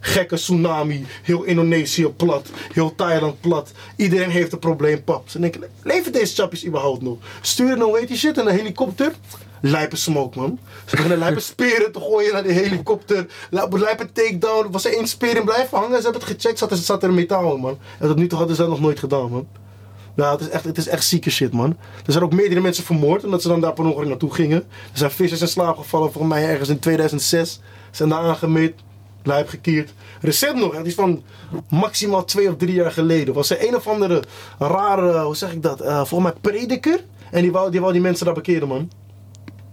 Gekke 0.00 0.36
tsunami. 0.36 1.06
Heel 1.22 1.42
Indonesië 1.42 2.06
plat. 2.06 2.48
Heel 2.72 2.94
Thailand 2.94 3.40
plat. 3.40 3.72
Iedereen 3.96 4.30
heeft 4.30 4.52
een 4.52 4.58
probleem, 4.58 5.04
pap. 5.04 5.28
Ze 5.28 5.40
denken, 5.40 5.62
leven 5.82 6.12
deze 6.12 6.34
chappies 6.34 6.66
überhaupt 6.66 7.02
nog? 7.02 7.18
Sturen 7.40 7.78
nou, 7.78 7.92
weet 7.92 8.08
je 8.08 8.16
shit, 8.16 8.38
in 8.38 8.46
een 8.46 8.54
helikopter. 8.54 9.12
Lijpe 9.60 9.96
smoke, 9.96 10.38
man. 10.38 10.58
Ze 10.84 10.96
beginnen 10.96 11.18
lijpe 11.18 11.40
speren 11.40 11.92
te 11.92 12.00
gooien 12.00 12.32
naar 12.32 12.42
die 12.42 12.52
helikopter. 12.52 13.26
Lijpe, 13.50 14.12
takedown. 14.12 14.70
Was 14.70 14.84
er 14.84 14.92
één 14.92 15.06
speer 15.06 15.36
in 15.36 15.44
blijven 15.44 15.78
hangen? 15.78 15.96
Ze 15.96 16.02
hebben 16.02 16.20
het 16.20 16.30
gecheckt, 16.30 16.58
zat 16.58 16.70
er, 16.70 16.76
zat 16.76 17.02
er 17.02 17.12
metaal 17.12 17.58
man. 17.58 17.78
En 17.98 18.08
tot 18.08 18.16
nu 18.16 18.26
toe 18.26 18.38
hadden 18.38 18.56
ze 18.56 18.62
dat 18.62 18.70
nog 18.70 18.80
nooit 18.80 18.98
gedaan, 18.98 19.30
man. 19.30 19.46
Ja, 20.16 20.30
het 20.30 20.40
is 20.40 20.48
echt, 20.48 20.64
het 20.64 20.78
is 20.78 20.88
echt 20.88 21.04
zieke 21.04 21.30
shit, 21.30 21.52
man. 21.52 21.76
Er 22.06 22.12
zijn 22.12 22.24
ook 22.24 22.32
meerdere 22.32 22.60
mensen 22.60 22.84
vermoord 22.84 23.24
omdat 23.24 23.42
ze 23.42 23.48
dan 23.48 23.60
daar 23.60 23.72
per 23.72 23.84
ongeluk 23.84 24.08
naartoe 24.08 24.34
gingen. 24.34 24.58
Er 24.92 24.98
zijn 24.98 25.10
vissers 25.10 25.40
in 25.40 25.48
slaap 25.48 25.76
gevallen, 25.76 26.12
volgens 26.12 26.34
mij 26.34 26.48
ergens 26.48 26.68
in 26.68 26.78
2006. 26.78 27.60
Zijn 27.90 28.08
daar 28.08 28.22
aangemeerd, 28.22 28.80
lijp 29.22 29.48
gekeerd. 29.48 29.92
Recent 30.20 30.56
nog, 30.58 30.76
het 30.76 30.86
is 30.86 30.94
van 30.94 31.22
maximaal 31.70 32.24
twee 32.24 32.48
of 32.48 32.56
drie 32.56 32.74
jaar 32.74 32.92
geleden. 32.92 33.34
Was 33.34 33.50
er 33.50 33.68
een 33.68 33.76
of 33.76 33.86
andere 33.86 34.22
rare, 34.58 35.22
hoe 35.22 35.36
zeg 35.36 35.52
ik 35.52 35.62
dat, 35.62 35.80
eh, 35.80 36.04
volgens 36.04 36.32
mij 36.32 36.52
prediker. 36.52 37.04
En 37.30 37.42
die 37.42 37.52
wou, 37.52 37.70
die 37.70 37.80
wou 37.80 37.92
die 37.92 38.02
mensen 38.02 38.24
daar 38.24 38.34
bekeren, 38.34 38.68
man. 38.68 38.90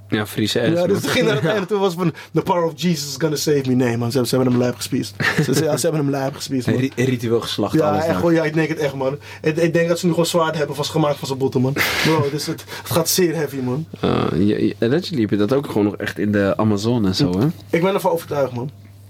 Ja, 0.09 0.25
Friese 0.25 0.61
ass, 0.61 0.69
Ja, 0.69 0.87
dus 0.87 1.01
het 1.01 1.11
ging 1.11 1.25
naar 1.25 1.35
het 1.35 1.45
einde 1.45 1.65
toe 1.65 1.79
was 1.79 1.93
van 1.93 2.13
The 2.33 2.41
power 2.41 2.63
of 2.63 2.71
Jesus 2.75 3.07
is 3.09 3.15
gonna 3.17 3.35
save 3.35 3.61
me. 3.67 3.73
Nee 3.73 3.97
man, 3.97 4.11
ze, 4.11 4.19
hebben 4.29 4.47
hem 4.47 4.57
lijp 4.57 4.75
gespiest. 4.75 5.13
Ze, 5.43 5.63
hebben 5.65 5.93
hem 5.93 6.09
lijp 6.09 6.35
gespiest 6.35 6.67
man. 6.67 6.75
Ri- 6.75 6.91
Ritueel 6.95 7.41
geslacht, 7.41 7.73
Ja, 7.73 7.89
alles 7.89 8.05
echt, 8.05 8.15
gewoon, 8.15 8.33
ja, 8.33 8.43
ik 8.43 8.53
denk 8.53 8.69
het 8.69 8.77
echt 8.77 8.93
man. 8.93 9.17
Ik, 9.41 9.57
ik 9.57 9.73
denk 9.73 9.87
dat 9.87 9.99
ze 9.99 10.05
nu 10.05 10.11
gewoon 10.11 10.25
zwaard 10.25 10.57
hebben 10.57 10.75
vast 10.75 10.91
gemaakt 10.91 11.17
van 11.17 11.27
zijn 11.27 11.39
botten 11.39 11.61
man. 11.61 11.73
Bro, 12.03 12.27
dus 12.31 12.45
het, 12.45 12.63
het 12.81 12.91
gaat 12.91 13.09
zeer 13.09 13.35
heavy 13.35 13.57
man. 13.57 13.85
Uh, 14.05 14.25
je, 14.31 14.45
je, 14.79 15.27
je 15.29 15.37
dat 15.37 15.53
ook 15.53 15.65
gewoon 15.67 15.83
nog 15.83 15.95
echt 15.95 16.17
in 16.19 16.31
de 16.31 16.53
Amazone 16.57 17.07
en 17.07 17.15
zo, 17.15 17.39
hè? 17.39 17.47
Ik 17.69 17.81
ben 17.81 17.93
ervan 17.93 18.11
overtuigd 18.11 18.53
man. 18.53 18.69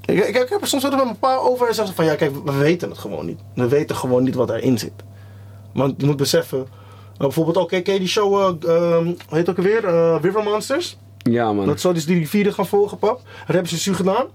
Ik, 0.10 0.28
ik, 0.28 0.36
ik 0.36 0.50
heb 0.50 0.62
er 0.62 0.68
soms 0.68 0.84
wel 0.84 0.92
met 0.92 1.06
een 1.06 1.20
paar 1.20 1.40
over 1.40 1.68
en 1.68 1.76
zeggen 1.76 1.96
ze 1.96 2.02
van 2.02 2.12
ja 2.12 2.16
kijk, 2.16 2.32
we 2.46 2.58
weten 2.58 2.90
het 2.90 2.98
gewoon 2.98 3.26
niet. 3.26 3.40
We 3.56 3.68
weten 3.68 3.96
gewoon 3.96 4.24
niet 4.24 4.36
wat 4.36 4.50
erin 4.50 4.78
zit. 4.78 4.92
Want 5.74 5.94
je 5.98 6.06
moet 6.06 6.18
beseffen, 6.18 6.58
nou, 6.58 7.34
bijvoorbeeld 7.34 7.68
ken 7.68 7.94
je 7.94 8.00
die 8.00 8.08
show, 8.08 8.58
eh, 8.66 8.98
hoe 8.98 9.16
heet 9.30 9.50
ook 9.50 9.58
alweer? 9.58 9.86
Eh, 9.86 10.18
River 10.22 10.44
Monsters? 10.44 10.98
Ja, 11.18 11.54
man. 11.54 11.66
Dat 11.66 11.80
zou 11.80 11.94
dus 11.94 12.06
die 12.06 12.18
rivieren 12.18 12.54
gaan 12.54 12.68
volgen, 12.68 12.98
pap. 12.98 13.22
Dat 13.46 13.56
hebben 13.56 13.68
ze 13.68 13.78
zo 13.78 13.94
gedaan. 13.94 14.26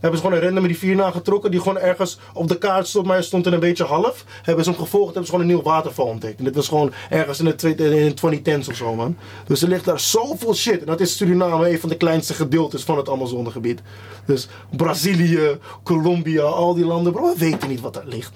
Hebben 0.00 0.20
ze 0.20 0.26
gewoon 0.26 0.40
een 0.40 0.44
random 0.44 0.66
rivier 0.66 0.94
nagetrokken 0.94 1.50
die 1.50 1.60
gewoon 1.60 1.78
ergens 1.78 2.18
op 2.32 2.48
de 2.48 2.58
kaart 2.58 2.88
stond, 2.88 3.06
maar 3.06 3.22
stond 3.22 3.46
er 3.46 3.52
een 3.52 3.60
beetje 3.60 3.84
half. 3.84 4.24
Hebben 4.42 4.64
ze 4.64 4.70
hem 4.70 4.78
gevolgd, 4.78 5.06
hebben 5.06 5.24
ze 5.24 5.30
gewoon 5.30 5.48
een 5.48 5.54
nieuw 5.54 5.62
waterval 5.62 6.06
ontdekt. 6.06 6.38
En 6.38 6.44
dit 6.44 6.54
was 6.54 6.68
gewoon 6.68 6.92
ergens 7.10 7.38
in 7.38 7.54
de, 7.56 7.74
in 7.74 8.14
de 8.14 8.40
2010s 8.40 8.68
of 8.68 8.76
zo, 8.76 8.94
man. 8.94 9.16
Dus 9.46 9.62
er 9.62 9.68
ligt 9.68 9.84
daar 9.84 10.00
zoveel 10.00 10.54
shit. 10.54 10.80
En 10.80 10.86
dat 10.86 11.00
is 11.00 11.16
Suriname, 11.16 11.70
een 11.70 11.80
van 11.80 11.88
de 11.88 11.96
kleinste 11.96 12.34
gedeeltes 12.34 12.82
van 12.82 12.96
het 12.96 13.08
Amazonegebied. 13.08 13.80
Dus 14.24 14.48
Brazilië, 14.76 15.58
Colombia, 15.82 16.42
al 16.42 16.74
die 16.74 16.84
landen, 16.84 17.12
bro, 17.12 17.32
we 17.32 17.38
weten 17.38 17.68
niet 17.68 17.80
wat 17.80 17.94
daar 17.94 18.06
ligt. 18.06 18.32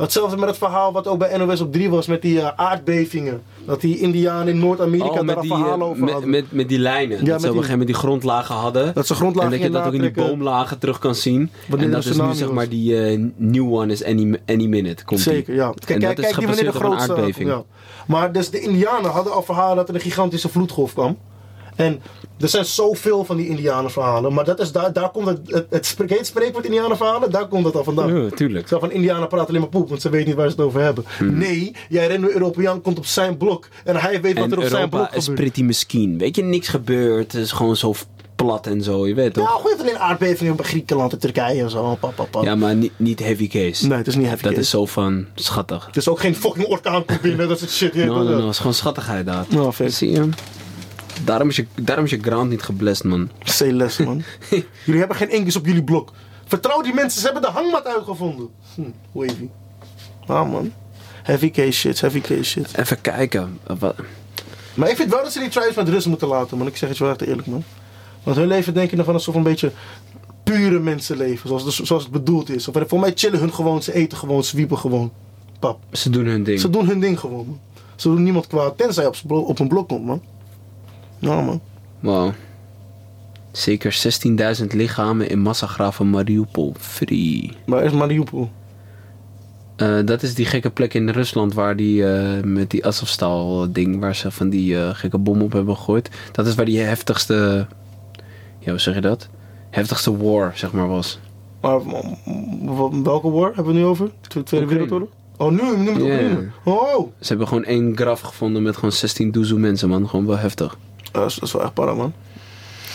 Hetzelfde 0.00 0.36
met 0.36 0.48
het 0.48 0.58
verhaal 0.58 0.92
wat 0.92 1.06
ook 1.06 1.18
bij 1.18 1.36
NOS 1.36 1.60
op 1.60 1.72
3 1.72 1.90
was 1.90 2.06
met 2.06 2.22
die 2.22 2.40
eh, 2.40 2.48
aardbevingen. 2.56 3.42
Dat 3.64 3.80
die 3.80 3.98
Indianen 3.98 4.48
in 4.48 4.58
Noord-Amerika 4.58 5.08
Oh, 5.08 5.14
daar 5.14 5.24
met 5.24 5.36
een 5.36 5.46
verhaal 5.46 5.80
eh, 5.80 5.86
over 5.86 6.02
met, 6.04 6.12
hadden. 6.12 6.30
met, 6.30 6.52
met 6.52 6.68
die 6.68 6.78
lijnen. 6.78 7.16
met 7.18 7.26
dat 7.26 7.26
ze 7.26 7.32
op 7.32 7.34
een 7.34 7.40
die- 7.40 7.50
gegeven 7.50 7.70
moment 7.70 7.86
die 7.86 7.96
grondlagen 7.96 8.54
hadden. 8.54 8.94
Dat 8.94 9.06
ze 9.06 9.14
grondlagen 9.14 9.52
En 9.52 9.58
dat 9.58 9.66
je 9.66 9.72
dat 9.78 9.86
ook 9.86 9.92
in 9.92 10.00
die 10.00 10.10
boomlagen 10.10 10.78
terug 10.78 10.98
kan 10.98 11.14
zien. 11.14 11.50
En 11.78 11.90
dat 11.90 12.04
is 12.04 12.16
nu 12.16 12.34
zeg 12.34 12.50
maar 12.50 12.68
die 12.68 13.04
eh, 13.06 13.20
new 13.36 13.72
one 13.74 13.92
is 13.92 14.04
any, 14.04 14.40
any 14.46 14.66
minute. 14.66 15.04
Komt 15.04 15.24
die. 15.24 15.32
Zeker, 15.32 15.54
ja. 15.54 15.66
En 15.66 15.74
Kijk, 15.84 16.00
dat 16.00 16.14
kijk, 16.14 16.18
is 16.28 16.36
die 16.36 16.46
wanneer 16.46 16.64
de 16.64 16.70
gebaseerd 16.72 16.76
op 16.76 16.82
grootste 16.82 17.12
aardbeving. 17.14 17.48
Ja. 17.48 17.62
Maar 18.06 18.32
dus 18.32 18.50
de 18.50 18.60
Indianen 18.60 19.10
hadden 19.10 19.32
al 19.32 19.42
verhalen 19.42 19.76
dat 19.76 19.88
er 19.88 19.94
een 19.94 20.00
gigantische 20.00 20.48
vloedgolf 20.48 20.92
kwam. 20.92 21.16
En 21.80 22.02
er 22.40 22.48
zijn 22.48 22.64
zoveel 22.64 23.24
van 23.24 23.36
die 23.36 23.48
Indianenverhalen. 23.48 24.32
Maar 24.34 24.44
dat 24.44 24.60
is, 24.60 24.72
daar, 24.72 24.92
daar 24.92 25.10
komt 25.10 25.26
het, 25.26 25.38
het, 25.44 25.66
het, 25.70 25.86
spreek, 25.86 26.10
het 26.10 26.26
spreekwoord 26.26 26.64
Indianenverhalen, 26.64 27.30
daar 27.30 27.48
komt 27.48 27.64
het 27.64 27.76
al 27.76 27.84
vandaan. 27.84 28.22
Ja, 28.24 28.30
tuurlijk. 28.30 28.68
Zo 28.68 28.78
van 28.78 28.90
Indianen 28.92 29.28
praten 29.28 29.48
alleen 29.48 29.60
maar 29.60 29.70
poep, 29.70 29.88
want 29.88 30.00
ze 30.02 30.10
weten 30.10 30.26
niet 30.28 30.36
waar 30.36 30.50
ze 30.50 30.56
het 30.56 30.64
over 30.64 30.80
hebben. 30.80 31.04
Nee, 31.20 31.74
jij 31.88 32.06
rent 32.06 32.22
een 32.24 32.30
Europeaan, 32.32 32.80
komt 32.80 32.98
op 32.98 33.06
zijn 33.06 33.36
blok 33.36 33.68
en 33.84 33.96
hij 33.96 34.20
weet 34.20 34.38
wat 34.38 34.50
er 34.52 34.58
op 34.58 34.64
zijn 34.64 34.88
blok 34.88 34.92
Europa 35.00 35.16
is 35.16 35.24
gebeurt. 35.24 35.40
pretty 35.40 35.62
misschien. 35.62 36.18
Weet 36.18 36.36
je, 36.36 36.42
niks 36.42 36.68
gebeurt. 36.68 37.32
Het 37.32 37.42
is 37.42 37.52
gewoon 37.52 37.76
zo 37.76 37.94
plat 38.36 38.66
en 38.66 38.82
zo, 38.82 39.06
je 39.06 39.14
weet 39.14 39.36
Ja, 39.36 39.42
toch? 39.42 39.50
goed, 39.50 39.80
alleen 39.80 39.98
aardbevingen 39.98 40.56
bij 40.56 40.64
Griekenland 40.64 41.12
en 41.12 41.18
Turkije 41.18 41.62
en 41.62 41.70
zo. 41.70 41.96
Pap, 42.00 42.14
pap, 42.14 42.30
pap. 42.30 42.44
Ja, 42.44 42.54
maar 42.54 42.74
niet, 42.74 42.92
niet 42.96 43.18
heavy 43.18 43.48
case. 43.48 43.86
Nee, 43.86 43.98
het 43.98 44.06
is 44.06 44.14
niet 44.16 44.26
heavy 44.26 44.42
Dat 44.42 44.50
case. 44.52 44.62
is 44.64 44.70
zo 44.70 44.86
van 44.86 45.26
schattig. 45.34 45.86
Het 45.86 45.96
is 45.96 46.08
ook 46.08 46.20
geen 46.20 46.34
fucking 46.36 46.66
orkaan 46.66 47.04
binnen, 47.22 47.48
dat 47.48 47.58
soort 47.58 47.70
shit. 47.70 47.94
No, 47.94 48.04
no, 48.04 48.22
no, 48.22 48.40
het 48.44 48.50
is 48.50 48.56
gewoon 48.56 48.74
schattigheid 48.74 49.26
daar. 49.26 49.44
Nou, 49.48 49.72
vet. 49.72 49.92
Zie 49.94 50.10
je? 50.10 50.28
Daarom 51.24 51.48
is 51.48 51.56
je, 51.56 51.66
daarom 51.80 52.04
is 52.04 52.10
je 52.10 52.18
ground 52.20 52.50
niet 52.50 52.62
geblest, 52.62 53.04
man. 53.04 53.30
C-les, 53.58 53.98
man. 53.98 54.22
jullie 54.84 55.00
hebben 55.00 55.16
geen 55.16 55.30
inkjes 55.30 55.56
op 55.56 55.66
jullie 55.66 55.84
blok. 55.84 56.12
Vertrouw 56.46 56.82
die 56.82 56.94
mensen, 56.94 57.20
ze 57.20 57.24
hebben 57.24 57.42
de 57.42 57.50
hangmat 57.50 57.86
uitgevonden. 57.86 58.48
Hm, 58.74 58.82
wavy. 59.12 59.48
Ah, 60.26 60.50
man. 60.50 60.72
Heavy 61.22 61.50
case 61.50 61.72
shit, 61.72 62.00
heavy 62.00 62.20
case 62.20 62.42
shit. 62.42 62.78
Even 62.78 63.00
kijken. 63.00 63.58
Maar 64.74 64.90
ik 64.90 64.96
vind 64.96 65.10
wel 65.10 65.22
dat 65.22 65.32
ze 65.32 65.38
die 65.38 65.48
tries 65.48 65.74
met 65.74 65.88
rust 65.88 66.06
moeten 66.06 66.28
laten, 66.28 66.58
man. 66.58 66.66
Ik 66.66 66.76
zeg 66.76 66.88
het 66.88 66.98
je 66.98 67.04
wel 67.04 67.12
echt 67.12 67.22
eerlijk, 67.22 67.46
man. 67.46 67.64
Want 68.22 68.36
hun 68.36 68.46
leven 68.46 68.74
denk 68.74 68.90
ik 68.90 68.96
nog 68.96 69.06
van 69.06 69.14
een 69.14 69.20
soort 69.20 69.36
van 69.36 69.44
beetje 69.44 69.72
pure 70.44 70.78
mensenleven. 70.78 71.48
Zoals, 71.48 71.80
zoals 71.80 72.02
het 72.02 72.12
bedoeld 72.12 72.50
is. 72.50 72.68
Of, 72.68 72.76
voor 72.86 73.00
mij 73.00 73.12
chillen 73.14 73.40
hun 73.40 73.54
gewoon, 73.54 73.82
ze 73.82 73.94
eten 73.94 74.18
gewoon, 74.18 74.44
ze 74.44 74.56
wiepen 74.56 74.78
gewoon. 74.78 75.12
Pap. 75.58 75.78
ze 75.92 76.10
doen 76.10 76.26
hun 76.26 76.42
ding. 76.42 76.60
Ze 76.60 76.70
doen 76.70 76.86
hun 76.86 77.00
ding 77.00 77.20
gewoon, 77.20 77.46
man. 77.46 77.60
Ze 77.96 78.08
doen 78.08 78.22
niemand 78.22 78.46
kwaad, 78.46 78.78
tenzij 78.78 79.06
op, 79.06 79.16
op 79.26 79.58
een 79.58 79.68
blok 79.68 79.88
komt, 79.88 80.04
man. 80.04 80.22
Nou, 81.20 81.44
man. 81.44 81.60
Wow. 82.00 82.30
Zeker 83.52 84.18
16.000 84.60 84.66
lichamen 84.66 85.28
in 85.30 85.38
massagraven 85.38 86.10
Mariupol. 86.10 86.74
Free. 86.78 87.52
Maar 87.66 87.84
is 87.84 87.92
Mariupol. 87.92 88.50
Eh, 89.76 89.98
dat 90.04 90.22
is 90.22 90.34
die 90.34 90.46
gekke 90.46 90.70
plek 90.70 90.94
in 90.94 91.08
Rusland 91.08 91.54
waar 91.54 91.76
die 91.76 92.06
eh, 92.12 92.42
met 92.42 92.70
die 92.70 92.86
Azovstal 92.86 93.72
ding, 93.72 94.00
waar 94.00 94.14
ze 94.14 94.30
van 94.30 94.48
die 94.48 94.76
eh, 94.78 94.88
gekke 94.94 95.18
bom 95.18 95.42
op 95.42 95.52
hebben 95.52 95.76
gegooid. 95.76 96.10
Dat 96.32 96.46
is 96.46 96.54
waar 96.54 96.64
die 96.64 96.78
heftigste, 96.80 97.66
ja 98.58 98.70
hoe 98.70 98.78
zeg 98.80 98.94
je 98.94 99.00
dat? 99.00 99.28
Heftigste 99.70 100.16
war, 100.16 100.52
zeg 100.54 100.72
maar, 100.72 100.88
was. 100.88 101.18
Maar 101.60 101.80
welke 103.02 103.30
war 103.30 103.46
hebben 103.54 103.64
we 103.64 103.70
het 103.72 103.78
nu 103.78 103.84
over? 103.84 104.10
Twe- 104.28 104.42
Tweede. 104.42 104.66
Wereldoorlog? 104.66 105.08
Oh, 105.36 105.50
nu, 105.50 105.76
nu 105.76 105.92
met. 105.92 106.02
Oekraïne. 106.02 106.48
Oh, 106.64 107.06
Ze 107.20 107.28
hebben 107.28 107.48
gewoon 107.48 107.64
één 107.64 107.96
graf 107.96 108.20
gevonden 108.20 108.62
met 108.62 108.74
gewoon 108.74 108.92
16 108.92 109.30
doezoe 109.30 109.58
mensen, 109.58 109.88
man. 109.88 110.08
Gewoon 110.08 110.26
wel 110.26 110.38
heftig. 110.38 110.78
Dat 111.12 111.26
is, 111.26 111.34
dat 111.34 111.42
is 111.44 111.52
wel 111.52 111.62
echt 111.62 111.74
para, 111.74 111.94
man. 111.94 112.12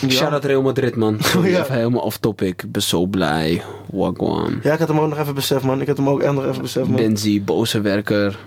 Shout 0.07 0.31
out 0.31 0.45
Real 0.45 0.61
Madrid, 0.61 0.95
man. 0.95 1.17
Sorry, 1.23 1.49
Ja. 1.51 1.61
Even 1.61 1.75
helemaal 1.75 2.01
off 2.01 2.17
topic. 2.17 2.63
Ik 2.63 2.71
ben 2.71 2.81
zo 2.81 3.05
blij. 3.05 3.61
Wagwan. 3.91 4.59
Ja, 4.63 4.73
ik 4.73 4.79
had 4.79 4.87
hem 4.87 4.99
ook 4.99 5.09
nog 5.09 5.17
even 5.19 5.35
beseft, 5.35 5.63
man. 5.63 5.81
Ik 5.81 5.87
had 5.87 5.97
hem 5.97 6.09
ook 6.09 6.21
echt 6.21 6.33
nog 6.33 6.45
even 6.45 6.61
beseft, 6.61 6.87
man. 6.87 6.95
Benzi, 6.95 7.43
boze 7.43 7.81
werker. 7.81 8.39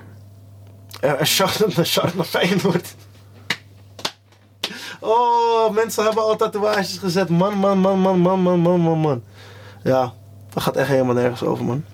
Ja, 1.01 1.15
en 1.15 1.27
shout 1.27 1.77
naar, 1.77 1.87
shout 1.87 2.15
naar 2.15 2.25
Feyenoord. 2.25 2.95
Oh, 5.01 5.75
mensen 5.75 6.05
hebben 6.05 6.23
al 6.23 6.37
tatoeages 6.37 6.99
gezet. 6.99 7.29
Man, 7.29 7.55
man, 7.59 7.79
man, 7.79 7.99
man, 7.99 8.19
man, 8.19 8.41
man, 8.41 8.61
man, 8.61 8.81
man, 8.81 8.99
man. 8.99 9.23
Ja, 9.85 10.13
dat 10.53 10.63
gaat 10.63 10.77
echt 10.77 10.89
helemaal 10.89 11.15
nergens 11.15 11.43
over, 11.43 11.65
man. 11.65 11.85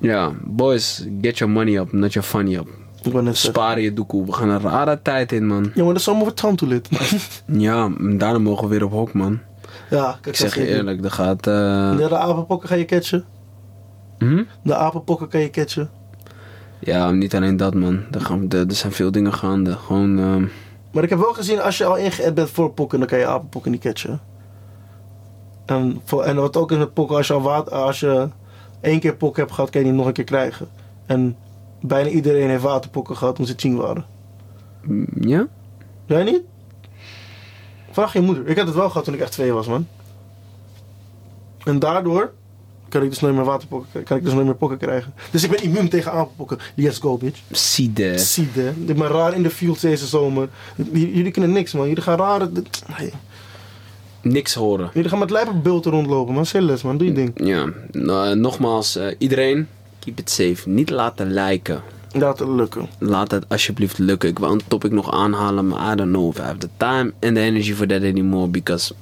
Ja, 0.00 0.32
boys, 0.44 1.04
get 1.20 1.38
your 1.38 1.52
money 1.52 1.76
up, 1.78 1.92
not 1.92 2.12
your 2.12 2.28
funny 2.28 2.54
up. 2.56 2.68
Sparen 3.32 3.82
je 3.82 3.92
doekoe. 3.92 4.26
We 4.26 4.32
gaan 4.32 4.48
een 4.48 4.60
rare 4.60 5.02
tijd 5.02 5.32
in, 5.32 5.46
man. 5.46 5.62
Ja, 5.74 5.82
maar 5.84 5.92
dat 5.92 5.96
is 5.96 6.06
allemaal 6.08 6.26
voor 6.26 6.34
Tantulid. 6.34 6.88
Ja, 7.46 7.88
daarna 7.98 8.38
mogen 8.38 8.62
we 8.68 8.70
weer 8.70 8.84
op 8.84 8.90
hok, 8.92 9.12
man. 9.12 9.38
ja, 9.90 10.04
kijk, 10.12 10.26
Ik 10.26 10.36
zeg 10.36 10.54
je 10.54 10.66
eerlijk, 10.66 11.04
er 11.04 11.10
gaat... 11.10 11.46
eh, 11.46 11.52
Ja, 11.98 12.08
de 12.08 12.16
apenpokken 12.16 12.68
ga 12.68 12.74
je 12.74 12.84
catchen. 12.84 13.24
hm? 14.18 14.42
De 14.62 14.74
apenpokken 14.74 15.28
kan 15.28 15.40
je 15.40 15.50
catchen. 15.50 15.90
Ja, 16.78 17.10
niet 17.10 17.34
alleen 17.34 17.56
dat, 17.56 17.74
man. 17.74 18.00
Er, 18.10 18.20
gaan, 18.20 18.48
er, 18.50 18.64
zijn 18.68 18.92
veel 18.92 19.10
dingen 19.12 19.32
gaande. 19.34 19.72
Gewoon... 19.72 20.18
ehm, 20.18 20.44
Maar 20.90 21.02
ik 21.04 21.10
heb 21.10 21.18
wel 21.18 21.32
gezien, 21.32 21.60
als 21.60 21.78
je 21.78 21.84
al 21.84 21.96
ingeënt 21.96 22.34
bent 22.34 22.50
voor 22.50 22.70
pokken, 22.72 22.98
dan 22.98 23.08
kan 23.08 23.18
je 23.18 23.26
apenpokken 23.26 23.70
niet 23.70 23.80
catchen. 23.80 24.20
En, 25.66 26.00
voor, 26.04 26.22
en 26.22 26.36
wat 26.36 26.56
ook 26.56 26.70
is 26.72 26.78
met 26.78 26.92
pokken, 26.94 27.16
als 27.16 27.26
je 27.26 27.32
al 27.32 27.42
water, 27.42 27.72
als 27.72 28.00
je 28.00 28.28
één 28.80 29.00
keer 29.00 29.16
pokken 29.16 29.42
hebt 29.42 29.54
gehad, 29.54 29.70
kan 29.70 29.80
je 29.80 29.86
die 29.86 29.96
nog 29.96 30.06
een 30.06 30.12
keer 30.12 30.24
krijgen. 30.24 30.68
En 31.06 31.36
bijna 31.86 32.08
iedereen 32.08 32.48
heeft 32.48 32.62
waterpokken 32.62 33.16
gehad 33.16 33.36
toen 33.36 33.46
ze 33.46 33.54
tien 33.54 33.76
waren. 33.76 34.04
ja? 35.20 35.46
Jij 36.06 36.22
niet? 36.24 36.40
Vraag 37.90 38.12
je 38.12 38.20
moeder. 38.20 38.46
Ik 38.46 38.56
had 38.56 38.66
het 38.66 38.76
wel 38.76 38.88
gehad 38.88 39.04
toen 39.04 39.14
ik 39.14 39.20
echt 39.20 39.32
twee 39.32 39.52
was, 39.52 39.66
man. 39.66 39.86
En 41.64 41.78
daardoor 41.78 42.32
kan 42.88 43.02
ik 43.02 43.08
dus 43.10 43.20
nooit 43.20 43.34
meer 43.34 43.44
waterpokken, 43.44 44.02
kan 44.02 44.16
ik 44.16 44.24
dus 44.24 44.32
nooit 44.32 44.46
meer 44.46 44.54
pokken 44.54 44.78
krijgen. 44.78 45.12
Dus 45.30 45.44
ik 45.44 45.50
ben 45.50 45.62
immuun 45.62 45.88
tegen 45.88 46.12
apenpokken. 46.12 46.58
Let's 46.74 46.98
go, 46.98 47.16
bitch. 47.16 47.40
Zie 47.50 47.92
de... 47.92 48.18
Zie 48.18 48.48
je, 48.54 48.72
ik 48.86 48.96
ben 48.98 49.08
raar 49.08 49.34
in 49.34 49.42
de 49.42 49.50
field 49.50 49.80
deze 49.80 50.06
zomer. 50.06 50.48
J- 50.76 50.98
Jullie 51.14 51.30
kunnen 51.30 51.52
niks, 51.52 51.72
man. 51.72 51.88
Jullie 51.88 52.02
gaan 52.02 52.18
rare... 52.18 52.50
Nee. 52.98 53.12
Niks 54.22 54.54
horen. 54.54 54.90
Jullie 54.94 55.08
gaan 55.10 55.18
met 55.18 55.30
lijpenbulten 55.30 55.90
rondlopen, 55.90 56.34
man. 56.34 56.46
Silles, 56.46 56.82
man. 56.82 56.96
Doe 56.98 57.06
je 57.06 57.12
ding. 57.12 57.30
Ja, 57.34 57.72
nou, 57.90 58.28
eh, 58.30 58.36
nogmaals, 58.36 58.96
eh, 58.96 59.14
iedereen, 59.18 59.68
keep 60.06 60.18
it 60.18 60.30
safe. 60.30 60.68
Niet 60.68 60.90
laten 60.90 61.30
lijken. 61.32 61.82
Laat 62.12 62.38
het 62.38 62.48
lukken. 62.48 62.88
Laat 62.98 63.30
het 63.30 63.44
alsjeblieft 63.48 63.98
lukken. 63.98 64.28
Ik 64.28 64.38
wil 64.38 64.50
een 64.50 64.60
topic 64.68 64.90
nog 64.92 65.12
aanhalen, 65.12 65.68
maar 65.68 65.92
I 65.92 65.96
don't 65.96 66.10
know 66.12 66.30
if 66.32 66.38
I 66.38 66.42
have 66.42 66.58
the 66.58 66.68
time 66.76 67.12
and 67.20 67.34
the 67.34 67.40
energy 67.40 67.72
for 67.74 67.86
that 67.86 68.02
anymore. 68.02 68.48
Because... 68.48 68.94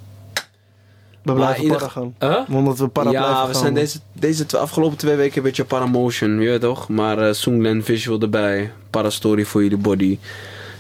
We 1.22 1.32
blijven 1.32 1.62
ieder- 1.62 1.76
para 1.78 1.88
gaan. 1.90 2.14
Huh? 2.18 2.56
Omdat 2.56 2.78
we 2.78 2.88
para 2.88 3.08
blijven 3.10 3.30
Ja, 3.30 3.36
gaan. 3.36 3.48
we 3.48 3.54
zijn 3.54 3.74
deze, 3.74 3.98
deze 4.12 4.46
twee, 4.46 4.60
afgelopen 4.60 4.96
twee 4.96 5.16
weken 5.16 5.36
een 5.36 5.42
beetje 5.42 5.64
paramotion, 5.64 6.40
je 6.40 6.48
weet 6.48 6.60
toch? 6.60 6.88
Maar 6.88 7.18
eh 7.18 7.32
Sunglen 7.34 7.84
visual 7.84 8.20
erbij, 8.20 8.72
parastory 8.90 9.44
voor 9.44 9.62
jullie 9.62 9.78
body. 9.78 10.18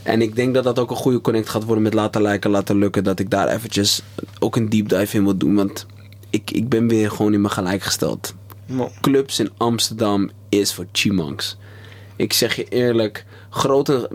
En 0.02 0.22
ik 0.22 0.36
denk 0.36 0.54
dat 0.54 0.64
dat 0.64 0.78
ook 0.78 0.90
een 0.90 0.96
goede 0.96 1.20
connect 1.20 1.48
gaat 1.48 1.64
worden 1.64 1.82
met 1.82 1.94
laten 1.94 2.22
lijken, 2.22 2.50
laten 2.50 2.78
lukken. 2.78 3.04
Dat 3.04 3.18
ik 3.18 3.30
daar 3.30 3.48
eventjes 3.48 4.02
ook 4.38 4.56
een 4.56 4.68
deep 4.68 4.88
dive 4.88 5.16
in 5.16 5.24
wil 5.24 5.36
doen. 5.36 5.54
Want 5.54 5.86
ik, 6.30 6.50
ik 6.50 6.68
ben 6.68 6.88
weer 6.88 7.10
gewoon 7.10 7.32
in 7.34 7.40
me 7.40 7.48
gelijk 7.48 7.82
gesteld. 7.82 8.34
Clubs 9.00 9.38
in 9.38 9.50
Amsterdam 9.56 10.30
is 10.48 10.74
voor 10.74 10.86
chimangs. 10.92 11.56
Ik 12.16 12.32
zeg 12.32 12.56
je 12.56 12.64
eerlijk, 12.64 13.24
grote... 13.50 14.10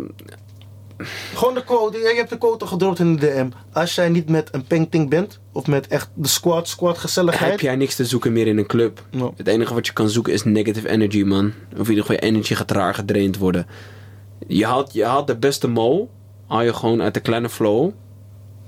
Gewoon 1.34 1.54
de 1.54 1.64
quote. 1.64 1.98
Je 1.98 2.14
hebt 2.16 2.30
de 2.30 2.38
quote 2.38 2.66
gedropt 2.68 3.00
in 3.00 3.16
de 3.16 3.28
DM. 3.28 3.50
Als 3.74 3.96
jij 3.96 4.10
niet 4.10 4.30
met 4.30 4.50
een 4.52 4.64
painting 4.64 5.10
bent, 5.10 5.40
of 5.52 5.68
met 5.68 5.88
echt 5.88 6.10
de 6.14 6.28
squad, 6.28 6.68
squad 6.68 6.98
gezelligheid. 6.98 7.52
Heb 7.52 7.60
jij 7.60 7.76
niks 7.76 7.96
te 7.96 8.06
zoeken 8.06 8.34
meer 8.34 8.48
in 8.48 8.58
een 8.58 8.66
club? 8.66 9.06
No. 9.12 9.34
Het 9.38 9.48
enige 9.48 9.74
wat 9.74 9.88
je 9.88 9.94
kan 9.94 10.10
zoeken 10.10 10.34
is 10.34 10.44
negative 10.44 10.90
energy, 10.90 11.24
man. 11.24 11.54
Of 11.72 11.84
in 11.84 11.90
ieder 11.90 12.06
geval 12.06 12.16
je 12.16 12.22
energy 12.22 12.56
gaat 12.56 12.72
raar 12.72 12.94
gedraind 12.94 13.38
worden. 13.38 13.68
Je 14.48 14.66
haalt, 14.66 14.94
je 14.94 15.06
haalt 15.06 15.28
de 15.28 15.38
beste 15.38 15.68
mo, 15.68 16.10
haal 16.48 16.62
je 16.62 16.74
gewoon 16.74 17.02
uit 17.02 17.14
de 17.14 17.20
kleine 17.20 17.50
flow. 17.50 17.92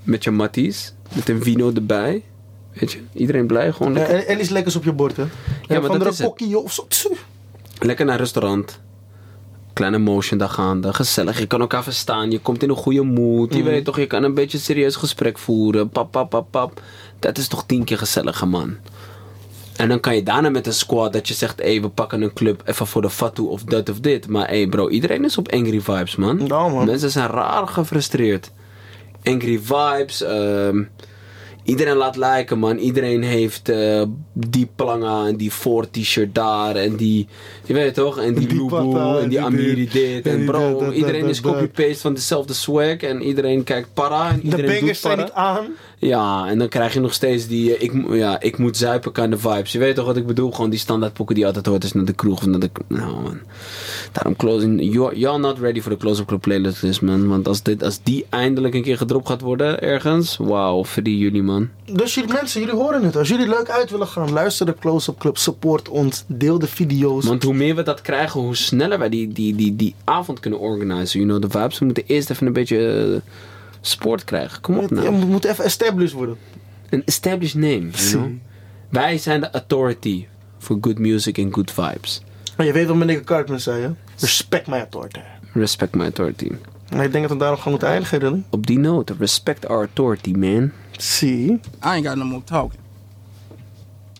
Met 0.04 0.24
je 0.24 0.32
matties, 0.32 0.94
met 1.16 1.30
een 1.30 1.44
vino 1.44 1.72
erbij. 1.74 2.24
Weet 2.74 2.92
je, 2.92 3.00
iedereen 3.14 3.48
blij, 3.48 3.72
gewoon 3.72 3.94
Ja, 3.94 4.00
lekker, 4.00 4.16
en, 4.16 4.28
en 4.28 4.40
iets 4.40 4.50
lekkers 4.50 4.76
op 4.76 4.84
je 4.84 4.94
bord, 4.94 5.18
hè. 5.18 5.24
Ja, 5.24 5.30
maar 5.68 5.82
van 5.82 6.00
dat 6.00 6.08
de 6.08 6.14
is 6.14 6.22
kokkie 6.22 6.58
of 6.58 6.74
zo. 6.90 7.12
Lekker 7.80 8.06
naar 8.06 8.14
een 8.14 8.22
restaurant. 8.22 8.80
Kleine 9.74 9.98
motion 9.98 10.38
daar 10.38 10.50
gaande, 10.50 10.94
gezellig. 10.94 11.40
Je 11.40 11.48
kan 11.48 11.60
elkaar 11.60 11.84
verstaan, 11.84 12.32
je 12.32 12.40
komt 12.40 12.64
in 12.64 12.70
een 12.70 12.76
goede 12.76 13.02
mood. 13.04 13.54
Je 13.54 13.64
weet 13.64 13.86
toch, 13.86 13.98
je 13.98 14.08
kan 14.08 14.24
een 14.24 14.34
beetje 14.34 14.58
een 14.58 14.64
serieus 14.64 14.96
gesprek 14.96 15.38
voeren. 15.38 15.90
Pap, 15.90 16.12
pap, 16.12 16.30
pap, 16.30 16.48
pap. 16.52 16.82
Dat 17.20 17.38
is 17.38 17.48
toch 17.48 17.64
tien 17.66 17.84
keer 17.84 17.98
gezelliger, 17.98 18.48
man. 18.48 18.78
En 19.76 19.90
dan 19.90 20.00
kan 20.00 20.16
je 20.16 20.24
daarna 20.24 20.50
met 20.50 20.68
een 20.68 20.74
squad 20.74 21.14
dat 21.14 21.28
je 21.28 21.34
zegt, 21.34 21.62
hé, 21.62 21.80
we 21.80 21.90
pakken 21.90 22.22
een 22.22 22.34
club 22.34 22.62
even 22.66 22.88
voor 22.88 23.02
de 23.02 23.10
fatu 23.10 23.42
of 23.42 23.64
dat 23.64 23.90
of 23.90 24.00
dit. 24.00 24.28
Maar 24.28 24.50
hé 24.50 24.68
bro, 24.68 24.90
iedereen 24.90 25.26
is 25.26 25.38
op 25.38 25.52
angry 25.52 25.82
vibes, 25.82 26.16
man. 26.16 26.48
Ja, 26.48 26.68
man. 26.68 26.86
Mensen 26.86 27.12
zijn 27.12 27.30
raar 27.30 27.68
gefrustreerd. 27.68 28.52
Angry 29.24 29.60
vibes, 29.64 30.22
ehm, 30.24 30.84
iedereen 31.64 31.96
laat 31.96 32.16
lijken, 32.16 32.60
man. 32.60 32.78
Iedereen 32.78 33.24
heeft 33.24 33.70
eh, 33.70 34.04
die 34.34 34.70
planga 34.76 35.28
en 35.28 35.36
die 35.36 35.52
Ford 35.52 35.94
t-shirt 35.94 36.36
daar 36.36 36.76
en 36.76 36.96
die, 36.96 37.28
je 37.66 37.74
weet 37.74 37.94
toch, 37.94 38.20
en 38.20 38.34
die, 38.34 38.48
Die 38.48 38.62
Lubu 38.62 38.98
en 38.98 39.20
die 39.20 39.30
die 39.30 39.42
Amiri 39.42 39.90
dit, 39.90 40.28
en 40.28 40.46
bro, 40.46 40.70
dat, 40.70 40.80
dat, 40.80 40.94
iedereen 40.94 41.22
dat, 41.22 41.30
is 41.30 41.42
copy-paste 41.42 42.00
van 42.00 42.14
dezelfde 42.14 42.54
swag 42.54 42.98
en 42.98 43.22
iedereen 43.22 43.64
kijkt 43.64 43.94
para 43.94 44.30
en 44.30 44.36
De 44.36 44.44
iedereen 44.44 44.66
doet 44.66 44.80
bangers 44.80 45.02
zijn 45.02 45.16
para. 45.16 45.24
niet 45.28 45.34
aan. 45.34 45.76
Ja, 46.02 46.48
en 46.48 46.58
dan 46.58 46.68
krijg 46.68 46.94
je 46.94 47.00
nog 47.00 47.14
steeds 47.14 47.48
die 47.48 47.76
eh, 47.76 47.84
ik, 47.84 47.94
ja, 48.10 48.40
ik 48.40 48.58
moet 48.58 48.78
zuipen 48.78 49.12
kind 49.12 49.34
of 49.34 49.42
vibes. 49.42 49.72
Je 49.72 49.80
weet 49.80 49.96
toch 49.96 50.06
wat 50.06 50.18
ik 50.18 50.26
bedoel? 50.26 50.52
Gewoon 50.52 50.70
die 50.70 50.80
standaard 50.80 51.14
pokken 51.14 51.36
die 51.36 51.46
altijd 51.46 51.66
hoort 51.66 51.84
je 51.84 51.90
naar 51.94 52.06
de 52.06 52.14
kroeg 52.14 52.38
of 52.38 52.46
naar 52.46 52.60
de... 52.60 52.70
Nou 52.88 53.22
man. 53.22 53.40
Daarom 54.12 54.36
closing... 54.36 54.94
You're, 54.94 55.18
you're 55.18 55.40
not 55.40 55.60
ready 55.60 55.82
for 55.82 55.92
the 55.92 55.98
Close-Up 55.98 56.28
Club 56.28 56.42
playlist 56.42 57.02
man. 57.02 57.28
Want 57.28 57.48
als, 57.48 57.64
dit, 57.64 57.84
als 57.84 58.00
die 58.04 58.26
eindelijk 58.30 58.74
een 58.74 58.82
keer 58.82 58.98
gedropt 58.98 59.28
gaat 59.28 59.42
worden 59.42 59.82
ergens... 59.82 60.38
Wauw, 60.38 60.86
verdien 60.86 61.18
jullie 61.18 61.44
man. 61.44 61.70
Dus 61.94 62.16
jullie 62.16 62.34
mensen, 62.34 62.60
jullie 62.60 62.76
horen 62.76 63.04
het. 63.04 63.16
Als 63.16 63.28
jullie 63.28 63.48
leuk 63.48 63.70
uit 63.70 63.90
willen 63.90 64.08
gaan, 64.08 64.32
luister 64.32 64.66
de 64.66 64.76
Close-Up 64.80 65.18
Club. 65.18 65.38
Support 65.38 65.90
ons. 65.90 66.24
Deel 66.28 66.60
de 66.60 66.68
video's. 66.68 67.26
Want 67.26 67.44
hoe 67.44 67.54
meer 67.54 67.76
we 67.76 67.84
dat 67.84 68.02
krijgen, 68.02 68.40
hoe 68.40 68.56
sneller 68.56 69.00
wij 69.00 69.10
die, 69.10 69.28
die, 69.28 69.56
die, 69.56 69.76
die 69.76 69.96
avond 70.04 70.40
kunnen 70.40 70.60
organiseren. 70.60 71.28
You 71.28 71.40
know, 71.40 71.52
de 71.52 71.60
vibes. 71.60 71.80
We 71.80 71.86
moeten 71.86 72.04
eerst 72.08 72.30
even 72.30 72.48
een 72.48 72.54
beetje 72.54 72.88
eh, 72.88 73.32
sport 73.82 74.24
krijgen. 74.24 74.62
Kom 74.62 74.78
op 74.78 74.90
nou. 74.92 75.20
we 75.20 75.26
moeten 75.26 75.50
even 75.50 75.66
established 75.66 76.14
worden. 76.14 76.38
Een 76.90 77.04
established 77.06 77.56
name, 77.56 77.90
you 77.90 78.12
know. 78.12 78.32
Wij 78.90 79.18
zijn 79.18 79.42
de 79.42 79.52
authority 79.52 80.26
for 80.58 80.78
good 80.82 81.00
music 81.00 81.40
and 81.40 81.54
good 81.54 81.72
vibes. 81.72 82.22
Maar 82.58 82.66
je 82.66 82.74
weet 82.74 82.88
wat 82.88 82.96
meneer 82.96 83.24
Cartman 83.24 83.60
zei, 83.60 83.82
hè? 83.82 83.90
Respect 84.20 84.68
my 84.68 84.78
authority. 84.78 85.20
Respect 85.54 85.96
my 85.96 86.04
authority. 86.04 86.52
En 86.90 87.00
ik 87.00 87.12
denk 87.12 87.24
dat 87.24 87.32
we 87.32 87.38
daarom 87.38 87.60
gaan 87.60 87.72
moeten 87.72 87.90
eindigen. 87.90 88.46
Op 88.50 88.68
die 88.68 88.80
note, 88.80 89.16
respect 89.20 89.68
our 89.68 89.80
authority, 89.80 90.32
man. 90.32 90.72
See? 90.92 91.46
I 91.52 91.60
ain't 91.80 92.08
got 92.08 92.16
no 92.16 92.26
more 92.26 92.44
talking. 92.44 92.81